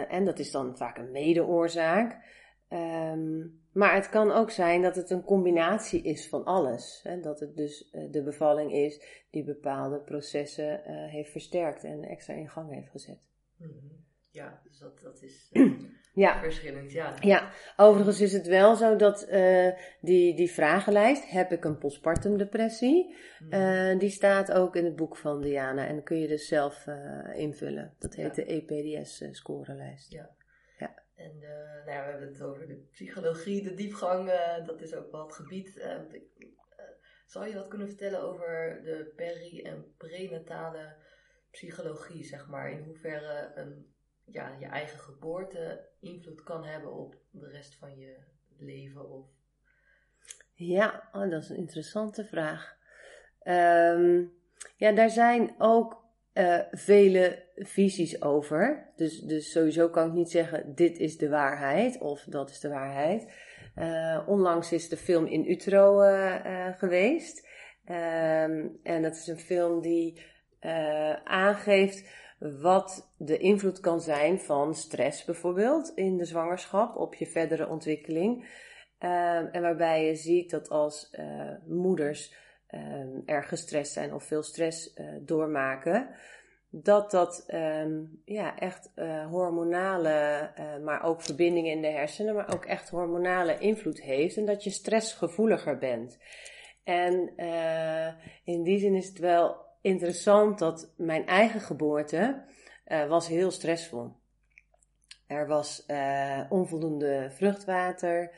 en 0.08 0.24
dat 0.24 0.38
is 0.38 0.50
dan 0.50 0.76
vaak 0.76 0.98
een 0.98 1.10
medeoorzaak. 1.10 2.36
Um, 2.68 3.60
maar 3.72 3.94
het 3.94 4.08
kan 4.08 4.30
ook 4.30 4.50
zijn 4.50 4.82
dat 4.82 4.96
het 4.96 5.10
een 5.10 5.24
combinatie 5.24 6.02
is 6.02 6.28
van 6.28 6.44
alles. 6.44 7.00
Hè? 7.02 7.20
Dat 7.20 7.40
het 7.40 7.56
dus 7.56 7.90
uh, 7.92 8.12
de 8.12 8.22
bevalling 8.22 8.72
is 8.72 9.24
die 9.30 9.44
bepaalde 9.44 10.00
processen 10.00 10.80
heeft 11.08 11.30
versterkt 11.30 11.84
en 11.84 12.02
extra 12.02 12.34
in 12.34 12.48
gang 12.48 12.72
heeft 12.72 12.90
gezet. 12.90 13.20
Mm 13.56 13.66
-hmm. 13.66 14.06
Ja, 14.30 14.60
dus 14.64 14.78
dat, 14.78 15.00
dat 15.00 15.22
is 15.22 15.50
ja. 16.18 16.40
verschillend. 16.40 16.92
Ja. 16.92 17.14
ja, 17.20 17.50
overigens 17.76 18.20
is 18.20 18.32
het 18.32 18.46
wel 18.46 18.76
zo 18.76 18.96
dat 18.96 19.28
die, 20.00 20.34
die 20.34 20.50
vragenlijst, 20.50 21.30
heb 21.30 21.52
ik 21.52 21.64
een 21.64 21.78
postpartum 21.78 22.36
depressie, 22.36 23.14
mm 23.38 23.50
-hmm. 23.50 23.98
die 23.98 24.10
staat 24.10 24.52
ook 24.52 24.76
in 24.76 24.84
het 24.84 24.96
boek 24.96 25.16
van 25.16 25.40
Diana 25.40 25.86
en 25.86 26.02
kun 26.02 26.18
je 26.18 26.28
dus 26.28 26.48
zelf 26.48 26.86
invullen. 27.34 27.94
Dat 27.98 28.14
heet 28.14 28.36
ja. 28.36 28.44
de 28.44 28.44
EPDS-scorelijst. 28.44 30.12
Ja. 30.12 30.36
En 31.14 31.34
uh, 31.40 31.48
nou 31.84 31.90
ja, 31.90 32.04
we 32.04 32.10
hebben 32.10 32.28
het 32.28 32.42
over 32.42 32.66
de 32.66 32.86
psychologie, 32.90 33.62
de 33.62 33.74
diepgang, 33.74 34.32
dat 34.66 34.80
is 34.80 34.94
ook 34.94 35.10
wel 35.12 35.26
het 35.26 35.34
gebied. 35.34 35.80
Zou 37.28 37.48
je 37.48 37.54
wat 37.54 37.68
kunnen 37.68 37.88
vertellen 37.88 38.22
over 38.22 38.80
de 38.84 39.12
peri- 39.16 39.62
en 39.62 39.94
prenatale 39.96 40.94
psychologie, 41.50 42.24
zeg 42.24 42.48
maar? 42.48 42.70
In 42.70 42.82
hoeverre 42.82 43.52
een, 43.54 43.94
ja, 44.32 44.56
je 44.58 44.66
eigen 44.66 44.98
geboorte 44.98 45.88
invloed 46.00 46.42
kan 46.42 46.64
hebben 46.64 46.92
op 46.92 47.16
de 47.30 47.48
rest 47.48 47.74
van 47.74 47.98
je 47.98 48.16
leven? 48.58 49.10
Of... 49.10 49.26
Ja, 50.54 51.08
oh, 51.12 51.30
dat 51.30 51.42
is 51.42 51.48
een 51.48 51.56
interessante 51.56 52.24
vraag. 52.24 52.76
Um, 53.44 54.32
ja, 54.76 54.92
daar 54.92 55.10
zijn 55.10 55.54
ook 55.58 56.04
uh, 56.34 56.60
vele 56.70 57.44
visies 57.56 58.22
over. 58.22 58.92
Dus, 58.96 59.20
dus 59.20 59.50
sowieso 59.50 59.88
kan 59.88 60.06
ik 60.06 60.12
niet 60.12 60.30
zeggen: 60.30 60.74
dit 60.74 60.98
is 60.98 61.16
de 61.16 61.28
waarheid 61.28 61.98
of 61.98 62.24
dat 62.24 62.50
is 62.50 62.60
de 62.60 62.68
waarheid. 62.68 63.32
Uh, 63.76 64.24
onlangs 64.26 64.72
is 64.72 64.88
de 64.88 64.96
film 64.96 65.26
In 65.26 65.50
Utero 65.50 66.02
uh, 66.02 66.68
geweest. 66.76 67.46
Um, 67.90 68.78
en 68.82 69.02
dat 69.02 69.16
is 69.16 69.26
een 69.26 69.38
film 69.38 69.80
die 69.80 70.22
aangeeft 71.24 72.10
wat 72.38 73.12
de 73.16 73.38
invloed 73.38 73.80
kan 73.80 74.00
zijn 74.00 74.40
van 74.40 74.74
stress 74.74 75.24
bijvoorbeeld 75.24 75.92
in 75.94 76.16
de 76.16 76.24
zwangerschap 76.24 76.96
op 76.96 77.14
je 77.14 77.26
verdere 77.26 77.68
ontwikkeling. 77.68 78.36
Um, 79.00 79.46
en 79.46 79.62
waarbij 79.62 80.06
je 80.06 80.14
ziet 80.14 80.50
dat 80.50 80.68
als 80.68 81.16
moeders 81.66 82.34
um, 82.74 83.22
erg 83.26 83.48
gestrest 83.48 83.92
zijn 83.92 84.14
of 84.14 84.24
veel 84.24 84.42
stress 84.42 84.94
uh, 84.94 85.06
doormaken, 85.20 86.08
dat 86.70 87.10
dat 87.10 87.44
um, 87.54 88.22
ja, 88.24 88.58
echt 88.58 88.92
uh, 88.96 89.26
hormonale, 89.26 90.50
maar 90.84 91.02
ook 91.02 91.22
verbindingen 91.22 91.72
in 91.72 91.82
de 91.82 91.90
hersenen, 91.90 92.34
maar 92.34 92.54
ook 92.54 92.64
echt 92.64 92.88
hormonale 92.88 93.58
invloed 93.58 94.00
heeft 94.00 94.36
en 94.36 94.44
dat 94.44 94.64
je 94.64 94.70
stressgevoeliger 94.70 95.78
bent. 95.78 96.18
En 96.84 97.32
in 98.44 98.62
die 98.62 98.78
zin 98.78 98.94
is 98.94 99.08
het 99.08 99.18
wel 99.18 99.67
interessant 99.80 100.58
dat 100.58 100.92
mijn 100.96 101.26
eigen 101.26 101.60
geboorte 101.60 102.42
was 103.08 103.28
heel 103.28 103.50
stressvol. 103.50 104.12
Er 105.26 105.46
was 105.46 105.86
onvoldoende 106.48 107.30
vruchtwater. 107.30 108.30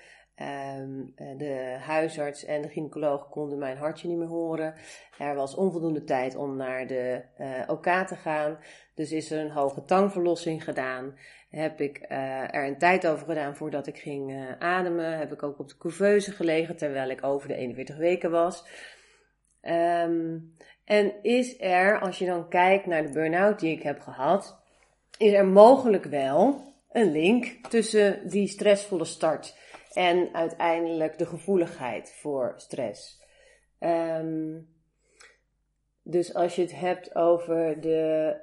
Um, 0.76 1.12
de 1.36 1.76
huisarts 1.80 2.44
en 2.44 2.62
de 2.62 2.68
gynaecoloog 2.68 3.28
konden 3.28 3.58
mijn 3.58 3.76
hartje 3.76 4.08
niet 4.08 4.18
meer 4.18 4.28
horen. 4.28 4.74
Er 5.18 5.34
was 5.34 5.54
onvoldoende 5.54 6.04
tijd 6.04 6.36
om 6.36 6.56
naar 6.56 6.86
de 6.86 7.22
uh, 7.38 7.62
OK 7.66 7.84
te 7.84 8.16
gaan. 8.16 8.58
Dus 8.94 9.12
is 9.12 9.30
er 9.30 9.40
een 9.40 9.50
hoge 9.50 9.84
tangverlossing 9.84 10.64
gedaan. 10.64 11.18
Heb 11.50 11.80
ik 11.80 12.04
er 12.08 12.66
een 12.66 12.78
tijd 12.78 13.06
over 13.06 13.26
gedaan 13.26 13.56
voordat 13.56 13.86
ik 13.86 13.98
ging 13.98 14.54
ademen. 14.58 15.18
Heb 15.18 15.32
ik 15.32 15.42
ook 15.42 15.58
op 15.58 15.68
de 15.68 15.76
couveuse 15.76 16.32
gelegen 16.32 16.76
terwijl 16.76 17.10
ik 17.10 17.24
over 17.24 17.48
de 17.48 17.54
41 17.54 17.96
weken 17.96 18.30
was. 18.30 18.64
Um, 19.62 20.56
en 20.90 21.22
is 21.22 21.60
er, 21.60 22.00
als 22.00 22.18
je 22.18 22.26
dan 22.26 22.48
kijkt 22.48 22.86
naar 22.86 23.02
de 23.02 23.12
burn-out 23.12 23.60
die 23.60 23.76
ik 23.76 23.82
heb 23.82 24.00
gehad, 24.00 24.58
is 25.18 25.32
er 25.32 25.46
mogelijk 25.46 26.04
wel 26.04 26.60
een 26.92 27.12
link 27.12 27.66
tussen 27.68 28.28
die 28.28 28.48
stressvolle 28.48 29.04
start 29.04 29.56
en 29.92 30.28
uiteindelijk 30.32 31.18
de 31.18 31.26
gevoeligheid 31.26 32.12
voor 32.12 32.54
stress. 32.56 33.22
Um, 33.78 34.68
dus 36.02 36.34
als 36.34 36.56
je 36.56 36.62
het 36.62 36.80
hebt 36.80 37.14
over 37.14 37.80
de 37.80 38.36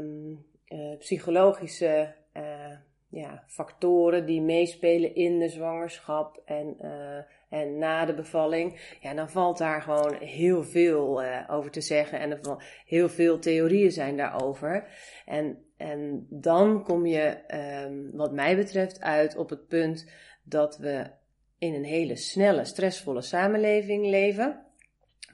um, 0.00 0.46
uh, 0.68 0.98
psychologische 0.98 2.14
uh, 2.36 2.76
ja, 3.08 3.44
factoren 3.46 4.26
die 4.26 4.40
meespelen 4.40 5.14
in 5.14 5.38
de 5.38 5.48
zwangerschap 5.48 6.42
en, 6.44 6.76
uh, 6.80 7.18
en 7.50 7.78
na 7.78 8.04
de 8.04 8.14
bevalling, 8.14 8.96
ja, 9.00 9.14
dan 9.14 9.30
valt 9.30 9.58
daar 9.58 9.82
gewoon 9.82 10.14
heel 10.14 10.64
veel 10.64 11.22
over 11.48 11.70
te 11.70 11.80
zeggen 11.80 12.20
en 12.20 12.30
er 12.30 12.64
heel 12.86 13.08
veel 13.08 13.38
theorieën 13.38 13.92
zijn 13.92 14.16
daarover. 14.16 14.86
En, 15.26 15.64
en 15.76 16.26
dan 16.30 16.84
kom 16.84 17.06
je, 17.06 17.38
um, 17.86 18.10
wat 18.12 18.32
mij 18.32 18.56
betreft, 18.56 19.00
uit 19.00 19.36
op 19.36 19.50
het 19.50 19.68
punt 19.68 20.10
dat 20.44 20.78
we 20.78 21.10
in 21.58 21.74
een 21.74 21.84
hele 21.84 22.16
snelle, 22.16 22.64
stressvolle 22.64 23.22
samenleving 23.22 24.06
leven, 24.06 24.66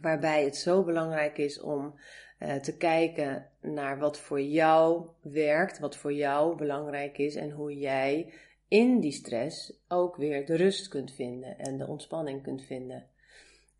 waarbij 0.01 0.45
het 0.45 0.57
zo 0.57 0.85
belangrijk 0.85 1.39
is 1.39 1.61
om 1.61 1.95
uh, 2.39 2.55
te 2.55 2.77
kijken 2.77 3.47
naar 3.61 3.99
wat 3.99 4.19
voor 4.19 4.41
jou 4.41 5.07
werkt, 5.23 5.79
wat 5.79 5.97
voor 5.97 6.13
jou 6.13 6.57
belangrijk 6.57 7.19
is 7.19 7.35
en 7.35 7.51
hoe 7.51 7.79
jij 7.79 8.33
in 8.69 9.01
die 9.01 9.13
stress 9.13 9.85
ook 9.89 10.17
weer 10.17 10.47
de 10.47 10.57
rust 10.57 10.89
kunt 10.89 11.13
vinden 11.13 11.59
en 11.59 11.79
de 11.79 11.87
ontspanning 11.87 12.43
kunt 12.43 12.63
vinden. 12.63 13.07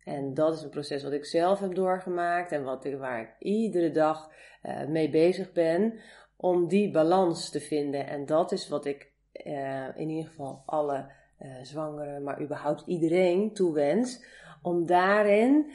En 0.03 0.33
dat 0.33 0.53
is 0.53 0.61
een 0.61 0.69
proces 0.69 1.03
wat 1.03 1.11
ik 1.11 1.25
zelf 1.25 1.59
heb 1.59 1.75
doorgemaakt 1.75 2.51
en 2.51 2.63
wat 2.63 2.85
ik, 2.85 2.97
waar 2.97 3.21
ik 3.21 3.35
iedere 3.39 3.91
dag 3.91 4.31
uh, 4.63 4.85
mee 4.85 5.09
bezig 5.09 5.51
ben 5.51 5.99
om 6.37 6.67
die 6.67 6.91
balans 6.91 7.49
te 7.49 7.59
vinden. 7.59 8.07
En 8.07 8.25
dat 8.25 8.51
is 8.51 8.67
wat 8.67 8.85
ik 8.85 9.11
uh, 9.45 9.97
in 9.97 10.09
ieder 10.09 10.29
geval 10.29 10.63
alle 10.65 11.11
uh, 11.39 11.55
zwangeren, 11.61 12.23
maar 12.23 12.41
überhaupt 12.41 12.83
iedereen 12.85 13.53
toewens. 13.53 14.25
Om 14.61 14.85
daarin 14.85 15.71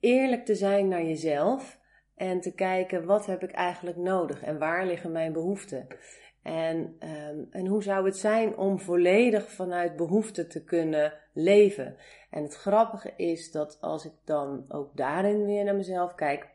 eerlijk 0.00 0.44
te 0.44 0.54
zijn 0.54 0.88
naar 0.88 1.04
jezelf 1.04 1.78
en 2.14 2.40
te 2.40 2.54
kijken 2.54 3.04
wat 3.04 3.26
heb 3.26 3.42
ik 3.42 3.50
eigenlijk 3.50 3.96
nodig 3.96 4.42
en 4.42 4.58
waar 4.58 4.86
liggen 4.86 5.12
mijn 5.12 5.32
behoeften. 5.32 5.86
En, 6.44 6.96
um, 7.28 7.46
en 7.50 7.66
hoe 7.66 7.82
zou 7.82 8.04
het 8.04 8.16
zijn 8.16 8.56
om 8.56 8.78
volledig 8.78 9.50
vanuit 9.50 9.96
behoeften 9.96 10.48
te 10.48 10.64
kunnen 10.64 11.12
leven? 11.32 11.96
En 12.30 12.42
het 12.42 12.54
grappige 12.54 13.12
is 13.16 13.50
dat 13.50 13.78
als 13.80 14.04
ik 14.04 14.12
dan 14.24 14.64
ook 14.68 14.96
daarin 14.96 15.44
weer 15.44 15.64
naar 15.64 15.74
mezelf 15.74 16.14
kijk, 16.14 16.48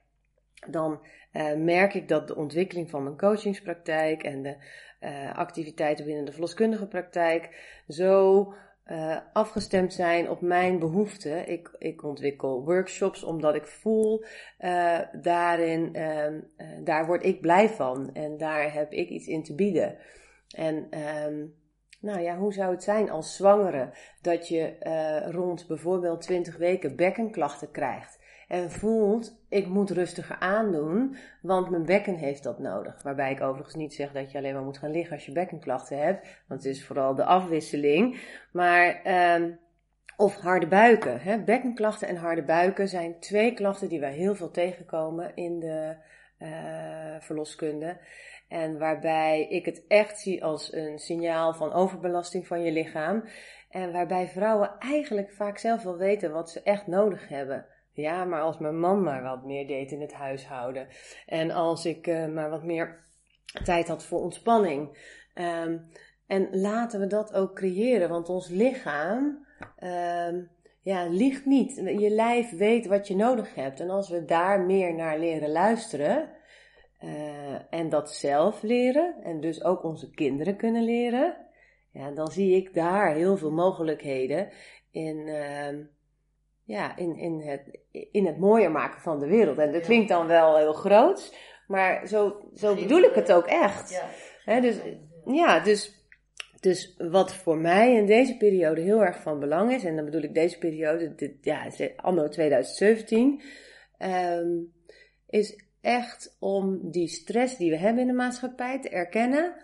dan 0.70 1.00
uh, 1.34 1.54
merk 1.56 1.94
ik 1.94 2.08
dat 2.08 2.28
de 2.28 2.36
ontwikkeling 2.36 2.90
van 2.90 3.04
mijn 3.04 3.18
coachingspraktijk 3.18 4.24
en 4.24 4.42
de 4.42 4.56
uh, 5.02 5.38
activiteiten 5.38 6.06
binnen 6.06 6.26
de 6.26 6.32
verloskundige 6.32 6.88
praktijk 6.88 7.50
zo 7.88 8.54
uh, 8.92 9.18
afgestemd 9.34 9.94
zijn 9.94 10.30
op 10.30 10.42
mijn 10.42 10.80
behoeften. 10.80 11.50
Ik, 11.50 11.76
ik 11.78 12.04
ontwikkel 12.04 12.66
workshops 12.66 13.24
omdat 13.24 13.56
ik 13.56 13.66
voel 13.66 14.24
uh, 14.60 15.00
daarin, 15.22 15.96
daar 16.84 17.06
word 17.06 17.26
ik 17.26 17.42
blij 17.42 17.70
van 17.70 18.14
en 18.14 18.38
daar 18.38 18.74
heb 18.74 18.92
ik 18.92 19.10
iets 19.10 19.28
in 19.28 19.44
te 19.44 19.56
bieden. 19.56 19.98
En 20.56 20.76
um, 21.28 21.56
nou 22.00 22.20
ja, 22.20 22.38
hoe 22.38 22.54
zou 22.54 22.72
het 22.72 22.84
zijn 22.84 23.10
als 23.10 23.36
zwangere 23.36 23.94
dat 24.22 24.48
je 24.48 24.76
rond 25.32 25.68
bijvoorbeeld 25.68 26.22
20 26.22 26.58
weken 26.58 26.96
bekkenklachten 26.96 27.72
krijgt? 27.72 28.20
En 28.48 28.72
voelt, 28.72 29.39
ik 29.50 29.68
moet 29.68 29.90
rustiger 29.90 30.36
aandoen, 30.40 31.16
want 31.42 31.70
mijn 31.70 31.86
bekken 31.86 32.16
heeft 32.16 32.44
dat 32.44 32.60
nodig. 32.60 33.04
Waarbij 33.04 33.32
ik 33.32 33.42
overigens 33.42 33.76
niet 33.76 33.94
zeg 33.94 34.12
dat 34.12 34.32
je 34.32 34.38
alleen 34.38 34.54
maar 34.54 34.64
moet 34.64 34.78
gaan 34.78 34.92
liggen 34.92 35.16
als 35.16 35.26
je 35.26 35.32
bekkenklachten 35.32 36.00
hebt. 36.00 36.28
Want 36.48 36.64
het 36.64 36.76
is 36.76 36.86
vooral 36.86 37.16
de 37.16 37.24
afwisseling. 37.24 38.22
Maar, 38.52 39.02
um, 39.36 39.60
of 40.18 40.36
harde 40.36 40.68
buiken. 40.68 41.22
Hè? 41.22 41.44
Bekkenklachten 41.44 42.08
en 42.08 42.16
harde 42.16 42.44
buiken 42.44 42.88
zijn 42.88 43.20
twee 43.20 43.54
klachten 43.54 43.90
die 43.90 44.00
wij 44.00 44.14
heel 44.14 44.36
veel 44.36 44.52
tegenkomen 44.52 45.32
in 45.36 45.60
de 45.60 45.96
uh, 46.40 46.50
verloskunde. 47.20 47.98
En 48.48 48.78
waarbij 48.78 49.48
ik 49.50 49.66
het 49.66 49.84
echt 49.88 50.20
zie 50.20 50.44
als 50.44 50.74
een 50.74 51.00
signaal 51.00 51.54
van 51.54 51.74
overbelasting 51.74 52.48
van 52.48 52.64
je 52.64 52.72
lichaam. 52.72 53.24
En 53.70 53.92
waarbij 53.92 54.28
vrouwen 54.28 54.76
eigenlijk 54.80 55.32
vaak 55.32 55.58
zelf 55.58 55.84
wel 55.84 55.98
weten 55.98 56.32
wat 56.32 56.50
ze 56.50 56.62
echt 56.64 56.88
nodig 56.88 57.28
hebben. 57.28 57.66
Ja, 58.00 58.26
maar 58.26 58.42
als 58.42 58.58
mijn 58.58 58.80
man 58.80 59.04
maar 59.04 59.24
wat 59.24 59.46
meer 59.46 59.68
deed 59.68 59.92
in 59.92 60.02
het 60.02 60.14
huishouden. 60.14 60.88
En 61.26 61.52
als 61.52 61.86
ik 61.86 62.08
uh, 62.08 62.28
maar 62.28 62.50
wat 62.50 62.64
meer 62.64 63.08
tijd 63.64 63.88
had 63.88 64.06
voor 64.06 64.20
ontspanning. 64.20 64.98
Um, 65.36 65.90
en 66.28 66.48
laten 66.52 67.00
we 67.00 67.08
dat 67.08 67.34
ook 67.34 67.56
creëren, 67.56 68.10
want 68.10 68.30
ons 68.30 68.50
lichaam 68.50 69.46
um, 69.84 70.50
ja, 70.82 71.08
liegt 71.08 71.46
niet. 71.46 71.76
Je 71.76 72.10
lijf 72.10 72.58
weet 72.58 72.88
wat 72.88 73.08
je 73.08 73.16
nodig 73.16 73.56
hebt. 73.56 73.80
En 73.80 73.90
als 73.90 74.10
we 74.10 74.26
daar 74.26 74.62
meer 74.62 74.94
naar 74.94 75.20
leren 75.20 75.52
luisteren 75.52 76.30
uh, 77.04 77.74
en 77.74 77.90
dat 77.90 78.12
zelf 78.12 78.62
leren, 78.62 79.16
en 79.24 79.40
dus 79.40 79.64
ook 79.64 79.84
onze 79.84 80.10
kinderen 80.10 80.56
kunnen 80.56 80.84
leren, 80.84 81.38
ja, 81.92 82.12
dan 82.12 82.28
zie 82.28 82.56
ik 82.56 82.74
daar 82.74 83.14
heel 83.14 83.38
veel 83.38 83.52
mogelijkheden 83.52 84.50
in. 84.92 85.18
Uh, 85.28 85.86
ja, 86.70 86.98
in, 86.98 87.16
in, 87.16 87.42
het, 87.42 87.80
in 88.12 88.26
het 88.26 88.38
mooier 88.38 88.72
maken 88.72 89.02
van 89.02 89.20
de 89.20 89.28
wereld. 89.28 89.58
En 89.58 89.72
dat 89.72 89.82
klinkt 89.82 90.10
dan 90.10 90.28
wel 90.28 90.58
heel 90.58 90.74
groot, 90.74 91.36
maar 91.68 92.08
zo, 92.08 92.50
zo 92.54 92.76
bedoel 92.76 93.02
ik 93.02 93.14
het 93.14 93.32
ook 93.32 93.46
echt. 93.46 93.90
Ja. 93.90 94.10
He, 94.44 94.62
dus, 94.62 94.76
ja, 95.26 95.60
dus, 95.60 96.06
dus 96.60 96.96
wat 96.98 97.34
voor 97.34 97.58
mij 97.58 97.96
in 97.96 98.06
deze 98.06 98.38
periode 98.38 98.82
heel 98.82 99.02
erg 99.02 99.22
van 99.22 99.40
belang 99.40 99.74
is, 99.74 99.84
en 99.84 99.96
dan 99.96 100.06
bedoel 100.06 100.22
ik 100.22 100.34
deze 100.34 100.58
periode, 100.58 101.16
dit, 101.16 101.34
ja, 101.42 101.68
anno 101.96 102.28
2017, 102.28 103.42
um, 104.00 104.74
is 105.28 105.64
echt 105.82 106.36
om 106.40 106.92
die 106.92 107.08
stress 107.08 107.58
die 107.58 107.70
we 107.70 107.78
hebben 107.78 108.02
in 108.02 108.08
de 108.08 108.14
maatschappij 108.14 108.82
te 108.82 108.90
erkennen. 108.90 109.56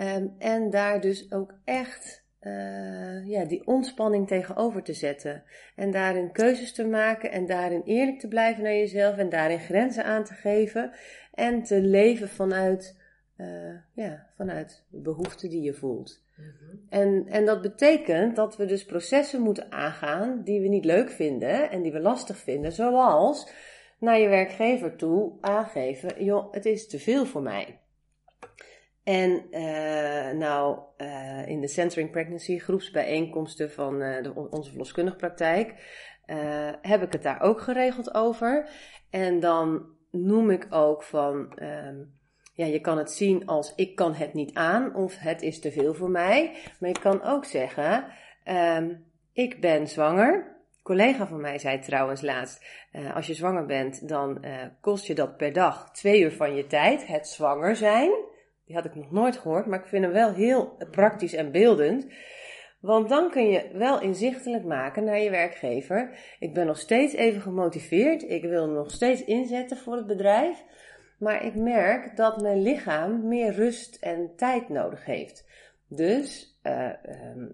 Um, 0.00 0.34
en 0.38 0.70
daar 0.70 1.00
dus 1.00 1.32
ook 1.32 1.54
echt 1.64 2.23
uh, 2.46 3.28
ja, 3.28 3.44
die 3.44 3.66
ontspanning 3.66 4.26
tegenover 4.26 4.82
te 4.82 4.92
zetten. 4.92 5.42
En 5.76 5.90
daarin 5.90 6.32
keuzes 6.32 6.72
te 6.72 6.86
maken 6.86 7.32
en 7.32 7.46
daarin 7.46 7.82
eerlijk 7.84 8.20
te 8.20 8.28
blijven 8.28 8.62
naar 8.62 8.72
jezelf 8.72 9.16
en 9.16 9.28
daarin 9.28 9.58
grenzen 9.58 10.04
aan 10.04 10.24
te 10.24 10.34
geven. 10.34 10.90
En 11.34 11.62
te 11.62 11.80
leven 11.80 12.28
vanuit, 12.28 13.00
uh, 13.36 13.46
ja, 13.92 14.26
vanuit 14.36 14.84
de 14.88 15.00
behoeften 15.00 15.50
die 15.50 15.62
je 15.62 15.74
voelt. 15.74 16.22
Mhm. 16.36 16.76
en, 16.88 17.26
en 17.28 17.44
dat 17.44 17.62
betekent 17.62 18.36
dat 18.36 18.56
we 18.56 18.66
dus 18.66 18.84
processen 18.84 19.40
moeten 19.40 19.72
aangaan 19.72 20.42
die 20.42 20.60
we 20.60 20.68
niet 20.68 20.84
leuk 20.84 21.10
vinden 21.10 21.70
en 21.70 21.82
die 21.82 21.92
we 21.92 22.00
lastig 22.00 22.36
vinden, 22.36 22.72
zoals 22.72 23.52
naar 23.98 24.18
je 24.18 24.28
werkgever 24.28 24.96
toe 24.96 25.32
aangeven: 25.40 26.24
joh, 26.24 26.52
het 26.52 26.66
is 26.66 26.88
te 26.88 26.98
veel 26.98 27.26
voor 27.26 27.42
mij. 27.42 27.78
En 29.04 29.46
uh, 29.50 30.38
nou, 30.38 30.78
uh, 30.98 31.48
in 31.48 31.60
de 31.60 31.68
Centering 31.68 32.10
Pregnancy 32.10 32.58
groepsbijeenkomsten 32.58 33.70
van 33.70 34.02
uh, 34.02 34.22
de, 34.22 34.34
onze 34.50 34.70
verloskundige 34.70 35.16
praktijk 35.16 35.74
heb 36.80 37.02
ik 37.02 37.12
het 37.12 37.22
daar 37.22 37.40
ook 37.40 37.60
geregeld 37.60 38.14
over. 38.14 38.68
En 39.10 39.40
dan 39.40 39.86
noem 40.10 40.50
ik 40.50 40.66
ook 40.70 41.02
van, 41.02 41.62
um, 41.62 42.18
ja, 42.54 42.66
je 42.66 42.80
kan 42.80 42.98
het 42.98 43.10
zien 43.10 43.46
als 43.46 43.74
ik 43.74 43.94
kan 43.96 44.14
het 44.14 44.34
niet 44.34 44.54
aan 44.54 44.94
of 44.94 45.18
het 45.18 45.42
is 45.42 45.60
te 45.60 45.72
veel 45.72 45.94
voor 45.94 46.10
mij. 46.10 46.56
Maar 46.80 46.88
je 46.88 46.98
kan 47.00 47.22
ook 47.22 47.44
zeggen, 47.44 48.06
um, 48.44 49.04
ik 49.32 49.60
ben 49.60 49.88
zwanger. 49.88 50.52
Collega 50.82 51.26
van 51.26 51.40
mij 51.40 51.58
zei 51.58 51.78
trouwens 51.78 52.20
laatst, 52.20 52.64
als 53.14 53.26
je 53.26 53.34
zwanger 53.34 53.66
bent, 53.66 54.08
dan 54.08 54.44
kost 54.80 55.06
je 55.06 55.14
dat 55.14 55.36
per 55.36 55.52
dag 55.52 55.90
twee 55.92 56.20
uur 56.20 56.32
van 56.32 56.54
je 56.54 56.66
tijd, 56.66 57.06
het 57.06 57.28
zwanger 57.28 57.76
zijn. 57.76 58.10
Die 58.66 58.74
had 58.74 58.84
ik 58.84 58.94
nog 58.94 59.10
nooit 59.10 59.36
gehoord, 59.36 59.66
maar 59.66 59.78
ik 59.78 59.86
vind 59.86 60.04
hem 60.04 60.12
wel 60.12 60.32
heel 60.32 60.76
praktisch 60.90 61.34
en 61.34 61.52
beeldend. 61.52 62.06
Want 62.80 63.08
dan 63.08 63.30
kun 63.30 63.48
je 63.48 63.70
wel 63.72 64.00
inzichtelijk 64.00 64.64
maken 64.64 65.04
naar 65.04 65.18
je 65.18 65.30
werkgever. 65.30 66.18
Ik 66.38 66.54
ben 66.54 66.66
nog 66.66 66.78
steeds 66.78 67.14
even 67.14 67.40
gemotiveerd. 67.40 68.22
Ik 68.22 68.42
wil 68.42 68.68
nog 68.68 68.90
steeds 68.90 69.24
inzetten 69.24 69.76
voor 69.76 69.96
het 69.96 70.06
bedrijf. 70.06 70.64
Maar 71.18 71.44
ik 71.44 71.54
merk 71.54 72.16
dat 72.16 72.42
mijn 72.42 72.62
lichaam 72.62 73.28
meer 73.28 73.52
rust 73.52 73.96
en 74.02 74.32
tijd 74.36 74.68
nodig 74.68 75.04
heeft. 75.04 75.46
Dus 75.88 76.58
uh, 76.62 76.88
uh, 77.04 77.48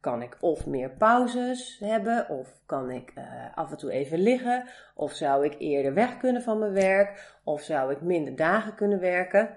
kan 0.00 0.22
ik 0.22 0.36
of 0.40 0.66
meer 0.66 0.90
pauzes 0.90 1.78
hebben, 1.84 2.28
of 2.28 2.60
kan 2.66 2.90
ik 2.90 3.12
uh, 3.18 3.24
af 3.54 3.70
en 3.70 3.76
toe 3.76 3.90
even 3.90 4.18
liggen, 4.18 4.68
of 4.94 5.12
zou 5.12 5.44
ik 5.44 5.54
eerder 5.58 5.94
weg 5.94 6.16
kunnen 6.16 6.42
van 6.42 6.58
mijn 6.58 6.72
werk, 6.72 7.38
of 7.44 7.62
zou 7.62 7.92
ik 7.92 8.00
minder 8.00 8.36
dagen 8.36 8.74
kunnen 8.74 9.00
werken. 9.00 9.56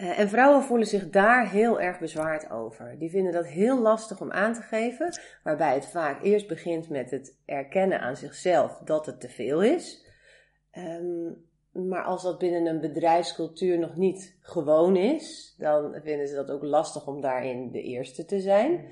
Uh, 0.00 0.18
en 0.18 0.28
vrouwen 0.28 0.62
voelen 0.62 0.86
zich 0.86 1.10
daar 1.10 1.50
heel 1.50 1.80
erg 1.80 1.98
bezwaard 1.98 2.50
over. 2.50 2.98
Die 2.98 3.10
vinden 3.10 3.32
dat 3.32 3.46
heel 3.46 3.78
lastig 3.78 4.20
om 4.20 4.32
aan 4.32 4.52
te 4.52 4.62
geven, 4.62 5.18
waarbij 5.42 5.74
het 5.74 5.86
vaak 5.86 6.22
eerst 6.22 6.48
begint 6.48 6.88
met 6.88 7.10
het 7.10 7.38
erkennen 7.44 8.00
aan 8.00 8.16
zichzelf 8.16 8.78
dat 8.84 9.06
het 9.06 9.20
te 9.20 9.28
veel 9.28 9.62
is. 9.62 10.06
Um, 10.72 11.46
maar 11.72 12.02
als 12.02 12.22
dat 12.22 12.38
binnen 12.38 12.66
een 12.66 12.80
bedrijfscultuur 12.80 13.78
nog 13.78 13.96
niet 13.96 14.36
gewoon 14.40 14.96
is, 14.96 15.54
dan 15.58 16.00
vinden 16.02 16.28
ze 16.28 16.34
dat 16.34 16.50
ook 16.50 16.62
lastig 16.62 17.06
om 17.06 17.20
daarin 17.20 17.70
de 17.70 17.82
eerste 17.82 18.24
te 18.24 18.40
zijn. 18.40 18.84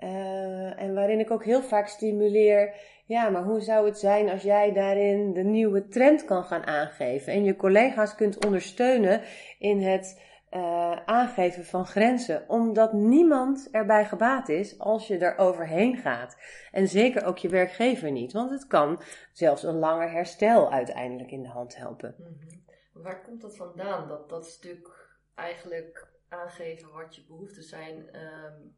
Uh, 0.00 0.82
en 0.82 0.94
waarin 0.94 1.20
ik 1.20 1.30
ook 1.30 1.44
heel 1.44 1.62
vaak 1.62 1.88
stimuleer, 1.88 2.74
ja, 3.04 3.28
maar 3.28 3.44
hoe 3.44 3.60
zou 3.60 3.86
het 3.86 3.98
zijn 3.98 4.28
als 4.28 4.42
jij 4.42 4.72
daarin 4.72 5.32
de 5.32 5.44
nieuwe 5.44 5.88
trend 5.88 6.24
kan 6.24 6.44
gaan 6.44 6.66
aangeven 6.66 7.32
en 7.32 7.44
je 7.44 7.56
collega's 7.56 8.14
kunt 8.14 8.44
ondersteunen 8.44 9.20
in 9.58 9.80
het 9.80 10.26
uh, 10.50 10.96
aangeven 11.04 11.64
van 11.64 11.86
grenzen, 11.86 12.48
omdat 12.48 12.92
niemand 12.92 13.68
erbij 13.70 14.04
gebaat 14.04 14.48
is 14.48 14.78
als 14.78 15.06
je 15.06 15.18
er 15.18 15.38
overheen 15.38 15.96
gaat. 15.96 16.36
En 16.70 16.88
zeker 16.88 17.24
ook 17.24 17.38
je 17.38 17.48
werkgever 17.48 18.10
niet, 18.10 18.32
want 18.32 18.50
het 18.50 18.66
kan 18.66 19.02
zelfs 19.32 19.62
een 19.62 19.78
langer 19.78 20.10
herstel 20.10 20.72
uiteindelijk 20.72 21.30
in 21.30 21.42
de 21.42 21.48
hand 21.48 21.76
helpen. 21.76 22.14
Mm 22.18 22.66
Waar 23.02 23.22
komt 23.22 23.40
dat 23.40 23.56
vandaan? 23.56 24.08
Dat, 24.08 24.28
dat 24.28 24.46
stuk 24.46 25.08
eigenlijk 25.34 26.08
aangeven 26.28 26.92
wat 26.92 27.16
je 27.16 27.24
behoeften 27.28 27.62
zijn, 27.62 28.08
uh, 28.12 28.20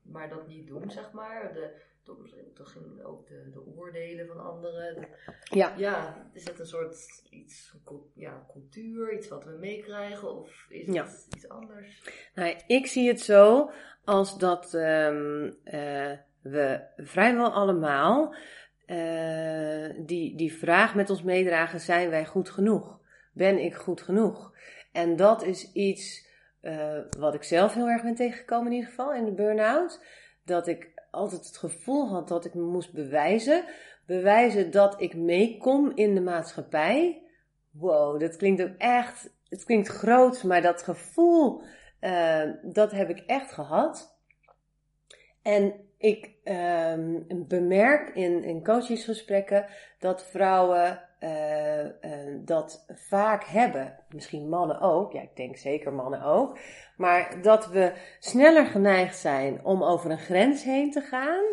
maar 0.02 0.28
dat 0.28 0.46
niet 0.46 0.66
doen, 0.66 0.90
zeg 0.90 1.12
maar. 1.12 1.52
De, 1.52 1.80
toch 2.54 2.72
ging 2.72 3.04
ook 3.04 3.26
de, 3.26 3.50
de 3.52 3.66
oordelen 3.76 4.26
van 4.26 4.44
anderen. 4.44 5.08
ja. 5.42 5.74
ja, 5.76 6.30
is 6.32 6.44
het 6.44 6.58
een 6.58 6.66
soort 6.66 7.22
iets, 7.30 7.74
ja, 8.14 8.46
cultuur, 8.52 9.14
iets 9.14 9.28
wat 9.28 9.44
we 9.44 9.56
meekrijgen 9.60 10.36
of 10.36 10.66
is 10.68 10.86
het 10.86 11.26
iets 11.34 11.48
anders? 11.48 12.02
Nou, 12.34 12.56
ik 12.66 12.86
zie 12.86 13.08
het 13.08 13.20
zo 13.20 13.70
als 14.04 14.38
dat 14.38 14.74
um, 14.74 15.44
uh, 15.64 16.12
we 16.42 16.80
vrijwel 16.96 17.52
allemaal 17.52 18.34
uh, 18.86 20.06
die, 20.06 20.36
die 20.36 20.52
vraag 20.52 20.94
met 20.94 21.10
ons 21.10 21.22
meedragen: 21.22 21.80
zijn 21.80 22.10
wij 22.10 22.26
goed 22.26 22.50
genoeg? 22.50 22.98
Ben 23.32 23.58
ik 23.58 23.74
goed 23.74 24.02
genoeg? 24.02 24.54
En 24.92 25.16
dat 25.16 25.42
is 25.42 25.72
iets 25.72 26.28
uh, 26.62 26.98
wat 27.18 27.34
ik 27.34 27.42
zelf 27.42 27.74
heel 27.74 27.88
erg 27.88 28.02
ben 28.02 28.14
tegengekomen 28.14 28.66
in 28.66 28.72
ieder 28.72 28.88
geval 28.88 29.14
in 29.14 29.24
de 29.24 29.32
burn-out. 29.32 30.04
Dat 30.44 30.66
ik 30.66 30.99
altijd 31.10 31.46
het 31.46 31.56
gevoel 31.56 32.08
had 32.08 32.28
dat 32.28 32.44
ik 32.44 32.54
me 32.54 32.62
moest 32.62 32.92
bewijzen. 32.92 33.64
Bewijzen 34.06 34.70
dat 34.70 35.00
ik 35.00 35.14
meekom 35.14 35.92
in 35.94 36.14
de 36.14 36.20
maatschappij. 36.20 37.22
Wow, 37.70 38.20
dat 38.20 38.36
klinkt 38.36 38.62
ook 38.62 38.76
echt, 38.78 39.30
het 39.48 39.64
klinkt 39.64 39.88
groot, 39.88 40.42
maar 40.42 40.62
dat 40.62 40.82
gevoel, 40.82 41.62
uh, 42.00 42.42
dat 42.62 42.90
heb 42.90 43.08
ik 43.08 43.18
echt 43.18 43.52
gehad. 43.52 44.18
En 45.42 45.74
ik 45.98 46.34
uh, 46.44 46.94
bemerk 47.46 48.08
in, 48.14 48.44
in 48.44 48.64
coachingsgesprekken 48.64 49.66
dat 49.98 50.24
vrouwen 50.24 51.09
uh, 51.20 51.84
uh, 51.84 51.90
dat 52.38 52.84
vaak 52.88 53.44
hebben. 53.44 53.98
Misschien 54.08 54.48
mannen 54.48 54.80
ook. 54.80 55.12
Ja, 55.12 55.20
ik 55.20 55.36
denk 55.36 55.56
zeker 55.56 55.92
mannen 55.92 56.22
ook. 56.22 56.58
Maar 56.96 57.42
dat 57.42 57.66
we 57.68 57.92
sneller 58.18 58.66
geneigd 58.66 59.16
zijn 59.16 59.64
om 59.64 59.82
over 59.82 60.10
een 60.10 60.18
grens 60.18 60.64
heen 60.64 60.90
te 60.90 61.00
gaan. 61.00 61.44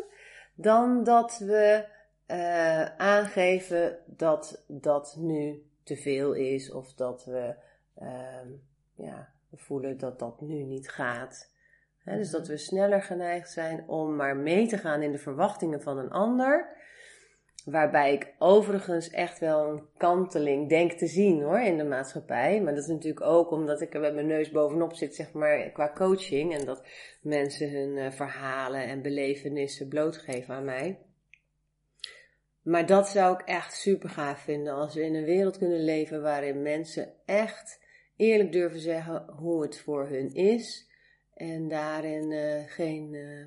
Dan 0.55 1.03
dat 1.03 1.37
we 1.37 1.85
uh, 2.27 2.83
aangeven 2.97 3.97
dat 4.05 4.63
dat 4.67 5.15
nu 5.19 5.65
te 5.83 5.95
veel 5.95 6.33
is. 6.33 6.71
Of 6.71 6.93
dat 6.93 7.25
we, 7.25 7.55
ehm, 7.95 8.47
ja, 8.95 9.29
we 9.49 9.57
voelen 9.57 9.97
dat 9.97 10.19
dat 10.19 10.41
nu 10.41 10.63
niet 10.63 10.89
gaat. 10.89 11.55
dus 12.03 12.29
dat 12.29 12.47
we 12.47 12.57
sneller 12.57 13.01
geneigd 13.01 13.51
zijn 13.51 13.87
om 13.87 14.15
maar 14.15 14.37
mee 14.37 14.67
te 14.67 14.77
gaan 14.77 15.01
in 15.01 15.11
de 15.11 15.17
verwachtingen 15.17 15.81
van 15.81 15.97
een 15.97 16.11
ander 16.11 16.76
Waarbij 17.67 18.13
ik 18.13 18.33
overigens 18.39 19.09
echt 19.09 19.39
wel 19.39 19.69
een 19.69 19.83
kanteling 19.97 20.69
denk 20.69 20.91
te 20.91 21.07
zien 21.07 21.41
hoor 21.41 21.59
in 21.59 21.77
de 21.77 21.83
maatschappij. 21.83 22.61
Maar 22.61 22.73
dat 22.73 22.83
is 22.83 22.89
natuurlijk 22.89 23.25
ook 23.25 23.51
omdat 23.51 23.81
ik 23.81 23.93
er 23.93 23.99
met 23.99 24.13
mijn 24.13 24.27
neus 24.27 24.51
bovenop 24.51 24.93
zit, 24.93 25.15
zeg 25.15 25.31
maar, 25.33 25.71
qua 25.71 25.91
coaching. 25.93 26.53
En 26.53 26.65
dat 26.65 26.87
mensen 27.21 27.71
hun 27.71 27.97
uh, 27.97 28.11
verhalen 28.11 28.87
en 28.87 29.01
belevenissen 29.01 29.87
blootgeven 29.87 30.55
aan 30.55 30.65
mij. 30.65 30.99
Maar 32.61 32.85
dat 32.85 33.07
zou 33.07 33.33
ik 33.33 33.47
echt 33.47 33.73
super 33.73 34.09
gaaf 34.09 34.39
vinden 34.39 34.73
als 34.73 34.95
we 34.95 35.01
in 35.01 35.15
een 35.15 35.25
wereld 35.25 35.57
kunnen 35.57 35.83
leven 35.83 36.21
waarin 36.21 36.61
mensen 36.61 37.13
echt 37.25 37.85
eerlijk 38.15 38.51
durven 38.51 38.79
zeggen 38.79 39.25
hoe 39.37 39.61
het 39.61 39.79
voor 39.79 40.07
hun 40.07 40.33
is. 40.33 40.89
En 41.33 41.67
daarin 41.67 42.31
uh, 42.31 42.63
geen. 42.65 43.13
Uh, 43.13 43.45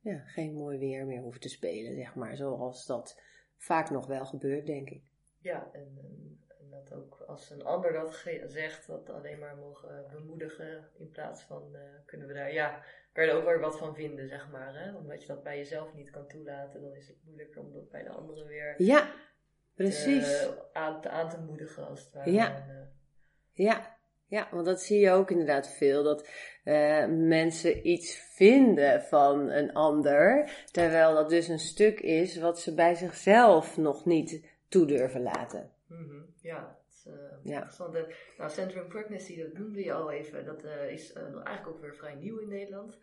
ja, 0.00 0.18
geen 0.26 0.54
mooi 0.54 0.78
weer 0.78 1.06
meer 1.06 1.20
hoeven 1.20 1.40
te 1.40 1.48
spelen, 1.48 1.94
zeg 1.94 2.14
maar. 2.14 2.36
Zoals 2.36 2.86
dat 2.86 3.26
vaak 3.58 3.90
nog 3.90 4.06
wel 4.06 4.26
gebeurt, 4.26 4.66
denk 4.66 4.90
ik. 4.90 5.12
Ja, 5.38 5.68
en, 5.72 5.98
en, 6.60 6.70
dat 6.70 6.92
ook 6.92 7.24
als 7.26 7.50
een 7.50 7.64
ander 7.64 7.92
dat 7.92 8.24
zegt, 8.46 8.86
dat 8.86 9.10
alleen 9.10 9.38
maar 9.38 9.56
mogen 9.56 10.06
bemoedigen 10.10 10.88
in 10.98 11.10
plaats 11.10 11.42
van 11.42 11.68
uh, 11.72 11.80
kunnen 12.06 12.26
we 12.26 12.34
daar, 12.34 12.52
ja, 12.52 12.82
kan 13.12 13.24
je 13.24 13.30
er 13.30 13.36
ook 13.36 13.44
weer 13.44 13.60
wat 13.60 13.78
van 13.78 13.94
vinden, 13.94 14.28
zeg 14.28 14.50
maar. 14.50 14.74
Hè? 14.74 14.96
Omdat 14.96 15.20
je 15.20 15.26
dat 15.26 15.42
bij 15.42 15.56
jezelf 15.56 15.94
niet 15.94 16.10
kan 16.10 16.26
toelaten, 16.26 16.80
dan 16.80 16.94
is 16.94 17.08
het 17.08 17.16
moeilijker 17.24 17.60
om 17.60 17.72
dat 17.72 17.90
bij 17.90 18.02
de 18.02 18.10
anderen 18.10 18.46
weer 18.46 18.82
ja, 18.82 19.12
precies. 19.74 20.26
Te, 20.26 20.72
aan, 20.72 21.00
te, 21.00 21.08
aan 21.08 21.28
te 21.28 21.40
moedigen, 21.40 21.86
als 21.86 22.04
het 22.04 22.12
ware. 22.12 22.30
Ja. 22.30 22.56
En, 22.56 22.68
uh, 22.68 22.86
ja. 23.66 23.97
Ja, 24.28 24.48
want 24.50 24.66
dat 24.66 24.82
zie 24.82 25.00
je 25.00 25.10
ook 25.10 25.30
inderdaad 25.30 25.68
veel. 25.68 26.02
Dat 26.02 26.28
uh, 26.64 27.06
mensen 27.06 27.88
iets 27.88 28.16
vinden 28.34 29.02
van 29.02 29.48
een 29.48 29.72
ander. 29.72 30.50
Terwijl 30.70 31.14
dat 31.14 31.28
dus 31.28 31.48
een 31.48 31.58
stuk 31.58 32.00
is 32.00 32.38
wat 32.38 32.60
ze 32.60 32.74
bij 32.74 32.94
zichzelf 32.94 33.76
nog 33.76 34.04
niet 34.04 34.46
toe 34.68 34.86
durven 34.86 35.22
laten. 35.22 35.70
Mm 35.86 36.08
-hmm. 36.08 36.34
Ja, 36.40 36.78
uh, 37.06 37.14
ja. 37.42 37.54
interessant. 37.54 37.92
Nou, 38.38 38.50
Centrum 38.50 38.88
Pregnancy, 38.88 39.42
dat 39.42 39.52
noemde 39.52 39.84
je 39.84 39.92
al 39.92 40.10
even. 40.10 40.44
Dat 40.44 40.64
uh, 40.64 40.90
is 40.90 41.12
eigenlijk 41.12 41.68
ook 41.68 41.80
weer 41.80 41.94
vrij 41.94 42.14
nieuw 42.14 42.38
in 42.38 42.48
Nederland. 42.48 42.98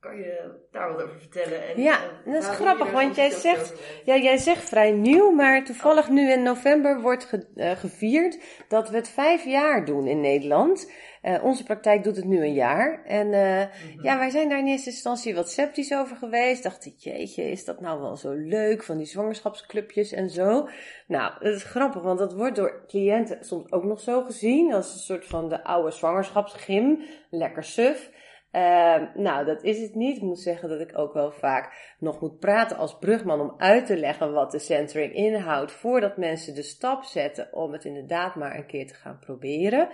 Kan 0.00 0.16
je 0.16 0.50
daar 0.70 0.92
wat 0.92 1.02
over 1.02 1.18
vertellen? 1.18 1.68
En, 1.68 1.82
ja, 1.82 1.98
uh, 2.26 2.32
dat 2.32 2.42
is 2.42 2.48
grappig, 2.48 2.90
want 2.90 3.16
jij 3.16 3.30
zegt, 3.30 3.74
ja, 4.04 4.16
jij 4.16 4.36
zegt 4.36 4.68
vrij 4.68 4.92
nieuw, 4.92 5.30
maar 5.30 5.64
toevallig 5.64 6.06
oh. 6.06 6.12
nu 6.12 6.30
in 6.30 6.42
november 6.42 7.00
wordt 7.00 7.24
ge, 7.24 7.46
uh, 7.54 7.70
gevierd 7.70 8.38
dat 8.68 8.90
we 8.90 8.96
het 8.96 9.08
vijf 9.08 9.44
jaar 9.44 9.84
doen 9.84 10.06
in 10.06 10.20
Nederland. 10.20 10.92
Uh, 11.22 11.44
onze 11.44 11.64
praktijk 11.64 12.04
doet 12.04 12.16
het 12.16 12.24
nu 12.24 12.42
een 12.42 12.52
jaar. 12.52 13.04
En 13.04 13.26
mm 13.26 13.32
-hmm. 13.32 14.02
ja, 14.02 14.18
wij 14.18 14.30
zijn 14.30 14.48
daar 14.48 14.58
in 14.58 14.66
eerste 14.66 14.90
instantie 14.90 15.34
wat 15.34 15.50
sceptisch 15.50 15.92
over 15.92 16.16
geweest. 16.16 16.62
Dachten, 16.62 16.92
jeetje, 16.96 17.50
is 17.50 17.64
dat 17.64 17.80
nou 17.80 18.00
wel 18.00 18.16
zo 18.16 18.32
leuk 18.32 18.82
van 18.82 18.96
die 18.96 19.06
zwangerschapsclubjes 19.06 20.12
en 20.12 20.30
zo? 20.30 20.68
Nou, 21.06 21.32
dat 21.38 21.54
is 21.54 21.64
grappig, 21.64 22.02
want 22.02 22.18
dat 22.18 22.32
wordt 22.32 22.56
door 22.56 22.84
cliënten 22.86 23.44
soms 23.44 23.72
ook 23.72 23.84
nog 23.84 24.00
zo 24.00 24.22
gezien 24.22 24.72
als 24.72 24.92
een 24.92 24.98
soort 24.98 25.26
van 25.26 25.48
de 25.48 25.64
oude 25.64 25.90
zwangerschapsgym. 25.90 27.02
Lekker 27.30 27.64
suf. 27.64 28.10
Uh, 28.52 29.02
nou, 29.14 29.44
dat 29.44 29.62
is 29.62 29.80
het 29.80 29.94
niet. 29.94 30.16
Ik 30.16 30.22
moet 30.22 30.40
zeggen 30.40 30.68
dat 30.68 30.80
ik 30.80 30.98
ook 30.98 31.12
wel 31.12 31.32
vaak 31.32 31.94
nog 31.98 32.20
moet 32.20 32.38
praten 32.38 32.76
als 32.76 32.98
brugman 32.98 33.40
om 33.40 33.54
uit 33.58 33.86
te 33.86 33.96
leggen 33.96 34.32
wat 34.32 34.50
de 34.50 34.58
centering 34.58 35.14
inhoudt, 35.14 35.72
voordat 35.72 36.16
mensen 36.16 36.54
de 36.54 36.62
stap 36.62 37.04
zetten 37.04 37.52
om 37.52 37.72
het 37.72 37.84
inderdaad 37.84 38.34
maar 38.34 38.56
een 38.56 38.66
keer 38.66 38.86
te 38.86 38.94
gaan 38.94 39.18
proberen. 39.18 39.88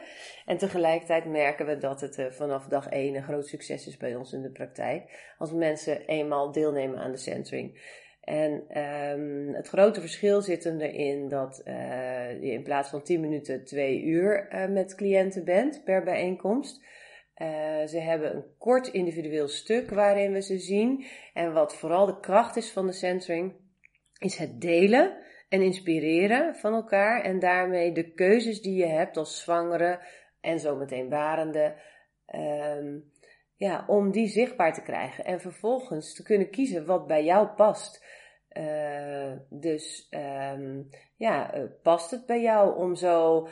En 0.47 0.57
tegelijkertijd 0.57 1.25
merken 1.25 1.67
we 1.67 1.77
dat 1.77 2.01
het 2.01 2.19
uh, 2.19 2.27
vanaf 2.27 2.67
dag 2.67 2.89
1 2.89 3.15
een 3.15 3.23
groot 3.23 3.47
succes 3.47 3.87
is 3.87 3.97
bij 3.97 4.15
ons 4.15 4.33
in 4.33 4.43
de 4.43 4.51
praktijk, 4.51 5.35
als 5.39 5.53
mensen 5.53 6.07
eenmaal 6.07 6.53
deelnemen 6.53 6.99
aan 6.99 7.11
de 7.11 7.17
centering. 7.17 7.95
En 8.21 8.79
um, 8.83 9.55
het 9.55 9.69
grote 9.69 10.01
verschil 10.01 10.43
zit 10.43 10.65
erin 10.65 11.29
dat 11.29 11.63
uh, 11.65 12.43
je 12.43 12.51
in 12.51 12.63
plaats 12.63 12.91
van 12.91 13.03
10 13.03 13.21
minuten 13.21 13.65
2 13.65 14.03
uur 14.03 14.49
uh, 14.53 14.67
met 14.69 14.95
cliënten 14.95 15.45
bent 15.45 15.85
per 15.85 16.05
bijeenkomst. 16.05 16.85
Uh, 17.43 17.87
ze 17.87 17.99
hebben 17.99 18.35
een 18.37 18.45
kort 18.59 18.89
individueel 18.89 19.49
stuk 19.49 19.91
waarin 19.91 20.33
we 20.33 20.43
ze 20.43 20.59
zien. 20.59 21.07
En 21.35 21.53
wat 21.53 21.77
vooral 21.77 22.07
de 22.07 22.21
kracht 22.21 22.57
is 22.57 22.73
van 22.73 22.87
de 22.87 22.93
centering, 22.93 23.55
is 24.19 24.37
het 24.37 24.61
delen 24.61 25.17
en 25.49 25.63
inspireren 25.63 26.55
van 26.55 26.73
elkaar. 26.73 27.23
En 27.23 27.39
daarmee 27.39 27.93
de 27.93 28.13
keuzes 28.13 28.63
die 28.63 28.75
je 28.75 28.87
hebt 28.87 29.17
als 29.17 29.43
zwangere 29.43 30.01
en 30.41 30.59
zometeen 30.59 31.09
barende. 31.09 31.75
Um, 32.35 33.11
ja, 33.57 33.85
om 33.87 34.11
die 34.11 34.29
zichtbaar 34.29 34.75
te 34.75 34.83
krijgen. 34.83 35.25
En 35.25 35.41
vervolgens 35.41 36.15
te 36.15 36.23
kunnen 36.23 36.51
kiezen 36.51 36.87
wat 36.87 37.07
bij 37.07 37.25
jou 37.25 37.47
past. 37.47 38.05
Uh, 38.53 39.33
dus 39.51 40.09
um, 40.55 40.89
ja, 41.17 41.57
uh, 41.57 41.65
past 41.83 42.11
het 42.11 42.27
bij 42.27 42.41
jou 42.41 42.77
om 42.77 42.95
zo 42.95 43.49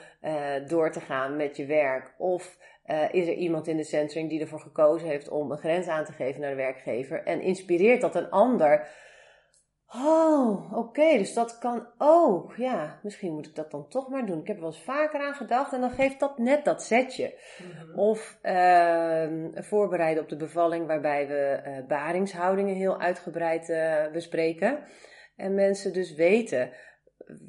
door 0.66 0.92
te 0.92 1.00
gaan 1.00 1.36
met 1.36 1.56
je 1.56 1.66
werk? 1.66 2.14
Of 2.18 2.58
uh, 2.86 3.14
is 3.14 3.26
er 3.26 3.34
iemand 3.34 3.66
in 3.66 3.76
de 3.76 3.84
centering 3.84 4.28
die 4.28 4.40
ervoor 4.40 4.60
gekozen 4.60 5.08
heeft 5.08 5.28
om 5.28 5.50
een 5.50 5.58
grens 5.58 5.86
aan 5.86 6.04
te 6.04 6.12
geven 6.12 6.40
naar 6.40 6.50
de 6.50 6.56
werkgever? 6.56 7.22
En 7.22 7.40
inspireert 7.40 8.00
dat 8.00 8.14
een 8.14 8.30
ander? 8.30 8.88
Oh, 9.86 10.72
oké, 10.72 10.78
okay, 10.78 11.18
dus 11.18 11.34
dat 11.34 11.58
kan 11.58 11.86
ook. 11.98 12.54
Ja, 12.56 13.00
misschien 13.02 13.32
moet 13.32 13.46
ik 13.46 13.54
dat 13.54 13.70
dan 13.70 13.88
toch 13.88 14.08
maar 14.08 14.26
doen. 14.26 14.40
Ik 14.40 14.46
heb 14.46 14.56
er 14.56 14.62
wel 14.62 14.72
eens 14.72 14.82
vaker 14.82 15.20
aan 15.20 15.34
gedacht 15.34 15.72
en 15.72 15.80
dan 15.80 15.90
geeft 15.90 16.20
dat 16.20 16.38
net 16.38 16.64
dat 16.64 16.82
setje. 16.82 17.38
Mm-hmm. 17.58 17.98
Of 17.98 18.38
uh, 18.42 19.26
voorbereiden 19.54 20.22
op 20.22 20.28
de 20.28 20.36
bevalling, 20.36 20.86
waarbij 20.86 21.28
we 21.28 21.62
uh, 21.66 21.86
baringshoudingen 21.86 22.74
heel 22.74 23.00
uitgebreid 23.00 23.68
uh, 23.68 24.10
bespreken. 24.12 24.78
En 25.36 25.54
mensen 25.54 25.92
dus 25.92 26.14
weten 26.14 26.70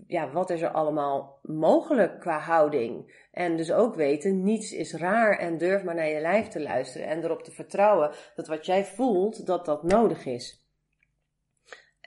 ja, 0.08 0.32
wat 0.32 0.50
is 0.50 0.62
er 0.62 0.70
allemaal 0.70 1.40
mogelijk 1.42 2.20
qua 2.20 2.40
houding. 2.40 3.25
En 3.36 3.58
dus 3.58 3.72
ook 3.72 3.96
weten, 3.96 4.44
niets 4.44 4.74
is 4.74 4.94
raar 4.94 5.40
en 5.40 5.58
durf 5.58 5.84
maar 5.84 5.96
naar 5.96 6.10
je 6.10 6.20
lijf 6.20 6.48
te 6.48 6.62
luisteren 6.62 7.08
en 7.08 7.24
erop 7.24 7.44
te 7.44 7.52
vertrouwen 7.52 8.12
dat 8.36 8.48
wat 8.48 8.66
jij 8.66 8.86
voelt, 8.86 9.46
dat 9.46 9.66
dat 9.66 9.84
nodig 9.84 10.26
is. 10.26 10.64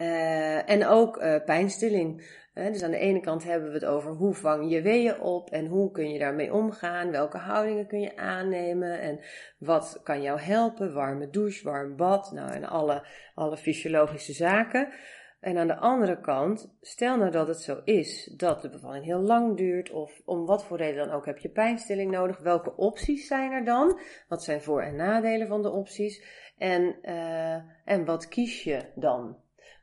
Uh, 0.00 0.70
en 0.70 0.86
ook 0.86 1.16
uh, 1.16 1.44
pijnstilling. 1.44 2.36
Uh, 2.54 2.66
dus 2.66 2.82
aan 2.82 2.90
de 2.90 2.98
ene 2.98 3.20
kant 3.20 3.44
hebben 3.44 3.68
we 3.68 3.74
het 3.74 3.84
over 3.84 4.10
hoe 4.10 4.34
vang 4.34 4.70
je 4.70 4.82
weeën 4.82 5.20
op 5.20 5.50
en 5.50 5.66
hoe 5.66 5.90
kun 5.90 6.10
je 6.10 6.18
daarmee 6.18 6.52
omgaan, 6.52 7.10
welke 7.10 7.38
houdingen 7.38 7.86
kun 7.86 8.00
je 8.00 8.16
aannemen 8.16 9.00
en 9.00 9.20
wat 9.58 10.00
kan 10.02 10.22
jou 10.22 10.40
helpen, 10.40 10.94
warme 10.94 11.30
douche, 11.30 11.64
warm 11.64 11.96
bad, 11.96 12.32
nou 12.32 12.50
en 12.50 12.64
alle, 12.64 13.06
alle 13.34 13.56
fysiologische 13.56 14.32
zaken. 14.32 14.88
En 15.40 15.58
aan 15.58 15.66
de 15.66 15.76
andere 15.76 16.20
kant, 16.20 16.76
stel 16.80 17.16
nou 17.16 17.30
dat 17.30 17.48
het 17.48 17.60
zo 17.60 17.80
is 17.84 18.24
dat 18.36 18.62
de 18.62 18.70
bevalling 18.70 19.04
heel 19.04 19.20
lang 19.20 19.56
duurt, 19.56 19.90
of 19.90 20.20
om 20.24 20.46
wat 20.46 20.64
voor 20.64 20.76
reden 20.76 21.06
dan 21.06 21.14
ook 21.14 21.26
heb 21.26 21.38
je 21.38 21.48
pijnstilling 21.48 22.10
nodig, 22.10 22.38
welke 22.38 22.76
opties 22.76 23.26
zijn 23.26 23.52
er 23.52 23.64
dan? 23.64 24.00
Wat 24.28 24.42
zijn 24.42 24.62
voor- 24.62 24.82
en 24.82 24.96
nadelen 24.96 25.46
van 25.46 25.62
de 25.62 25.70
opties? 25.70 26.22
En, 26.58 26.96
uh, 27.02 27.54
en 27.84 28.04
wat 28.04 28.28
kies 28.28 28.64
je 28.64 28.80
dan? 28.94 29.36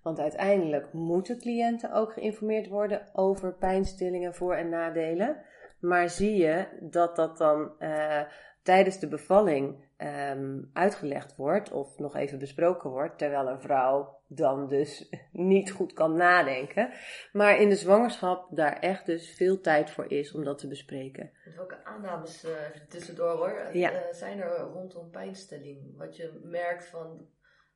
Want 0.03 0.19
uiteindelijk 0.19 0.93
moeten 0.93 1.39
cliënten 1.39 1.91
ook 1.91 2.13
geïnformeerd 2.13 2.67
worden 2.67 3.09
over 3.13 3.53
pijnstillingen, 3.53 4.33
voor- 4.33 4.55
en 4.55 4.69
nadelen. 4.69 5.41
Maar 5.79 6.09
zie 6.09 6.35
je 6.35 6.67
dat 6.81 7.15
dat 7.15 7.37
dan 7.37 7.71
uh, 7.79 8.21
tijdens 8.63 8.99
de 8.99 9.07
bevalling 9.07 9.84
um, 9.97 10.69
uitgelegd 10.73 11.35
wordt 11.35 11.71
of 11.71 11.99
nog 11.99 12.15
even 12.15 12.39
besproken 12.39 12.89
wordt, 12.89 13.17
terwijl 13.17 13.47
een 13.47 13.61
vrouw 13.61 14.19
dan 14.27 14.67
dus 14.67 15.09
niet 15.31 15.71
goed 15.71 15.93
kan 15.93 16.15
nadenken. 16.15 16.91
Maar 17.31 17.59
in 17.59 17.69
de 17.69 17.75
zwangerschap 17.75 18.47
daar 18.55 18.79
echt 18.79 19.05
dus 19.05 19.35
veel 19.35 19.61
tijd 19.61 19.89
voor 19.89 20.11
is 20.11 20.33
om 20.33 20.43
dat 20.43 20.57
te 20.57 20.67
bespreken. 20.67 21.31
Welke 21.55 21.83
aannames 21.83 22.45
uh, 22.45 22.51
tussendoor 22.89 23.37
hoor, 23.37 23.69
ja. 23.73 23.91
uh, 23.91 23.97
zijn 24.11 24.39
er 24.39 24.57
rondom 24.57 25.09
pijnstilling? 25.09 25.97
Wat 25.97 26.15
je 26.15 26.39
merkt 26.43 26.85
van 26.87 27.27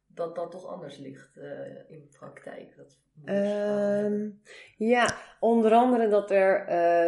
dat 0.07 0.35
dat 0.35 0.51
toch 0.51 0.65
anders 0.65 0.97
ligt 0.97 1.37
uh, 1.37 1.45
in 1.87 2.09
praktijk? 2.19 2.75
Dat 2.75 2.97
um, 3.25 4.41
ja, 4.77 5.17
onder 5.39 5.71
andere 5.71 6.07
dat 6.07 6.31
er 6.31 6.65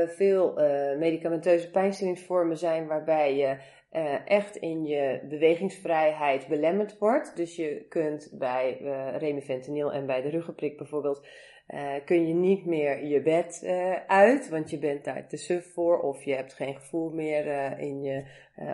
veel 0.10 0.54
medicamenteuze 0.98 1.70
pijnstillingsvormen 1.70 2.58
zijn 2.58 2.88
waarbij 2.88 3.36
je 3.36 3.58
uh, 3.92 4.28
echt 4.30 4.56
in 4.56 4.86
je 4.86 5.20
bewegingsvrijheid 5.30 6.48
belemmerd 6.48 6.98
wordt. 6.98 7.36
Dus 7.36 7.56
je 7.56 7.86
kunt 7.90 8.30
bij 8.34 8.78
uh, 8.82 9.18
remifentanil 9.18 9.92
en 9.92 10.06
bij 10.06 10.22
de 10.22 10.30
ruggenprik 10.30 10.78
bijvoorbeeld, 10.78 11.28
uh, 11.68 11.94
kun 12.06 12.28
je 12.28 12.34
niet 12.34 12.66
meer 12.66 13.06
je 13.06 13.22
bed 13.22 13.64
uit, 14.08 14.50
want 14.50 14.70
je 14.70 14.78
bent 14.78 15.04
daar 15.04 15.28
te 15.28 15.38
suf 15.38 15.74
voor, 15.74 16.00
of 16.02 16.24
je 16.24 16.34
hebt 16.34 16.54
geen 16.54 16.76
gevoel 16.76 17.10
meer 17.10 17.78
in 17.80 18.02
je, 18.02 18.24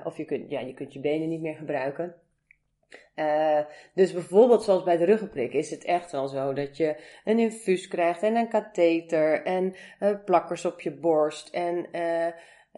of 0.04 0.18
je 0.18 0.26
kunt, 0.26 0.50
ja, 0.50 0.60
je 0.60 0.74
kunt 0.74 0.94
je 0.94 1.00
benen 1.00 1.30
niet 1.30 1.42
meer 1.42 1.56
gebruiken. 1.56 2.16
Uh, 3.16 3.60
dus 3.94 4.14
bijvoorbeeld 4.14 4.64
zoals 4.64 4.84
bij 4.84 4.98
de 4.98 5.06
ruggenprik 5.06 5.54
is 5.54 5.70
het 5.70 5.84
echt 5.84 6.12
wel 6.12 6.28
zo 6.28 6.54
dat 6.54 6.78
je 6.78 6.96
een 7.24 7.40
infuus 7.40 7.88
krijgt 7.88 8.24
en 8.24 8.36
een 8.36 8.50
katheter 8.50 9.44
en 9.44 9.76
uh, 10.00 10.10
plakkers 10.26 10.66
op 10.66 10.82
je 10.82 10.92
borst 10.92 11.50
en 11.50 11.88
uh, 11.92 12.28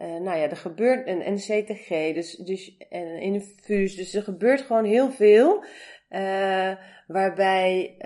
uh, 0.00 0.06
nou 0.06 0.38
ja, 0.38 0.48
er 0.48 0.56
gebeurt 0.56 1.06
een, 1.06 1.26
een 1.26 1.36
CTG, 1.36 2.14
dus, 2.14 2.36
dus 2.36 2.76
en 2.88 3.06
een 3.06 3.20
infuus. 3.20 3.96
Dus 3.96 4.14
er 4.14 4.22
gebeurt 4.22 4.60
gewoon 4.60 4.84
heel 4.84 5.10
veel. 5.10 5.64
Uh, 6.10 6.72
waarbij 7.06 7.96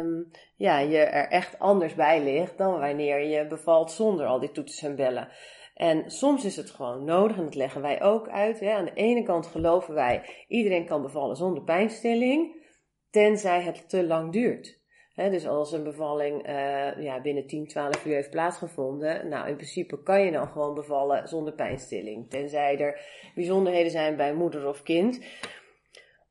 um, 0.00 0.30
ja, 0.56 0.78
je 0.78 0.98
er 0.98 1.28
echt 1.28 1.58
anders 1.58 1.94
bij 1.94 2.22
ligt 2.22 2.58
dan 2.58 2.80
wanneer 2.80 3.24
je 3.24 3.46
bevalt 3.46 3.92
zonder 3.92 4.26
al 4.26 4.40
die 4.40 4.50
toetsen 4.50 4.88
en 4.88 4.96
bellen. 4.96 5.28
En 5.74 6.10
soms 6.10 6.44
is 6.44 6.56
het 6.56 6.70
gewoon 6.70 7.04
nodig, 7.04 7.36
en 7.36 7.44
dat 7.44 7.54
leggen 7.54 7.82
wij 7.82 8.02
ook 8.02 8.28
uit. 8.28 8.60
Hè. 8.60 8.72
Aan 8.72 8.84
de 8.84 8.94
ene 8.94 9.22
kant 9.22 9.46
geloven 9.46 9.94
wij, 9.94 10.22
iedereen 10.48 10.86
kan 10.86 11.02
bevallen 11.02 11.36
zonder 11.36 11.62
pijnstilling, 11.62 12.64
tenzij 13.10 13.62
het 13.62 13.88
te 13.88 14.06
lang 14.06 14.32
duurt 14.32 14.75
dus 15.16 15.46
als 15.46 15.72
een 15.72 15.82
bevalling 15.82 16.48
uh, 16.48 17.02
ja, 17.02 17.20
binnen 17.20 17.46
10, 17.46 17.66
12 17.66 18.04
uur 18.04 18.14
heeft 18.14 18.30
plaatsgevonden, 18.30 19.28
nou 19.28 19.48
in 19.48 19.54
principe 19.54 20.02
kan 20.02 20.20
je 20.20 20.32
dan 20.32 20.48
gewoon 20.48 20.74
bevallen 20.74 21.28
zonder 21.28 21.52
pijnstilling. 21.52 22.30
Tenzij 22.30 22.78
er 22.78 23.00
bijzonderheden 23.34 23.90
zijn 23.90 24.16
bij 24.16 24.34
moeder 24.34 24.68
of 24.68 24.82
kind. 24.82 25.20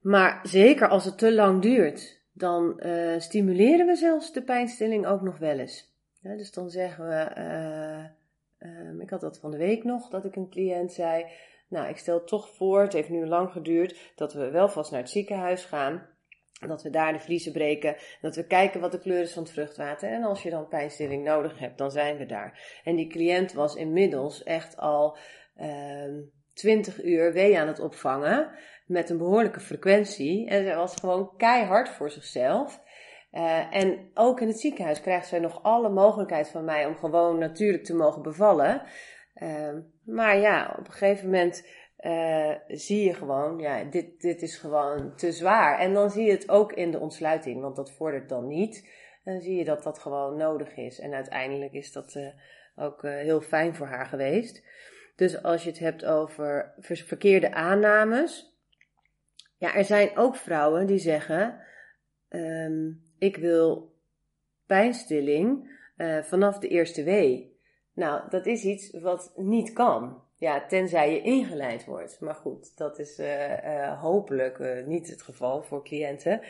Maar 0.02 0.40
zeker 0.44 0.88
als 0.88 1.06
het 1.06 1.18
te 1.18 1.34
lang 1.34 1.62
duurt, 1.62 2.24
dan 2.34 2.80
uh, 2.86 3.20
stimuleren 3.20 3.86
we 3.86 3.96
zelfs 3.96 4.34
de 4.34 4.44
pijnstilling 4.44 5.06
ook 5.06 5.22
nog 5.22 5.38
wel 5.38 5.60
eens. 5.60 5.94
Dus 6.22 6.52
dan 6.52 6.70
zeggen 6.70 7.08
we, 7.08 7.32
uh, 7.38 9.00
ik 9.00 9.10
had 9.10 9.22
dat 9.22 9.40
van 9.40 9.52
de 9.52 9.58
week 9.58 9.84
nog, 9.84 10.10
dat 10.10 10.26
ik 10.26 10.36
een 10.36 10.50
cliënt 10.50 10.92
zei, 10.92 11.26
nou 11.68 11.90
ik 11.90 11.98
stel 11.98 12.24
toch 12.24 12.50
voor, 12.50 12.82
het 12.82 12.94
heeft 12.94 13.10
nu 13.10 13.26
lang 13.28 13.52
geduurd, 13.52 14.14
dat 14.16 14.34
we 14.34 14.50
wel 14.50 14.70
vast 14.70 14.92
naar 14.92 15.00
het 15.00 15.10
ziekenhuis 15.10 15.66
gaan. 15.66 16.08
Dat 16.60 16.84
we 16.84 16.90
daar 16.90 17.14
de 17.14 17.20
vliezen 17.20 17.52
breken. 17.52 17.96
Dat 18.22 18.36
we 18.36 18.48
kijken 18.48 18.82
wat 18.82 18.92
de 18.92 19.00
kleur 19.00 19.22
is 19.22 19.34
van 19.34 19.44
het 19.44 19.52
vruchtwater. 19.52 20.12
En 20.12 20.24
als 20.24 20.44
je 20.44 20.50
dan 20.50 20.68
pijnstilling 20.68 21.24
nodig 21.24 21.60
hebt, 21.60 21.78
dan 21.78 21.92
zijn 21.92 22.18
we 22.18 22.26
daar. 22.26 22.80
En 22.84 22.96
die 22.96 23.08
cliënt 23.08 23.54
was 23.54 23.76
inmiddels 23.76 24.44
echt 24.44 24.78
al 24.78 25.18
uh, 25.58 26.24
20 26.54 27.04
uur 27.04 27.34
wee 27.34 27.60
aan 27.60 27.68
het 27.68 27.80
opvangen 27.80 28.52
met 28.86 29.10
een 29.10 29.18
behoorlijke 29.18 29.60
frequentie. 29.60 30.48
En 30.48 30.64
zij 30.64 30.76
was 30.76 30.96
gewoon 30.96 31.34
keihard 31.38 31.90
voor 31.90 32.10
zichzelf. 32.10 32.84
Uh, 33.32 33.76
en 33.76 34.10
ook 34.14 34.42
in 34.42 34.48
het 34.48 34.60
ziekenhuis 34.60 35.02
krijgt 35.02 35.28
zij 35.28 35.40
nog 35.40 35.64
alle 35.64 35.90
mogelijkheid 35.90 36.50
van 36.50 36.66
mij 36.66 36.86
om 36.86 36.96
gewoon 36.96 37.38
natuurlijk 37.38 37.84
te 37.84 37.96
mogen 37.96 38.22
bevallen. 38.22 38.82
Uh, 39.36 39.74
maar 40.04 40.38
ja, 40.38 40.76
op 40.80 40.88
een 40.88 40.94
gegeven 40.94 41.26
moment 41.26 41.68
uh, 42.06 42.56
zie 42.68 43.04
je 43.04 43.14
gewoon, 43.14 43.60
ja, 43.60 43.84
dit, 43.84 44.22
dit 44.22 44.42
is 44.42 44.58
gewoon 44.58 45.16
te 45.16 45.32
zwaar. 45.32 45.80
En 45.80 45.94
dan 45.94 46.10
zie 46.10 46.26
je 46.26 46.32
het 46.32 46.50
ook 46.50 46.74
in 46.74 46.92
de 46.92 47.00
ontsluiting, 47.00 47.62
want 47.62 47.76
dat 47.76 47.92
vordert 47.92 48.30
dan 48.30 48.48
niet. 48.48 48.90
Dan 49.24 49.42
zie 49.42 49.56
je 49.56 49.64
dat 49.64 49.84
dat 49.84 50.00
gewoon 50.00 50.38
nodig 50.38 50.76
is. 50.78 51.00
En 51.00 51.14
uiteindelijk 51.14 51.74
is 51.74 51.92
dat 51.92 52.20
ook 52.76 53.02
heel 53.02 53.42
fijn 53.42 53.76
voor 53.76 53.88
haar 53.88 54.06
geweest. 54.06 54.64
Dus 55.16 55.44
als 55.44 55.64
je 55.64 55.70
het 55.70 55.80
hebt 55.80 56.06
over 56.06 56.74
verkeerde 56.82 57.54
aannames, 57.54 58.58
ja, 59.58 59.76
er 59.76 59.86
zijn 59.86 60.18
ook 60.18 60.36
vrouwen 60.36 60.88
die 60.88 60.98
zeggen: 60.98 61.60
um, 62.30 63.04
Ik 63.18 63.38
wil 63.38 63.94
pijnstilling 64.66 65.74
vanaf 66.22 66.60
de 66.60 66.68
eerste 66.68 67.04
wee. 67.04 67.60
Nou, 67.94 68.30
dat 68.30 68.46
is 68.46 68.64
iets 68.64 69.00
wat 69.00 69.34
niet 69.36 69.74
kan. 69.74 70.25
Ja, 70.38 70.66
tenzij 70.66 71.12
je 71.14 71.22
ingeleid 71.22 71.86
wordt. 71.86 72.20
Maar 72.20 72.36
goed, 72.36 72.78
dat 72.78 73.00
is 73.00 73.20
uh, 73.20 73.50
uh, 73.50 74.02
hopelijk 74.02 74.86
niet 74.86 75.10
het 75.10 75.22
geval 75.22 75.64
voor 75.64 75.84
cliënten. 75.84 76.42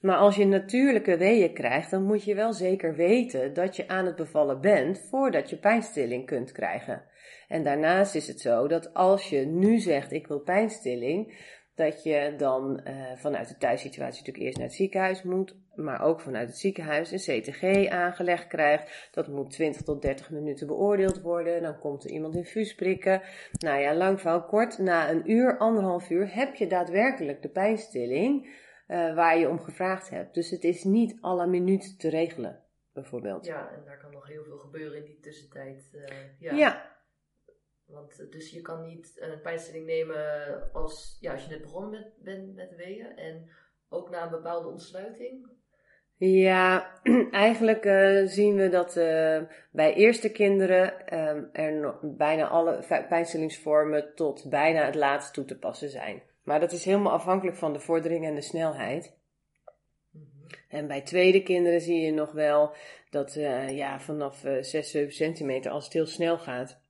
Maar 0.00 0.16
als 0.16 0.36
je 0.36 0.46
natuurlijke 0.46 1.16
weeën 1.16 1.52
krijgt, 1.52 1.90
dan 1.90 2.02
moet 2.02 2.24
je 2.24 2.34
wel 2.34 2.52
zeker 2.52 2.94
weten 2.94 3.54
dat 3.54 3.76
je 3.76 3.88
aan 3.88 4.06
het 4.06 4.16
bevallen 4.16 4.60
bent 4.60 5.06
voordat 5.10 5.50
je 5.50 5.56
pijnstilling 5.56 6.26
kunt 6.26 6.52
krijgen. 6.52 7.02
En 7.48 7.64
daarnaast 7.64 8.14
is 8.14 8.26
het 8.28 8.40
zo 8.40 8.68
dat 8.68 8.94
als 8.94 9.28
je 9.28 9.38
nu 9.46 9.78
zegt 9.78 10.12
ik 10.12 10.26
wil 10.26 10.40
pijnstilling, 10.40 11.34
dat 11.76 12.02
je 12.02 12.34
dan 12.36 12.80
uh, 12.86 13.12
vanuit 13.16 13.48
de 13.48 13.56
thuissituatie 13.56 14.18
natuurlijk 14.18 14.44
eerst 14.44 14.58
naar 14.58 14.66
het 14.66 14.76
ziekenhuis 14.76 15.22
moet, 15.22 15.56
maar 15.74 16.02
ook 16.02 16.20
vanuit 16.20 16.48
het 16.48 16.58
ziekenhuis 16.58 17.10
een 17.10 17.40
CTG 17.40 17.88
aangelegd 17.88 18.46
krijgt. 18.46 19.08
Dat 19.12 19.28
moet 19.28 19.50
20 19.50 19.82
tot 19.82 20.02
30 20.02 20.30
minuten 20.30 20.66
beoordeeld 20.66 21.20
worden. 21.20 21.62
Dan 21.62 21.78
komt 21.78 22.04
er 22.04 22.10
iemand 22.10 22.34
infuus 22.34 22.74
prikken. 22.74 23.22
Nou 23.52 23.80
ja, 23.80 23.94
lang 23.94 24.20
verhaal 24.20 24.44
kort. 24.44 24.78
Na 24.78 25.10
een 25.10 25.30
uur, 25.30 25.58
anderhalf 25.58 26.10
uur 26.10 26.34
heb 26.34 26.54
je 26.54 26.66
daadwerkelijk 26.66 27.42
de 27.42 27.48
pijnstilling 27.48 28.46
uh, 28.88 29.14
waar 29.14 29.38
je 29.38 29.48
om 29.48 29.58
gevraagd 29.58 30.10
hebt. 30.10 30.34
Dus 30.34 30.50
het 30.50 30.64
is 30.64 30.84
niet 30.84 31.18
alle 31.20 31.46
minuut 31.46 31.98
te 31.98 32.08
regelen, 32.08 32.62
bijvoorbeeld. 32.92 33.46
Ja, 33.46 33.70
en 33.70 33.84
daar 33.84 33.98
kan 33.98 34.10
nog 34.10 34.26
heel 34.26 34.44
veel 34.44 34.58
gebeuren 34.58 34.98
in 34.98 35.04
die 35.04 35.20
tussentijd. 35.20 35.90
Uh, 35.94 36.04
ja. 36.38 36.54
ja. 36.54 36.95
Want, 37.86 38.20
eh, 38.20 38.30
dus 38.30 38.50
je 38.50 38.60
kan 38.60 38.86
niet 38.86 39.16
een 39.16 39.40
pijnstilling 39.40 39.86
nemen 39.86 40.72
als, 40.72 41.16
ja, 41.20 41.32
als 41.32 41.44
je 41.44 41.50
net 41.50 41.62
begonnen 41.62 41.90
met, 41.90 42.12
bent 42.18 42.54
met 42.54 42.76
weeën 42.76 43.16
en 43.16 43.50
ook 43.88 44.10
na 44.10 44.22
een 44.22 44.30
bepaalde 44.30 44.68
ontsluiting? 44.68 45.48
Ja, 46.18 46.92
eigenlijk 47.30 47.84
uh, 47.84 48.26
zien 48.26 48.54
we 48.54 48.68
dat 48.68 48.96
uh, 48.96 49.42
bij 49.70 49.94
eerste 49.94 50.30
kinderen 50.32 50.94
uh, 51.12 51.60
er 51.60 51.98
bijna 52.02 52.48
alle 52.48 53.04
pijnstillingsvormen 53.08 54.14
tot 54.14 54.48
bijna 54.48 54.84
het 54.84 54.94
laatst 54.94 55.34
toe 55.34 55.44
te 55.44 55.58
passen 55.58 55.90
zijn. 55.90 56.22
Maar 56.42 56.60
dat 56.60 56.72
is 56.72 56.84
helemaal 56.84 57.12
afhankelijk 57.12 57.56
van 57.56 57.72
de 57.72 57.80
vordering 57.80 58.24
en 58.24 58.34
de 58.34 58.40
snelheid. 58.40 59.16
Mhm. 60.10 60.24
En 60.68 60.86
bij 60.86 61.00
tweede 61.00 61.42
kinderen 61.42 61.80
zie 61.80 62.00
je 62.00 62.12
nog 62.12 62.32
wel 62.32 62.74
dat 63.10 63.34
ja, 63.70 64.00
vanaf 64.00 64.44
6, 64.60 64.90
7 64.90 65.12
centimeter, 65.12 65.70
als 65.70 65.84
het 65.84 65.92
heel 65.92 66.06
snel 66.06 66.38
gaat, 66.38 66.80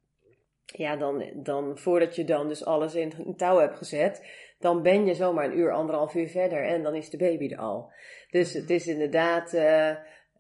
ja, 0.67 0.97
dan, 0.97 1.25
dan 1.35 1.79
voordat 1.79 2.17
je 2.17 2.25
dan 2.25 2.49
dus 2.49 2.65
alles 2.65 2.95
in 2.95 3.35
touw 3.37 3.59
hebt 3.59 3.77
gezet, 3.77 4.27
dan 4.59 4.83
ben 4.83 5.07
je 5.07 5.15
zomaar 5.15 5.45
een 5.45 5.59
uur, 5.59 5.73
anderhalf 5.73 6.15
uur 6.15 6.29
verder 6.29 6.65
en 6.65 6.83
dan 6.83 6.95
is 6.95 7.11
de 7.11 7.17
baby 7.17 7.53
er 7.53 7.59
al. 7.59 7.93
Dus 8.31 8.53
het 8.53 8.71
is 8.71 8.87
inderdaad 8.87 9.55
uh, 9.55 9.91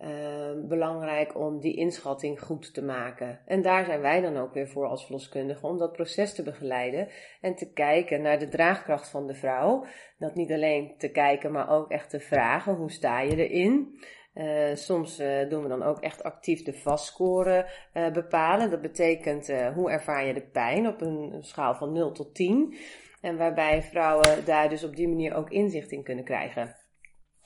uh, 0.01 0.53
belangrijk 0.68 1.39
om 1.39 1.61
die 1.61 1.77
inschatting 1.77 2.41
goed 2.41 2.74
te 2.74 2.83
maken. 2.83 3.41
En 3.47 3.62
daar 3.62 3.85
zijn 3.85 4.01
wij 4.01 4.20
dan 4.20 4.37
ook 4.37 4.55
weer 4.55 4.68
voor 4.68 4.87
als 4.87 5.05
verloskundigen, 5.05 5.68
om 5.68 5.79
dat 5.79 5.93
proces 5.93 6.35
te 6.35 6.43
begeleiden 6.43 7.09
en 7.41 7.55
te 7.55 7.72
kijken 7.72 8.22
naar 8.22 8.39
de 8.39 8.49
draagkracht 8.49 9.09
van 9.09 9.27
de 9.27 9.35
vrouw. 9.35 9.87
Dat 10.18 10.35
niet 10.35 10.53
alleen 10.53 10.95
te 10.99 11.09
kijken, 11.09 11.53
maar 11.53 11.70
ook 11.70 11.91
echt 11.91 12.11
te 12.11 12.20
vragen, 12.20 12.74
hoe 12.74 12.91
sta 12.91 13.20
je 13.20 13.49
erin? 13.49 14.01
Uh, 14.37 14.74
soms 14.74 15.20
uh, 15.20 15.49
doen 15.49 15.62
we 15.62 15.68
dan 15.68 15.82
ook 15.82 16.01
echt 16.01 16.22
actief 16.22 16.62
de 16.62 16.72
vastscore 16.72 17.70
uh, 17.95 18.11
bepalen. 18.12 18.70
Dat 18.70 18.82
betekent 18.82 19.53
hoe 19.74 19.91
ervaar 19.91 20.26
je 20.26 20.34
de 20.34 20.47
pijn 20.47 20.87
op 20.87 21.01
een 21.01 21.39
schaal 21.41 21.74
van 21.74 21.93
0 21.93 22.12
tot 22.12 22.34
10. 22.34 22.76
En 23.20 23.37
waarbij 23.37 23.82
vrouwen 23.82 24.45
daar 24.45 24.68
dus 24.68 24.84
op 24.84 24.97
die 24.97 25.09
manier 25.09 25.34
ook 25.34 25.51
inzicht 25.51 25.93
in 25.93 26.03
kunnen 26.03 26.24
krijgen. 26.24 26.76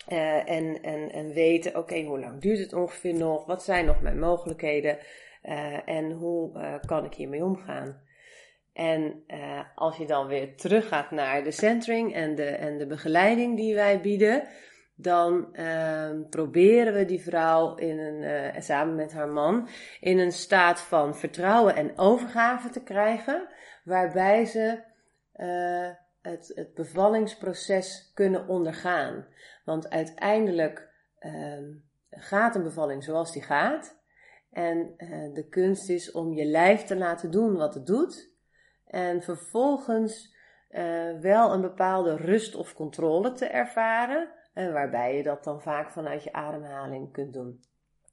en, 0.07 0.82
en, 0.82 1.12
en 1.12 1.32
weten, 1.32 1.76
oké, 1.76 2.03
hoe 2.03 2.20
lang 2.20 2.41
duurt 2.41 2.59
het 2.59 2.72
ongeveer 2.72 3.14
nog? 3.14 3.47
Wat 3.47 3.62
zijn 3.62 3.84
nog 3.84 4.01
mijn 4.01 4.18
mogelijkheden? 4.18 4.99
en 5.84 6.12
hoe 6.12 6.53
kan 6.86 7.05
ik 7.05 7.14
hiermee 7.14 7.45
omgaan? 7.45 8.03
En 8.72 9.24
als 9.74 9.97
je 9.97 10.07
dan 10.07 10.26
weer 10.26 10.57
teruggaat 10.57 11.11
naar 11.11 11.45
de 11.45 11.51
centering 11.51 12.14
en 12.14 12.34
de, 12.34 12.45
en 12.45 12.78
de 12.78 12.86
begeleiding 12.86 13.57
die 13.57 13.74
wij 13.74 14.01
bieden, 14.01 14.49
dan 15.03 15.48
uh, 15.53 16.11
proberen 16.30 16.94
we 16.94 17.05
die 17.05 17.20
vrouw 17.20 17.74
in 17.74 17.98
een, 17.98 18.22
uh, 18.55 18.61
samen 18.61 18.94
met 18.94 19.12
haar 19.12 19.28
man 19.28 19.68
in 20.01 20.18
een 20.18 20.32
staat 20.32 20.80
van 20.80 21.16
vertrouwen 21.16 21.76
en 21.76 21.98
overgave 21.98 22.68
te 22.68 22.82
krijgen, 22.82 23.48
waarbij 23.84 24.44
ze 24.44 24.82
uh, 25.36 25.88
het, 26.22 26.53
het 26.55 26.74
bevallingsproces 26.74 28.11
kunnen 28.14 28.48
ondergaan. 28.48 29.26
Want 29.64 29.90
uiteindelijk 29.90 30.88
uh, 31.20 31.59
gaat 32.11 32.55
een 32.55 32.62
bevalling 32.62 33.05
zoals 33.05 33.32
die 33.32 33.42
gaat. 33.42 33.98
En 34.51 34.94
uh, 34.98 35.34
de 35.34 35.48
kunst 35.48 35.88
is 35.88 36.12
om 36.12 36.32
je 36.32 36.44
lijf 36.44 36.82
te 36.84 36.96
laten 36.96 37.30
doen 37.30 37.57
wat 37.57 37.74
het 37.74 37.86
doet. 37.86 38.34
En 38.86 39.22
vervolgens 39.22 40.38
wel 41.20 41.53
een 41.53 41.61
bepaalde 41.61 42.16
rust 42.16 42.55
of 42.55 42.74
controle 42.74 43.32
te 43.32 43.46
ervaren 43.46 44.28
en 44.53 44.72
waarbij 44.72 45.16
je 45.16 45.22
dat 45.22 45.44
dan 45.44 45.62
vaak 45.62 45.90
vanuit 45.90 46.22
je 46.22 46.32
ademhaling 46.32 47.12
kunt 47.12 47.32
doen. 47.32 47.61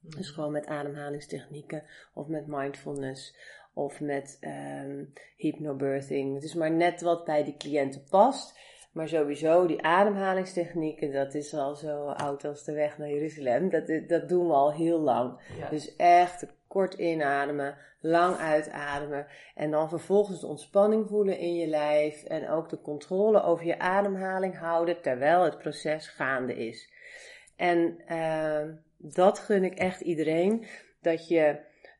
Dus 0.00 0.26
mhm. 0.26 0.34
gewoon 0.34 0.52
met 0.52 0.66
ademhalingstechnieken 0.66 1.82
of 2.14 2.26
met 2.26 2.46
mindfulness 2.46 3.36
of 3.72 4.00
met 4.00 4.38
um, 4.40 5.12
hypnobirthing. 5.36 6.34
Het 6.34 6.44
is 6.44 6.54
maar 6.54 6.70
net 6.70 7.00
wat 7.00 7.24
bij 7.24 7.44
die 7.44 7.56
cliënten 7.56 8.04
past. 8.10 8.58
Maar 8.92 9.08
sowieso, 9.08 9.66
die 9.66 9.82
ademhalingstechnieken, 9.82 11.12
dat 11.12 11.34
is 11.34 11.54
al 11.54 11.74
zo 11.74 12.06
oud 12.06 12.44
als 12.44 12.64
de 12.64 12.72
weg 12.72 12.98
naar 12.98 13.08
Jeruzalem. 13.08 13.70
Dat, 13.70 14.08
dat 14.08 14.28
doen 14.28 14.46
we 14.46 14.52
al 14.52 14.72
heel 14.72 14.98
lang. 14.98 15.40
Dus 15.70 15.96
echt 15.96 16.46
kort 16.66 16.94
inademen, 16.94 17.76
lang 18.00 18.36
uitademen 18.36 19.26
en 19.54 19.70
dan 19.70 19.88
vervolgens 19.88 20.40
de 20.40 20.46
ontspanning 20.46 21.08
voelen 21.08 21.38
in 21.38 21.54
je 21.54 21.66
lijf 21.66 22.24
en 22.24 22.48
ook 22.48 22.68
de 22.68 22.80
controle 22.80 23.42
over 23.42 23.66
je 23.66 23.78
ademhaling 23.78 24.58
houden 24.58 25.00
terwijl 25.00 25.42
het 25.42 25.58
proces 25.58 26.08
gaande 26.08 26.66
is. 26.66 26.92
En 27.56 28.02
uh, 28.08 28.62
dat 28.96 29.38
gun 29.38 29.64
ik 29.64 29.74
echt 29.74 30.00
iedereen, 30.00 30.66
dat 31.00 31.28
je 31.28 31.58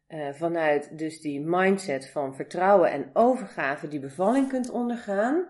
uh, 0.09 0.33
vanuit 0.33 0.99
dus 0.99 1.21
die 1.21 1.41
mindset 1.41 2.11
van 2.11 2.35
vertrouwen 2.35 2.91
en 2.91 3.11
overgave 3.13 3.89
die 3.89 4.01
bevalling 4.01 4.49
kunt 4.49 4.71
ondergaan, 4.71 5.49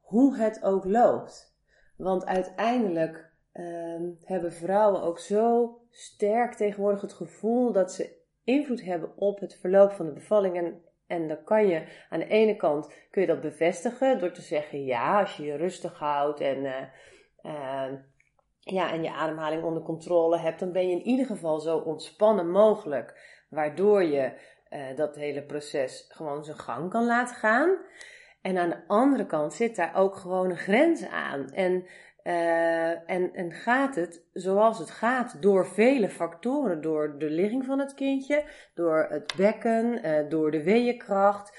hoe 0.00 0.36
het 0.36 0.62
ook 0.62 0.84
loopt. 0.84 1.56
Want 1.96 2.26
uiteindelijk 2.26 3.30
uh, 3.54 4.00
hebben 4.24 4.52
vrouwen 4.52 5.02
ook 5.02 5.18
zo 5.18 5.76
sterk 5.90 6.54
tegenwoordig 6.54 7.00
het 7.00 7.12
gevoel 7.12 7.72
dat 7.72 7.92
ze 7.92 8.21
invloed 8.44 8.82
hebben 8.82 9.16
op 9.16 9.40
het 9.40 9.58
verloop 9.60 9.92
van 9.92 10.06
de 10.06 10.12
bevalling. 10.12 10.80
En, 11.06 11.28
dan 11.28 11.44
kan 11.44 11.66
je 11.66 11.84
aan 12.08 12.18
de 12.18 12.26
ene 12.26 12.56
kant 12.56 12.94
kun 13.10 13.20
je 13.20 13.28
dat 13.28 13.40
bevestigen 13.40 14.18
door 14.18 14.32
te 14.32 14.42
zeggen 14.42 14.84
ja, 14.84 15.20
als 15.20 15.36
je 15.36 15.42
je 15.42 15.56
rustig 15.56 15.98
houdt 15.98 16.40
en, 16.40 16.58
uh, 16.58 16.80
uh, 17.42 17.92
ja, 18.58 18.92
en 18.92 19.02
je 19.02 19.12
ademhaling 19.12 19.62
onder 19.62 19.82
controle 19.82 20.38
hebt, 20.38 20.60
dan 20.60 20.72
ben 20.72 20.88
je 20.88 20.94
in 20.94 21.06
ieder 21.06 21.26
geval 21.26 21.60
zo 21.60 21.78
ontspannen 21.78 22.50
mogelijk. 22.50 23.40
Waardoor 23.48 24.02
je 24.04 24.32
uh, 24.70 24.96
dat 24.96 25.16
hele 25.16 25.42
proces 25.42 26.06
gewoon 26.08 26.44
zijn 26.44 26.58
gang 26.58 26.90
kan 26.90 27.06
laten 27.06 27.36
gaan. 27.36 27.78
En 28.42 28.58
aan 28.58 28.68
de 28.68 28.82
andere 28.86 29.26
kant 29.26 29.54
zit 29.54 29.76
daar 29.76 29.94
ook 29.96 30.16
gewoon 30.16 30.50
een 30.50 30.56
grens 30.56 31.06
aan. 31.06 31.48
En 31.50 31.86
en, 32.22 33.32
en 33.34 33.52
gaat 33.52 33.94
het 33.94 34.24
zoals 34.32 34.78
het 34.78 34.90
gaat 34.90 35.42
door 35.42 35.66
vele 35.66 36.08
factoren, 36.08 36.80
door 36.80 37.18
de 37.18 37.30
ligging 37.30 37.64
van 37.64 37.78
het 37.78 37.94
kindje, 37.94 38.44
door 38.74 39.06
het 39.08 39.34
bekken, 39.36 40.00
door 40.28 40.50
de 40.50 40.62
weeënkracht. 40.62 41.58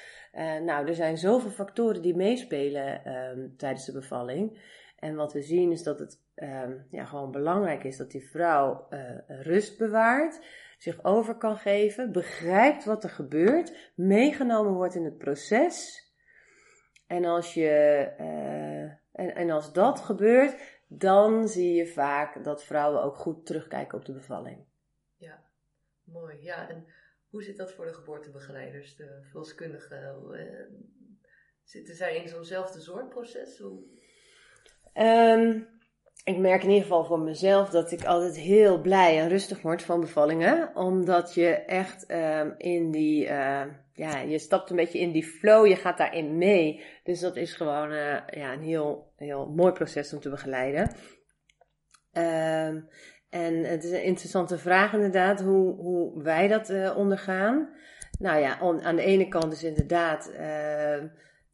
nou, 0.65 0.87
er 0.87 0.95
zijn 0.95 1.17
zoveel 1.17 1.51
factoren 1.51 2.01
die 2.01 2.15
meespelen 2.15 3.05
ehm, 3.05 3.47
tijdens 3.57 3.85
de 3.85 3.91
bevalling. 3.91 4.59
En 4.99 5.15
wat 5.15 5.33
we 5.33 5.41
zien 5.41 5.71
is 5.71 5.83
dat 5.83 5.99
het 5.99 6.21
ehm, 6.35 6.71
ja, 6.91 7.05
gewoon 7.05 7.31
belangrijk 7.31 7.83
is 7.83 7.97
dat 7.97 8.11
die 8.11 8.29
vrouw 8.29 8.87
rust 9.27 9.77
bewaart 9.77 10.39
zich 10.83 11.03
over 11.03 11.35
kan 11.35 11.57
geven, 11.57 12.11
begrijpt 12.11 12.85
wat 12.85 13.03
er 13.03 13.09
gebeurt, 13.09 13.91
meegenomen 13.95 14.73
wordt 14.73 14.95
in 14.95 15.05
het 15.05 15.17
proces. 15.17 16.01
En 17.13 17.25
als, 17.25 17.53
je, 17.53 18.07
uh, 18.19 18.83
en, 19.11 19.35
en 19.35 19.49
als 19.49 19.73
dat 19.73 19.99
gebeurt, 19.99 20.55
dan 20.87 21.47
zie 21.47 21.73
je 21.73 21.87
vaak 21.87 22.43
dat 22.43 22.63
vrouwen 22.63 23.03
ook 23.03 23.15
goed 23.15 23.45
terugkijken 23.45 23.97
op 23.97 24.05
de 24.05 24.13
bevalling. 24.13 24.65
Ja, 25.17 25.43
mooi. 26.03 26.41
Ja, 26.41 26.69
en 26.69 26.85
hoe 27.29 27.43
zit 27.43 27.57
dat 27.57 27.73
voor 27.73 27.85
de 27.85 27.93
geboortebegeleiders, 27.93 28.95
de 28.95 29.19
verloskundigen? 29.23 30.23
Uh, 30.31 30.79
zitten 31.63 31.95
zij 31.95 32.15
in 32.15 32.27
zo'nzelfde 32.27 32.79
zorgproces? 32.79 33.59
Hoe... 33.59 33.83
Um, 34.93 35.67
ik 36.23 36.37
merk 36.37 36.63
in 36.63 36.69
ieder 36.69 36.83
geval 36.83 37.05
voor 37.05 37.19
mezelf 37.19 37.69
dat 37.69 37.91
ik 37.91 38.05
altijd 38.05 38.37
heel 38.37 38.81
blij 38.81 39.19
en 39.19 39.29
rustig 39.29 39.61
word 39.61 39.83
van 39.83 39.99
bevallingen. 39.99 40.75
Omdat 40.75 41.33
je 41.33 41.49
echt 41.55 42.11
um, 42.11 42.55
in 42.57 42.91
die, 42.91 43.27
uh, 43.27 43.65
ja, 43.93 44.19
je 44.19 44.39
stapt 44.39 44.69
een 44.69 44.75
beetje 44.75 44.99
in 44.99 45.11
die 45.11 45.23
flow, 45.23 45.67
je 45.67 45.75
gaat 45.75 45.97
daarin 45.97 46.37
mee. 46.37 46.83
Dus 47.03 47.19
dat 47.19 47.35
is 47.35 47.53
gewoon 47.53 47.91
uh, 47.91 48.17
ja, 48.27 48.53
een 48.53 48.61
heel, 48.61 49.11
heel 49.15 49.49
mooi 49.49 49.71
proces 49.71 50.13
om 50.13 50.19
te 50.19 50.29
begeleiden. 50.29 50.95
Um, 52.13 52.87
en 53.29 53.63
het 53.63 53.83
is 53.83 53.91
een 53.91 54.03
interessante 54.03 54.57
vraag 54.57 54.93
inderdaad, 54.93 55.41
hoe, 55.41 55.75
hoe 55.75 56.23
wij 56.23 56.47
dat 56.47 56.69
uh, 56.69 56.97
ondergaan. 56.97 57.69
Nou 58.19 58.39
ja, 58.39 58.59
aan 58.59 58.95
de 58.95 59.03
ene 59.03 59.27
kant 59.27 59.53
is 59.53 59.63
inderdaad 59.63 60.31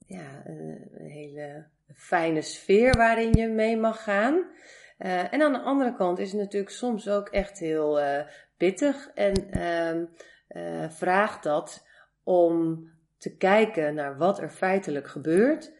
ja, 0.06 0.44
een 0.46 0.90
hele 0.94 1.66
fijne 1.94 2.42
sfeer 2.42 2.98
waarin 2.98 3.34
je 3.34 3.48
mee 3.48 3.78
mag 3.78 4.04
gaan. 4.04 4.36
Uh, 5.00 5.34
en 5.34 5.42
aan 5.42 5.54
de 5.54 5.60
andere 5.62 5.96
kant 5.96 6.20
is 6.20 6.32
het 6.32 6.42
natuurlijk 6.42 6.72
soms 6.72 7.10
ook 7.10 7.30
echt 7.30 7.60
heel 7.60 8.00
pittig 8.58 9.12
en 9.14 10.08
uh, 10.48 10.90
vraagt 10.90 11.44
dat 11.44 11.88
om 12.30 12.90
te 13.18 13.36
kijken 13.38 13.94
naar 13.94 14.18
wat 14.18 14.40
er 14.40 14.50
feitelijk 14.50 15.08
gebeurt, 15.08 15.72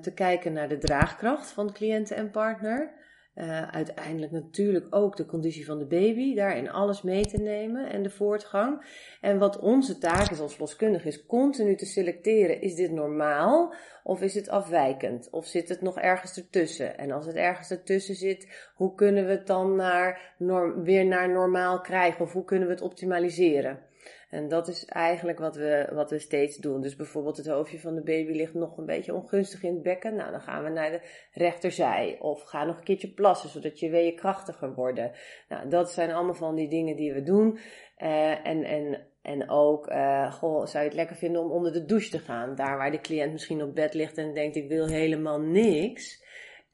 te 0.00 0.12
kijken 0.14 0.52
naar 0.52 0.68
de 0.68 0.78
draagkracht 0.78 1.50
van 1.50 1.72
cliënten 1.72 2.16
en 2.16 2.30
partner. 2.30 2.96
Uh, 3.34 3.68
uiteindelijk 3.68 4.32
natuurlijk 4.32 4.86
ook 4.90 5.16
de 5.16 5.26
conditie 5.26 5.66
van 5.66 5.78
de 5.78 5.86
baby, 5.86 6.34
daarin 6.34 6.70
alles 6.70 7.02
mee 7.02 7.26
te 7.26 7.36
nemen 7.36 7.90
en 7.90 8.02
de 8.02 8.10
voortgang. 8.10 8.86
En 9.20 9.38
wat 9.38 9.58
onze 9.58 9.98
taak 9.98 10.30
is 10.30 10.40
als 10.40 10.52
verloskundige 10.52 11.08
is 11.08 11.26
continu 11.26 11.76
te 11.76 11.86
selecteren, 11.86 12.60
is 12.60 12.74
dit 12.74 12.90
normaal 12.90 13.74
of 14.02 14.22
is 14.22 14.34
het 14.34 14.48
afwijkend? 14.48 15.30
Of 15.30 15.46
zit 15.46 15.68
het 15.68 15.80
nog 15.80 15.98
ergens 15.98 16.36
ertussen? 16.36 16.98
En 16.98 17.10
als 17.10 17.26
het 17.26 17.36
ergens 17.36 17.70
ertussen 17.70 18.14
zit, 18.14 18.70
hoe 18.74 18.94
kunnen 18.94 19.24
we 19.24 19.30
het 19.30 19.46
dan 19.46 19.76
naar 19.76 20.34
weer 20.82 21.06
naar 21.06 21.30
normaal 21.30 21.80
krijgen 21.80 22.24
of 22.24 22.32
hoe 22.32 22.44
kunnen 22.44 22.68
we 22.68 22.74
het 22.74 22.82
optimaliseren? 22.82 23.87
En 24.30 24.48
dat 24.48 24.68
is 24.68 24.84
eigenlijk 24.84 25.38
wat 25.38 25.56
we, 25.56 25.88
wat 25.92 26.10
we 26.10 26.18
steeds 26.18 26.56
doen. 26.56 26.80
Dus 26.80 26.96
bijvoorbeeld 26.96 27.36
het 27.36 27.46
hoofdje 27.46 27.80
van 27.80 27.94
de 27.94 28.02
baby 28.02 28.32
ligt 28.32 28.54
nog 28.54 28.78
een 28.78 28.86
beetje 28.86 29.14
ongunstig 29.14 29.62
in 29.62 29.74
het 29.74 29.82
bekken. 29.82 30.14
Nou, 30.14 30.30
dan 30.30 30.40
gaan 30.40 30.64
we 30.64 30.70
naar 30.70 30.90
de 30.90 31.00
rechterzij. 31.32 32.16
Of 32.20 32.42
ga 32.42 32.64
nog 32.64 32.78
een 32.78 32.84
keertje 32.84 33.12
plassen, 33.12 33.50
zodat 33.50 33.80
je 33.80 33.90
weeën 33.90 34.16
krachtiger 34.16 34.74
worden. 34.74 35.12
Nou, 35.48 35.68
dat 35.68 35.92
zijn 35.92 36.12
allemaal 36.12 36.34
van 36.34 36.54
die 36.54 36.68
dingen 36.68 36.96
die 36.96 37.12
we 37.12 37.22
doen. 37.22 37.58
Uh, 37.98 38.46
en, 38.46 38.64
en, 38.64 39.06
en 39.22 39.50
ook, 39.50 39.90
uh, 39.90 40.32
goh, 40.32 40.66
zou 40.66 40.82
je 40.82 40.88
het 40.88 40.98
lekker 40.98 41.16
vinden 41.16 41.42
om 41.42 41.50
onder 41.50 41.72
de 41.72 41.84
douche 41.84 42.10
te 42.10 42.18
gaan? 42.18 42.54
Daar 42.54 42.76
waar 42.76 42.90
de 42.90 43.00
cliënt 43.00 43.32
misschien 43.32 43.62
op 43.62 43.74
bed 43.74 43.94
ligt 43.94 44.18
en 44.18 44.34
denkt, 44.34 44.56
ik 44.56 44.68
wil 44.68 44.86
helemaal 44.86 45.40
niks. 45.40 46.24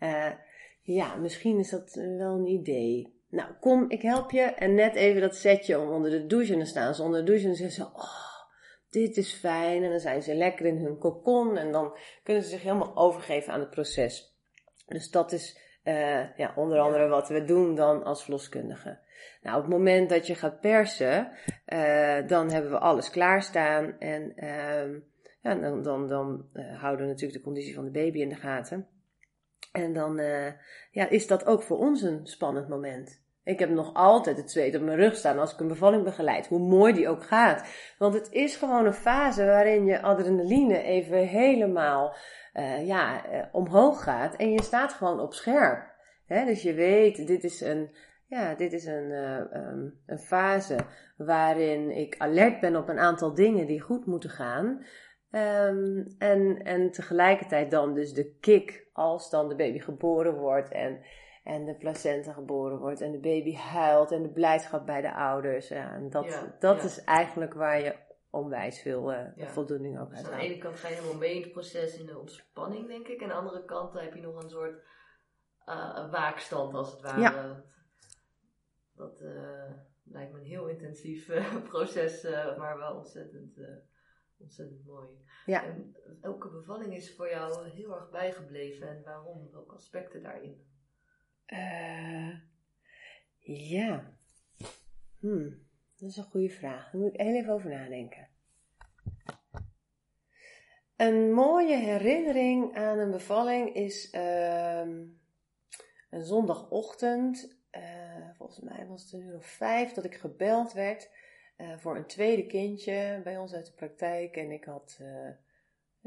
Uh, 0.00 0.30
ja, 0.82 1.16
misschien 1.16 1.58
is 1.58 1.70
dat 1.70 1.94
wel 1.94 2.34
een 2.34 2.46
idee. 2.46 3.13
Nou, 3.34 3.48
kom, 3.60 3.84
ik 3.88 4.02
help 4.02 4.30
je. 4.30 4.40
En 4.40 4.74
net 4.74 4.94
even 4.94 5.20
dat 5.20 5.36
setje 5.36 5.78
om 5.78 5.90
onder 5.90 6.10
de 6.10 6.26
douche. 6.26 6.52
En 6.52 6.58
dan 6.58 6.66
staan 6.66 6.94
ze 6.94 7.02
onder 7.02 7.20
de 7.20 7.26
douche 7.26 7.48
en 7.48 7.54
zeggen 7.54 7.84
ze, 7.84 7.90
oh, 7.94 8.44
dit 8.90 9.16
is 9.16 9.32
fijn. 9.32 9.82
En 9.82 9.90
dan 9.90 10.00
zijn 10.00 10.22
ze 10.22 10.34
lekker 10.34 10.66
in 10.66 10.76
hun 10.76 10.98
kokon. 10.98 11.56
En 11.56 11.72
dan 11.72 11.96
kunnen 12.22 12.42
ze 12.42 12.48
zich 12.48 12.62
helemaal 12.62 12.96
overgeven 12.96 13.52
aan 13.52 13.60
het 13.60 13.70
proces. 13.70 14.36
Dus 14.86 15.10
dat 15.10 15.32
is 15.32 15.58
uh, 15.84 16.36
ja, 16.36 16.52
onder 16.56 16.78
andere 16.78 17.08
wat 17.08 17.28
we 17.28 17.44
doen 17.44 17.74
dan 17.74 18.04
als 18.04 18.22
verloskundige. 18.22 18.98
Nou, 19.42 19.56
op 19.56 19.62
het 19.62 19.72
moment 19.72 20.08
dat 20.08 20.26
je 20.26 20.34
gaat 20.34 20.60
persen, 20.60 21.30
uh, 21.68 22.26
dan 22.26 22.50
hebben 22.50 22.70
we 22.70 22.78
alles 22.78 23.10
klaarstaan. 23.10 23.98
En 23.98 24.32
uh, 24.36 25.00
ja, 25.40 25.54
dan, 25.54 25.82
dan, 25.82 26.08
dan 26.08 26.48
uh, 26.52 26.80
houden 26.80 27.06
we 27.06 27.12
natuurlijk 27.12 27.38
de 27.38 27.44
conditie 27.44 27.74
van 27.74 27.84
de 27.84 27.90
baby 27.90 28.18
in 28.18 28.28
de 28.28 28.34
gaten. 28.34 28.86
En 29.72 29.92
dan 29.92 30.16
ja, 30.90 31.08
is 31.08 31.26
dat 31.26 31.46
ook 31.46 31.62
voor 31.62 31.78
ons 31.78 32.02
een 32.02 32.26
spannend 32.26 32.68
moment. 32.68 33.22
Ik 33.44 33.58
heb 33.58 33.70
nog 33.70 33.94
altijd 33.94 34.36
het 34.36 34.50
zweet 34.50 34.74
op 34.74 34.82
mijn 34.82 34.98
rug 34.98 35.16
staan 35.16 35.38
als 35.38 35.52
ik 35.52 35.60
een 35.60 35.68
bevalling 35.68 36.04
begeleid, 36.04 36.46
hoe 36.46 36.68
mooi 36.68 36.92
die 36.92 37.08
ook 37.08 37.24
gaat. 37.24 37.68
Want 37.98 38.14
het 38.14 38.32
is 38.32 38.56
gewoon 38.56 38.86
een 38.86 38.92
fase 38.92 39.44
waarin 39.44 39.84
je 39.84 40.02
adrenaline 40.02 40.82
even 40.82 41.18
helemaal 41.18 42.16
uh, 42.54 42.86
ja, 42.86 43.32
uh, 43.32 43.44
omhoog 43.52 44.02
gaat 44.02 44.36
en 44.36 44.52
je 44.52 44.62
staat 44.62 44.92
gewoon 44.92 45.20
op 45.20 45.34
scherp. 45.34 45.92
He, 46.26 46.44
dus 46.44 46.62
je 46.62 46.74
weet, 46.74 47.26
dit 47.26 47.44
is 47.44 47.60
een, 47.60 47.96
ja, 48.26 48.54
dit 48.54 48.72
is 48.72 48.84
een, 48.84 49.10
uh, 49.10 49.40
een 50.06 50.18
fase 50.18 50.76
waarin 51.16 51.90
ik 51.90 52.14
alert 52.18 52.60
ben 52.60 52.76
op 52.76 52.88
een 52.88 52.98
aantal 52.98 53.34
dingen 53.34 53.66
die 53.66 53.80
goed 53.80 54.06
moeten 54.06 54.30
gaan. 54.30 54.84
Um, 55.30 56.14
en, 56.18 56.62
en 56.62 56.90
tegelijkertijd 56.90 57.70
dan 57.70 57.94
dus 57.94 58.12
de 58.12 58.36
kick 58.40 58.86
als 58.92 59.30
dan 59.30 59.48
de 59.48 59.56
baby 59.56 59.78
geboren 59.78 60.34
wordt 60.34 60.72
en 60.72 60.98
en 61.44 61.64
de 61.64 61.74
placenta 61.74 62.32
geboren 62.32 62.78
wordt 62.78 63.00
en 63.00 63.12
de 63.12 63.18
baby 63.18 63.54
huilt 63.54 64.12
en 64.12 64.22
de 64.22 64.32
blijdschap 64.32 64.86
bij 64.86 65.00
de 65.00 65.14
ouders. 65.14 65.68
Ja, 65.68 65.92
en 65.92 66.10
dat, 66.10 66.54
dat 66.58 66.84
is 66.84 67.04
eigenlijk 67.04 67.54
waar 67.54 67.80
je 67.80 67.96
onwijs 68.30 68.80
veel 68.80 69.12
uh, 69.12 69.48
voldoening 69.48 70.00
ook 70.00 70.08
dus 70.08 70.18
uit 70.18 70.30
Aan 70.30 70.38
de 70.38 70.44
ene 70.44 70.58
kant 70.58 70.76
ga 70.76 70.88
je 70.88 70.94
helemaal 70.94 71.16
mee 71.16 71.34
in 71.34 71.42
het 71.42 71.52
proces 71.52 71.98
in 71.98 72.06
de 72.06 72.18
ontspanning, 72.18 72.86
denk 72.86 73.08
ik. 73.08 73.20
En 73.20 73.32
aan 73.32 73.44
de 73.44 73.48
andere 73.48 73.64
kant 73.64 73.92
heb 73.92 74.14
je 74.14 74.20
nog 74.20 74.42
een 74.42 74.50
soort 74.50 74.82
uh, 75.66 76.10
waakstand, 76.10 76.74
als 76.74 76.92
het 76.92 77.00
ware. 77.00 77.20
Ja. 77.20 77.64
Dat 78.94 79.20
uh, 79.20 79.70
lijkt 80.04 80.32
me 80.32 80.38
een 80.38 80.44
heel 80.44 80.68
intensief 80.68 81.26
proces, 81.68 82.22
maar 82.58 82.78
wel 82.78 82.96
ontzettend, 82.96 83.58
ontzettend 84.38 84.84
mooi. 84.84 85.08
Ja. 85.46 85.64
En 85.64 85.96
elke 86.20 86.50
bevalling 86.50 86.94
is 86.94 87.16
voor 87.16 87.28
jou 87.28 87.68
heel 87.68 87.94
erg 87.94 88.10
bijgebleven 88.10 88.88
en 88.88 89.02
waarom? 89.04 89.50
Welke 89.50 89.74
aspecten 89.74 90.22
daarin? 90.22 90.72
Uh, 91.46 92.38
ja. 93.38 94.12
Hmm, 95.20 95.66
dat 95.96 96.08
is 96.10 96.16
een 96.16 96.24
goede 96.24 96.50
vraag. 96.50 96.90
Daar 96.90 97.00
moet 97.00 97.14
ik 97.14 97.20
heel 97.20 97.34
even 97.34 97.52
over 97.52 97.70
nadenken. 97.70 98.28
Een 100.96 101.32
mooie 101.32 101.76
herinnering 101.76 102.76
aan 102.76 102.98
een 102.98 103.10
bevalling 103.10 103.74
is 103.74 104.12
uh, 104.12 104.78
een 106.10 106.24
zondagochtend. 106.24 107.58
Uh, 107.72 108.30
volgens 108.36 108.60
mij 108.60 108.86
was 108.86 109.02
het 109.02 109.12
een 109.12 109.20
uur 109.20 109.36
of 109.36 109.46
vijf 109.46 109.92
dat 109.92 110.04
ik 110.04 110.14
gebeld 110.14 110.72
werd 110.72 111.10
uh, 111.56 111.76
voor 111.78 111.96
een 111.96 112.06
tweede 112.06 112.46
kindje 112.46 113.20
bij 113.24 113.38
ons 113.38 113.54
uit 113.54 113.66
de 113.66 113.72
praktijk. 113.72 114.36
En 114.36 114.50
ik 114.50 114.64
had 114.64 115.00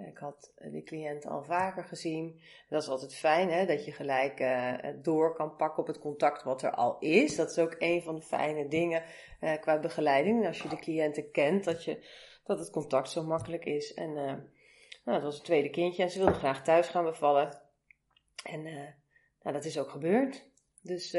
ik 0.06 0.18
had 0.18 0.54
die 0.72 0.84
cliënt 0.84 1.26
al 1.26 1.43
vaker 1.43 1.84
gezien. 1.84 2.41
Dat 2.70 2.82
is 2.82 2.89
altijd 2.89 3.16
fijn, 3.16 3.50
hè, 3.50 3.66
dat 3.66 3.86
je 3.86 3.91
gelijk 3.91 4.39
uh, 4.39 4.74
door 5.02 5.34
kan 5.34 5.56
pakken 5.56 5.80
op 5.80 5.88
het 5.88 6.00
contact 6.00 6.43
wat 6.43 6.62
er 6.62 6.72
al 6.72 6.98
is. 7.00 7.36
Dat 7.36 7.50
is 7.50 7.60
ook 7.60 7.76
een 7.80 8.02
van 8.02 8.16
de 8.16 8.22
fijne 8.22 8.68
dingen 8.68 9.04
uh, 9.41 9.54
qua 9.62 9.80
begeleiding. 9.80 10.48
Als 10.48 10.62
je 10.62 10.70
de 10.70 10.76
cliënten 10.76 11.32
kent, 11.32 11.64
dat, 11.64 11.84
je, 11.84 12.06
dat 12.43 12.60
het 12.60 12.70
contact 12.70 13.10
zo 13.10 13.24
makkelijk 13.24 13.66
is. 13.66 13.93
En 13.93 14.10
uh, 14.10 14.16
nou, 14.16 14.41
dat 15.04 15.22
was 15.22 15.36
het 15.36 15.45
tweede 15.45 15.70
kindje 15.70 16.04
en 16.04 16.10
ze 16.10 16.18
wilde 16.18 16.34
graag 16.34 16.64
thuis 16.64 16.88
gaan 16.88 17.04
bevallen. 17.04 17.62
En 18.43 18.64
nou, 19.41 19.56
dat 19.56 19.66
is 19.66 19.80
ook 19.80 19.89
gebeurd. 19.89 20.50
Dus 20.82 21.18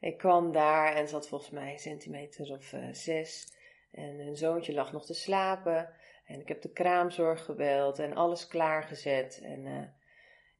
ik 0.00 0.18
kwam 0.18 0.52
daar 0.52 0.94
en 0.94 1.08
zat 1.08 1.28
volgens 1.28 1.50
mij 1.50 1.72
een 1.72 1.78
centimeter 1.78 2.52
of 2.52 2.74
zes. 2.92 3.52
En 3.92 4.18
hun 4.18 4.36
zoontje 4.36 4.74
lag 4.74 4.92
nog 4.92 5.06
te 5.06 5.14
slapen. 5.14 5.94
En 6.24 6.40
ik 6.40 6.48
heb 6.48 6.62
de 6.62 6.72
kraamzorg 6.72 7.44
gebeld 7.44 7.98
en 7.98 8.14
alles 8.14 8.46
klaargezet. 8.46 9.40
En 9.42 9.66
uh, 9.66 9.82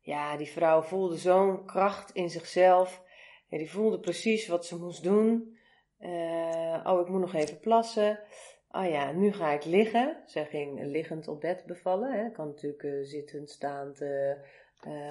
ja, 0.01 0.37
die 0.37 0.49
vrouw 0.49 0.83
voelde 0.83 1.17
zo'n 1.17 1.67
kracht 1.67 2.11
in 2.11 2.31
zichzelf. 2.31 3.03
Ja, 3.49 3.59
die 3.59 3.71
voelde 3.71 4.01
precies 4.01 4.49
wat 4.49 4.67
ze 4.67 4.79
moest 4.79 5.03
doen. 5.03 5.59
Uh, 6.01 6.81
oh, 6.85 7.01
ik 7.01 7.09
moet 7.09 7.21
nog 7.21 7.35
even 7.35 7.61
plassen. 7.61 8.21
Oh 8.71 8.89
ja, 8.89 9.13
nu 9.13 9.33
ga 9.33 9.53
ik 9.53 9.65
liggen. 9.65 10.23
Zij 10.27 10.45
ging 10.45 10.85
liggend 10.85 11.29
op 11.29 11.41
bed 11.41 11.65
bevallen. 11.67 12.13
Hè. 12.13 12.31
Kan 12.31 12.47
natuurlijk 12.47 12.83
uh, 12.83 13.05
zittend, 13.05 13.51
staand, 13.51 14.01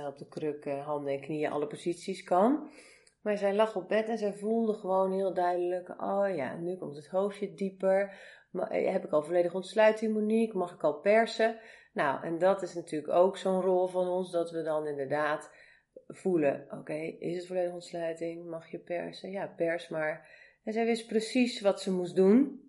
op 0.07 0.17
de 0.17 0.27
kruk, 0.29 0.65
handen 0.65 1.13
en 1.13 1.21
knieën, 1.21 1.51
alle 1.51 1.67
posities 1.67 2.23
kan. 2.23 2.69
Maar 3.21 3.37
zij 3.37 3.55
lag 3.55 3.75
op 3.75 3.87
bed 3.87 4.09
en 4.09 4.17
zij 4.17 4.33
voelde 4.33 4.73
gewoon 4.73 5.11
heel 5.11 5.33
duidelijk: 5.33 5.89
oh 6.01 6.35
ja, 6.35 6.55
nu 6.55 6.77
komt 6.77 6.95
het 6.95 7.07
hoofdje 7.07 7.53
dieper. 7.53 8.19
Heb 8.69 9.05
ik 9.05 9.11
al 9.11 9.23
volledig 9.23 9.53
ontsluiting, 9.53 10.13
Monique? 10.13 10.57
Mag 10.57 10.73
ik 10.73 10.83
al 10.83 10.99
persen? 10.99 11.59
Nou, 11.93 12.23
en 12.23 12.37
dat 12.37 12.61
is 12.61 12.73
natuurlijk 12.73 13.13
ook 13.13 13.37
zo'n 13.37 13.61
rol 13.61 13.87
van 13.87 14.07
ons, 14.07 14.31
dat 14.31 14.51
we 14.51 14.63
dan 14.63 14.87
inderdaad 14.87 15.51
voelen: 16.07 16.67
oké, 16.69 17.15
is 17.19 17.35
het 17.35 17.47
volledig 17.47 17.73
ontsluiting? 17.73 18.45
Mag 18.49 18.71
je 18.71 18.79
persen? 18.79 19.31
Ja, 19.31 19.47
pers 19.47 19.87
maar. 19.89 20.29
En 20.63 20.73
zij 20.73 20.85
wist 20.85 21.07
precies 21.07 21.61
wat 21.61 21.81
ze 21.81 21.91
moest 21.91 22.15
doen. 22.15 22.61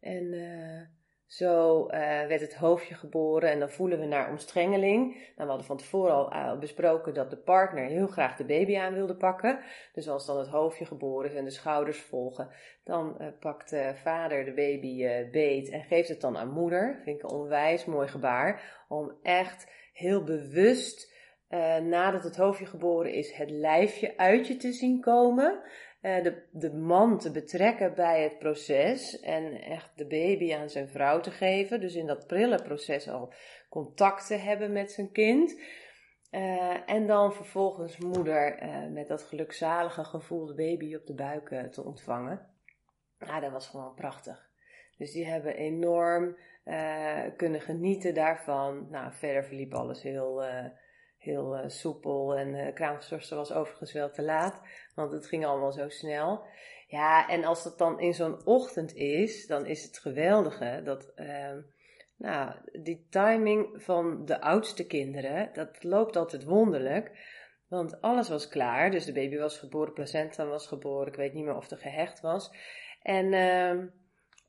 En 0.00 0.24
uh, 0.32 0.80
zo 1.26 1.84
uh, 1.86 1.90
werd 2.26 2.40
het 2.40 2.54
hoofdje 2.54 2.94
geboren 2.94 3.50
en 3.50 3.58
dan 3.58 3.70
voelen 3.70 3.98
we 3.98 4.06
naar 4.06 4.30
omstrengeling. 4.30 5.14
Nou, 5.14 5.32
we 5.36 5.44
hadden 5.44 5.66
van 5.66 5.76
tevoren 5.76 6.14
al 6.14 6.32
uh, 6.32 6.58
besproken 6.58 7.14
dat 7.14 7.30
de 7.30 7.36
partner 7.36 7.84
heel 7.84 8.06
graag 8.06 8.36
de 8.36 8.44
baby 8.44 8.76
aan 8.76 8.94
wilde 8.94 9.16
pakken. 9.16 9.58
Dus 9.92 10.08
als 10.08 10.26
dan 10.26 10.38
het 10.38 10.48
hoofdje 10.48 10.84
geboren 10.84 11.30
is 11.30 11.36
en 11.36 11.44
de 11.44 11.50
schouders 11.50 11.98
volgen, 11.98 12.48
dan 12.84 13.16
uh, 13.20 13.26
pakt 13.40 13.76
vader 14.02 14.44
de 14.44 14.54
baby 14.54 15.06
beet 15.30 15.70
en 15.70 15.82
geeft 15.82 16.08
het 16.08 16.20
dan 16.20 16.36
aan 16.36 16.52
moeder. 16.52 17.00
Vind 17.04 17.16
ik 17.16 17.22
een 17.22 17.36
onwijs 17.38 17.84
mooi 17.84 18.08
gebaar. 18.08 18.84
Om 18.88 19.12
echt 19.22 19.70
heel 19.92 20.24
bewust, 20.24 21.14
nadat 21.82 22.24
het 22.24 22.36
hoofdje 22.36 22.66
geboren 22.66 23.12
is, 23.12 23.32
het 23.32 23.50
lijfje 23.50 24.16
uit 24.16 24.46
je 24.46 24.56
te 24.56 24.72
zien 24.72 25.00
komen. 25.00 25.62
Eh, 26.06 26.22
de, 26.22 26.42
de 26.50 26.72
man 26.72 27.18
te 27.18 27.30
betrekken 27.30 27.94
bij 27.94 28.22
het 28.22 28.38
proces 28.38 29.20
en 29.20 29.60
echt 29.60 29.90
de 29.96 30.06
baby 30.06 30.54
aan 30.54 30.70
zijn 30.70 30.88
vrouw 30.88 31.20
te 31.20 31.30
geven. 31.30 31.80
Dus 31.80 31.94
in 31.94 32.06
dat 32.06 32.26
prille 32.26 32.62
proces 32.62 33.08
al 33.08 33.32
contact 33.68 34.26
te 34.26 34.34
hebben 34.34 34.72
met 34.72 34.92
zijn 34.92 35.12
kind. 35.12 35.60
Uh, 36.30 36.90
en 36.90 37.06
dan 37.06 37.32
vervolgens 37.32 37.98
moeder 37.98 38.62
uh, 38.62 38.86
met 38.92 39.08
dat 39.08 39.22
gelukzalige 39.22 40.04
gevoel 40.04 40.46
de 40.46 40.54
baby 40.54 40.94
op 40.94 41.06
de 41.06 41.14
buik 41.14 41.72
te 41.72 41.84
ontvangen. 41.84 42.46
Ja, 43.18 43.40
dat 43.40 43.52
was 43.52 43.68
gewoon 43.68 43.94
prachtig. 43.94 44.50
Dus 44.96 45.12
die 45.12 45.26
hebben 45.26 45.56
enorm 45.56 46.36
kunnen 47.36 47.60
genieten 47.60 48.14
daarvan. 48.14 48.86
Nou, 48.90 49.12
verder 49.12 49.44
verliep 49.44 49.74
alles 49.74 50.02
heel 50.02 50.44
heel 51.26 51.56
uh, 51.56 51.68
soepel. 51.68 52.36
En 52.36 52.54
uh, 52.54 52.74
kraamverzorgster 52.74 53.36
was 53.36 53.52
overigens 53.52 53.92
wel 53.92 54.10
te 54.10 54.22
laat, 54.22 54.60
want 54.94 55.12
het 55.12 55.26
ging 55.26 55.46
allemaal 55.46 55.72
zo 55.72 55.88
snel. 55.88 56.46
Ja, 56.86 57.28
en 57.28 57.44
als 57.44 57.64
dat 57.64 57.78
dan 57.78 58.00
in 58.00 58.14
zo'n 58.14 58.46
ochtend 58.46 58.94
is, 58.94 59.46
dan 59.46 59.66
is 59.66 59.82
het 59.82 59.98
geweldige 59.98 60.80
dat, 60.84 61.12
uh, 61.16 61.52
nou, 62.16 62.54
die 62.82 63.06
timing 63.10 63.82
van 63.82 64.24
de 64.24 64.40
oudste 64.40 64.86
kinderen, 64.86 65.50
dat 65.52 65.84
loopt 65.84 66.16
altijd 66.16 66.44
wonderlijk. 66.44 67.34
Want 67.68 68.00
alles 68.00 68.28
was 68.28 68.48
klaar, 68.48 68.90
dus 68.90 69.04
de 69.04 69.12
baby 69.12 69.36
was 69.36 69.58
geboren, 69.58 69.92
placenta 69.92 70.46
was 70.46 70.66
geboren, 70.66 71.06
ik 71.06 71.18
weet 71.18 71.32
niet 71.32 71.44
meer 71.44 71.56
of 71.56 71.70
er 71.70 71.78
gehecht 71.78 72.20
was. 72.20 72.50
En 73.02 73.32
ehm, 73.32 73.86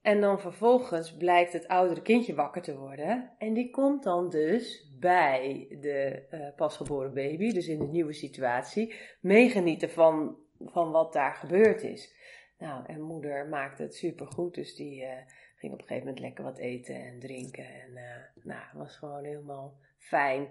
en 0.02 0.22
dan 0.22 0.40
vervolgens 0.40 1.18
blijkt 1.18 1.54
het 1.54 1.68
oudere 1.68 2.02
kindje 2.02 2.36
wakker 2.36 2.62
te 2.62 2.78
worden. 2.78 3.32
En 3.38 3.54
die 3.54 3.70
komt 3.70 4.04
dan 4.04 4.30
dus 4.30 4.92
bij 5.00 5.68
de 5.82 6.28
uh, 6.32 6.48
pasgeboren 6.56 7.14
baby, 7.14 7.52
dus 7.54 7.68
in 7.68 7.80
de 7.80 7.88
nieuwe 7.88 8.14
situatie, 8.14 8.96
meegenieten 9.22 9.90
van, 9.90 10.38
van 10.60 10.92
wat 10.92 11.14
daar 11.14 11.34
gebeurd 11.34 11.84
is. 11.84 12.16
Nou, 12.58 12.86
en 12.86 13.02
moeder 13.02 13.48
maakte 13.48 13.82
het 13.82 13.96
supergoed, 13.96 14.54
dus 14.54 14.76
die 14.76 15.02
uh, 15.02 15.10
ging 15.56 15.74
op 15.74 15.80
een 15.80 15.88
gegeven 15.88 16.08
moment 16.08 16.20
lekker 16.20 16.44
wat 16.44 16.58
eten 16.58 16.96
en 16.96 17.20
drinken. 17.20 17.66
En 17.66 17.90
uh, 17.94 18.44
nou, 18.44 18.64
was 18.74 18.98
gewoon 18.98 19.24
helemaal 19.24 19.78
fijn. 19.98 20.48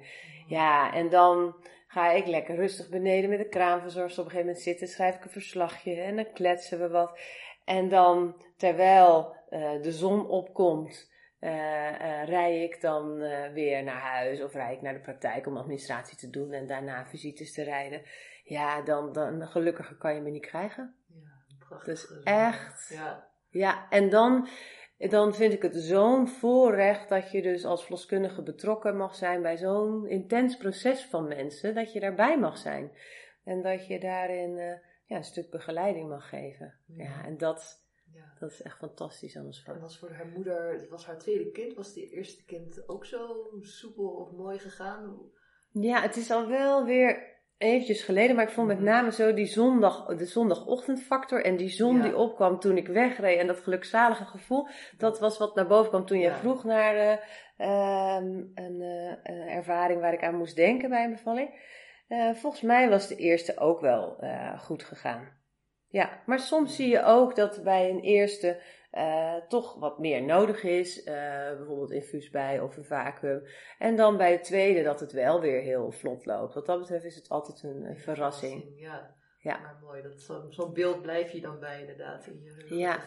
Ja, 0.47 0.95
en 0.95 1.09
dan 1.09 1.55
ga 1.87 2.11
ik 2.11 2.27
lekker 2.27 2.55
rustig 2.55 2.89
beneden 2.89 3.31
met 3.31 3.39
de 3.39 3.49
kraamverzorgster 3.49 4.23
op 4.23 4.29
een 4.29 4.37
gegeven 4.37 4.47
moment 4.47 4.65
zitten, 4.65 4.89
schrijf 4.89 5.15
ik 5.15 5.25
een 5.25 5.31
verslagje 5.31 6.01
en 6.01 6.17
dan 6.17 6.33
kletsen 6.33 6.79
we 6.79 6.89
wat. 6.89 7.19
En 7.65 7.89
dan, 7.89 8.43
terwijl 8.57 9.36
uh, 9.51 9.83
de 9.83 9.93
zon 9.93 10.29
opkomt, 10.29 11.13
uh, 11.41 11.51
uh, 11.51 12.25
rij 12.25 12.63
ik 12.63 12.81
dan 12.81 13.19
weer 13.53 13.83
naar 13.83 14.01
huis 14.01 14.43
of 14.43 14.53
rij 14.53 14.75
ik 14.75 14.83
naar 14.83 14.95
de 14.95 15.01
praktijk 15.01 15.47
om 15.47 15.57
administratie 15.57 16.17
te 16.17 16.31
doen 16.31 16.53
en 16.53 16.67
daarna 16.67 17.07
visites 17.07 17.53
te 17.53 17.63
rijden. 17.63 18.03
Ja, 18.45 18.83
dan, 18.83 19.13
dan 19.13 19.49
gelukkiger 19.49 19.97
kan 19.97 20.15
je 20.15 20.21
me 20.21 20.31
niet 20.31 20.47
krijgen. 20.47 20.95
Ja, 21.07 21.57
prachtig. 21.59 21.87
Dus 21.87 22.23
echt. 22.23 22.89
Ja. 22.95 23.29
ja, 23.51 23.87
en 23.91 24.09
dan, 24.09 24.49
dan 24.99 25.35
vind 25.35 25.53
ik 25.53 25.63
het 25.63 25.77
zo'n 25.77 26.29
voorrecht 26.29 27.09
dat 27.09 27.31
je 27.31 27.43
dus 27.43 27.65
als 27.65 27.83
verloskundige 27.83 28.43
betrokken 28.43 28.97
mag 28.97 29.15
zijn 29.15 29.43
bij 29.43 29.57
zo'n 29.57 30.09
intens 30.09 30.57
proces 30.57 31.05
van 31.05 31.29
mensen, 31.29 31.75
dat 31.75 31.93
je 31.93 32.01
daarbij 32.01 32.39
mag 32.39 32.59
zijn. 32.59 32.93
En 33.45 33.63
dat 33.63 33.87
je 33.87 34.01
daarin 34.01 34.81
ja, 35.07 35.17
een 35.17 35.25
stuk 35.25 35.51
begeleiding 35.51 36.09
mag 36.09 36.29
geven. 36.29 36.75
Ja, 36.87 37.05
ja 37.05 37.25
en 37.25 37.39
dat 37.39 37.86
ja. 38.17 38.33
Dat 38.39 38.51
is 38.51 38.63
echt 38.63 38.79
fantastisch 38.79 39.37
anders 39.37 39.63
van. 39.63 39.75
En 39.75 39.81
was 39.81 39.99
voor 39.99 40.11
haar 40.11 40.27
moeder, 40.27 40.73
het 40.73 40.89
was 40.89 41.07
haar 41.07 41.19
tweede 41.19 41.51
kind, 41.51 41.75
was 41.75 41.93
die 41.93 42.11
eerste 42.11 42.45
kind 42.45 42.89
ook 42.89 43.05
zo 43.05 43.49
soepel 43.61 44.09
of 44.09 44.33
mooi 44.33 44.59
gegaan? 44.59 45.31
Ja, 45.71 46.03
het 46.03 46.17
is 46.17 46.31
al 46.31 46.49
wel 46.49 46.85
weer 46.85 47.35
eventjes 47.59 48.03
geleden, 48.03 48.37
maar 48.37 48.45
ik 48.45 48.51
vond 48.51 48.67
met 48.67 48.77
mhm. 48.77 48.87
name 48.87 49.13
zo 49.13 49.35
die 49.35 49.47
zondag, 49.47 50.17
de 50.17 50.25
zondagochtendfactor 50.25 51.45
en 51.45 51.57
die 51.57 51.69
zon 51.69 52.01
die 52.03 52.17
opkwam 52.17 52.61
toen 52.61 52.77
ik 52.77 52.89
wegreed 52.89 53.39
en 53.39 53.47
dat 53.47 53.61
gelukzalige 53.61 54.25
gevoel, 54.25 54.69
dat 54.99 55.19
was 55.19 55.39
wat 55.39 55.55
naar 55.55 55.67
boven 55.67 55.89
kwam 55.89 56.07
toen 56.07 56.19
je 56.19 56.31
vroeg 56.31 56.65
naar 56.65 57.21
uh, 57.59 58.15
een 58.55 58.81
uh, 58.81 59.55
ervaring 59.57 60.01
waar 60.01 60.13
ik 60.13 60.25
aan 60.25 60.37
moest 60.37 60.57
denken 60.57 60.89
bij 60.89 61.05
een 61.05 61.11
bevalling. 61.11 61.75
Uh, 62.09 62.35
volgens 62.35 62.63
mij 62.63 62.89
was 62.89 63.09
de 63.09 63.17
eerste 63.17 63.59
ook 63.59 63.81
wel 63.81 64.19
goed 64.59 64.83
gegaan. 64.83 65.45
Ja, 65.89 66.23
maar 66.27 66.39
soms 66.39 66.77
zie 66.77 66.89
je 66.89 67.03
ook 67.05 67.37
dat 67.37 67.63
bij 67.63 67.91
een 67.91 68.01
eerste 68.01 68.61
uh, 68.97 69.37
toch 69.49 69.75
wat 69.75 69.99
meer 69.99 70.23
nodig 70.23 70.63
is. 70.63 70.99
Uh, 70.99 71.05
bijvoorbeeld 71.57 71.91
infuus 71.91 72.31
bij 72.31 72.61
of 72.61 72.77
een 72.77 72.85
vacuüm. 72.85 73.43
En 73.79 73.97
dan 73.97 74.17
bij 74.17 74.37
de 74.37 74.43
tweede 74.43 74.83
dat 74.83 75.01
het 75.01 75.13
wel 75.13 75.41
weer 75.41 75.61
heel 75.61 75.91
vlot 75.91 76.27
loopt. 76.27 76.55
Wat 76.55 76.67
dat 76.67 76.79
betreft 76.79 77.05
is 77.05 77.17
het 77.17 77.29
altijd 77.29 77.63
een, 77.63 77.97
verrassing. 77.97 78.73
Ja, 78.77 79.17
ja. 79.39 79.59
Maar 79.59 79.79
mooi. 79.83 80.03
Dat, 80.03 80.21
zo'n 80.21 80.53
zo 80.53 80.73
beeld 80.73 81.03
blijf 81.03 81.31
je 81.31 81.41
dan 81.41 81.59
bij 81.61 81.81
inderdaad 81.81 82.27
in 82.27 82.43
je 82.43 82.77
ja. 82.77 83.01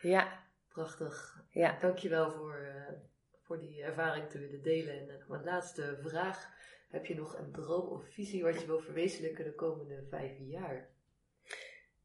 Ja. 0.00 0.42
Prachtig. 0.68 1.44
Ja. 1.50 1.78
Dankjewel 1.78 2.30
voor, 2.30 2.58
uh, 2.62 2.96
voor 3.42 3.58
die 3.58 3.82
ervaring 3.82 4.30
te 4.30 4.38
willen 4.38 4.62
delen. 4.62 4.98
En 4.98 5.06
nog 5.06 5.38
een 5.38 5.44
laatste 5.44 5.98
vraag. 6.02 6.52
Heb 6.90 7.06
je 7.06 7.14
nog 7.14 7.38
een 7.38 7.52
droom 7.52 7.88
of 7.88 8.04
visie 8.12 8.42
wat 8.42 8.60
je 8.60 8.66
wil 8.66 8.80
verwezenlijken 8.80 9.44
de 9.44 9.54
komende 9.54 10.06
vijf 10.10 10.38
jaar? 10.38 10.93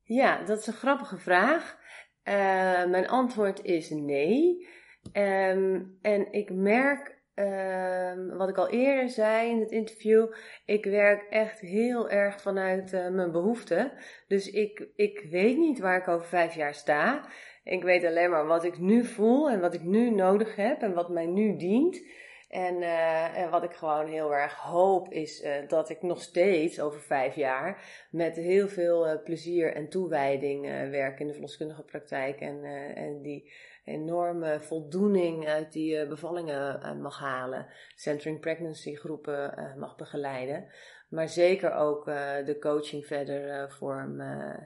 Ja, 0.10 0.44
dat 0.44 0.60
is 0.60 0.68
een 0.68 0.74
grappige 0.74 1.18
vraag. 1.18 1.78
Uh, 2.24 2.86
mijn 2.86 3.08
antwoord 3.08 3.64
is 3.64 3.90
nee. 3.90 4.68
Um, 5.14 5.98
en 6.02 6.32
ik 6.32 6.54
merk, 6.54 7.22
uh, 7.36 8.38
wat 8.38 8.50
ik 8.50 8.58
al 8.58 8.70
eerder 8.70 9.10
zei 9.10 9.50
in 9.50 9.60
het 9.60 9.72
interview, 9.72 10.34
ik 10.66 10.86
werk 10.86 11.22
echt 11.30 11.60
heel 11.60 12.10
erg 12.10 12.42
vanuit 12.42 12.94
uh, 12.94 13.10
mijn 13.10 13.32
behoeften. 13.32 13.92
Dus 14.28 14.52
ik, 14.52 14.90
ik 14.96 15.26
weet 15.30 15.58
niet 15.58 15.80
waar 15.80 15.98
ik 15.98 16.08
over 16.08 16.28
vijf 16.28 16.56
jaar 16.56 16.74
sta. 16.74 17.30
Ik 17.64 17.84
weet 17.84 18.06
alleen 18.06 18.30
maar 18.30 18.46
wat 18.46 18.64
ik 18.64 18.80
nu 18.80 19.06
voel 19.06 19.50
en 19.50 19.60
wat 19.60 19.74
ik 19.74 19.84
nu 19.84 20.10
nodig 20.10 20.56
heb 20.56 20.82
en 20.82 20.94
wat 20.94 21.10
mij 21.10 21.26
nu 21.26 21.58
dient. 21.58 22.02
En, 22.50 22.82
uh, 22.82 23.38
en 23.38 23.50
wat 23.50 23.64
ik 23.64 23.74
gewoon 23.74 24.08
heel 24.08 24.34
erg 24.34 24.56
hoop 24.56 25.12
is 25.12 25.44
uh, 25.44 25.68
dat 25.68 25.90
ik 25.90 26.02
nog 26.02 26.22
steeds 26.22 26.80
over 26.80 27.02
vijf 27.02 27.36
jaar 27.36 27.84
met 28.12 28.36
heel 28.36 28.68
veel 28.68 29.08
uh, 29.08 29.24
plezier 29.24 29.74
en 29.74 29.90
toewijding 29.90 30.62
werk 30.90 31.20
in 31.20 31.28
de 31.28 31.34
verloskundige 31.34 31.84
praktijk. 31.84 32.40
En, 32.40 32.64
en 32.96 33.22
die 33.22 33.52
enorme 33.86 34.60
voldoening 34.60 35.48
uit 35.48 35.72
die 35.72 36.08
bevallingen 36.08 37.02
mag 37.02 37.20
halen. 37.20 37.68
Centering 37.96 38.40
pregnancy 38.40 38.96
groepen 38.96 39.74
mag 39.78 39.96
begeleiden. 39.96 40.68
Maar 41.10 41.30
zeker 41.30 41.74
ook 41.74 42.06
de 42.46 42.58
coaching 42.60 43.06
verder 43.06 43.72
vorm 43.72 44.20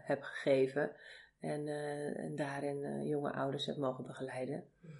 heb 0.03 0.21
gegeven. 0.21 0.91
En, 1.39 1.67
en 2.17 2.35
daarin 2.35 3.07
jonge 3.07 3.31
ouders 3.33 3.65
heb 3.65 3.77
mogen 3.77 4.05
begeleiden. 4.05 4.63
Mhm. 4.79 4.93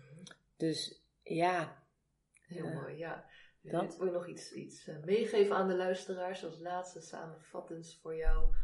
Dus 0.57 1.03
ja, 1.23 1.82
Heel 2.53 2.81
mooi, 2.81 2.97
ja. 2.97 3.25
Dat 3.61 3.97
wil 3.97 4.05
je 4.05 4.11
nog 4.11 4.27
iets, 4.27 4.51
iets 4.51 4.87
eh, 4.87 4.95
meegeven 5.05 5.55
aan 5.55 5.67
de 5.67 5.75
luisteraars 5.75 6.45
als 6.45 6.59
laatste 6.59 7.01
samenvattends 7.01 7.99
voor 8.01 8.15
jou 8.15 8.55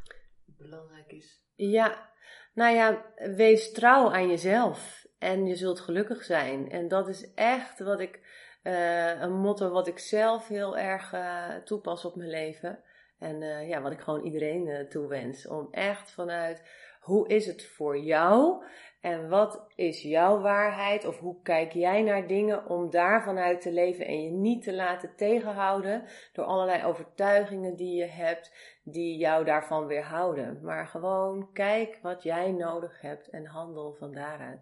belangrijk 0.45 1.11
is? 1.11 1.41
Ja, 1.55 2.11
nou 2.53 2.75
ja, 2.75 3.05
wees 3.35 3.71
trouw 3.71 4.11
aan 4.11 4.29
jezelf 4.29 5.07
en 5.17 5.45
je 5.45 5.55
zult 5.55 5.79
gelukkig 5.79 6.23
zijn. 6.23 6.71
En 6.71 6.87
dat 6.87 7.07
is 7.07 7.33
echt 7.33 7.79
wat 7.79 7.99
ik, 7.99 8.19
uh, 8.63 9.21
een 9.21 9.33
motto 9.33 9.69
wat 9.69 9.87
ik 9.87 9.99
zelf 9.99 10.47
heel 10.47 10.77
erg 10.77 11.13
uh, 11.13 11.55
toepas 11.55 12.05
op 12.05 12.15
mijn 12.15 12.29
leven. 12.29 12.83
En 13.19 13.41
uh, 13.41 13.69
ja, 13.69 13.81
wat 13.81 13.91
ik 13.91 13.99
gewoon 13.99 14.25
iedereen 14.25 14.87
toewens. 14.89 15.47
Om 15.47 15.67
echt 15.71 16.11
vanuit 16.11 16.61
hoe 17.09 17.27
is 17.27 17.45
het 17.45 17.65
voor 17.65 17.97
jou? 17.97 18.63
En 19.01 19.29
wat 19.29 19.65
is 19.75 20.01
jouw 20.01 20.41
waarheid? 20.41 21.05
Of 21.05 21.19
hoe 21.19 21.41
kijk 21.41 21.71
jij 21.71 22.01
naar 22.01 22.27
dingen 22.27 22.65
om 22.65 22.89
daarvan 22.89 23.37
uit 23.37 23.61
te 23.61 23.71
leven 23.71 24.05
en 24.05 24.23
je 24.23 24.31
niet 24.31 24.63
te 24.63 24.75
laten 24.75 25.15
tegenhouden 25.15 26.03
door 26.33 26.45
allerlei 26.45 26.85
overtuigingen 26.85 27.75
die 27.75 27.95
je 27.95 28.05
hebt, 28.05 28.77
die 28.83 29.17
jou 29.17 29.45
daarvan 29.45 29.85
weerhouden. 29.85 30.59
Maar 30.61 30.87
gewoon 30.87 31.51
kijk 31.53 31.99
wat 32.01 32.23
jij 32.23 32.51
nodig 32.51 33.01
hebt 33.01 33.29
en 33.29 33.45
handel 33.45 33.93
van 33.93 34.11
daaruit. 34.11 34.61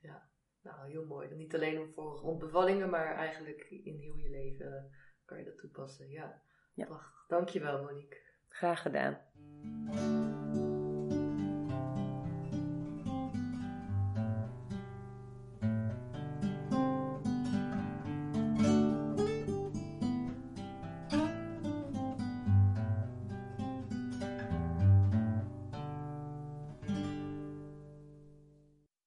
Ja, 0.00 0.28
nou 0.62 0.90
heel 0.90 1.06
mooi. 1.06 1.34
Niet 1.34 1.54
alleen 1.54 1.92
voor 1.94 2.16
rond 2.16 2.38
bevallingen, 2.38 2.90
maar 2.90 3.14
eigenlijk 3.14 3.66
in 3.70 3.98
heel 3.98 4.16
je 4.16 4.30
leven 4.30 4.90
kan 5.24 5.38
je 5.38 5.44
dat 5.44 5.58
toepassen. 5.58 6.08
Ja, 6.08 6.42
ja. 6.74 6.84
Prachtig. 6.84 7.24
Dankjewel 7.28 7.82
Monique. 7.82 8.16
Graag 8.48 8.82
gedaan. 8.82 9.18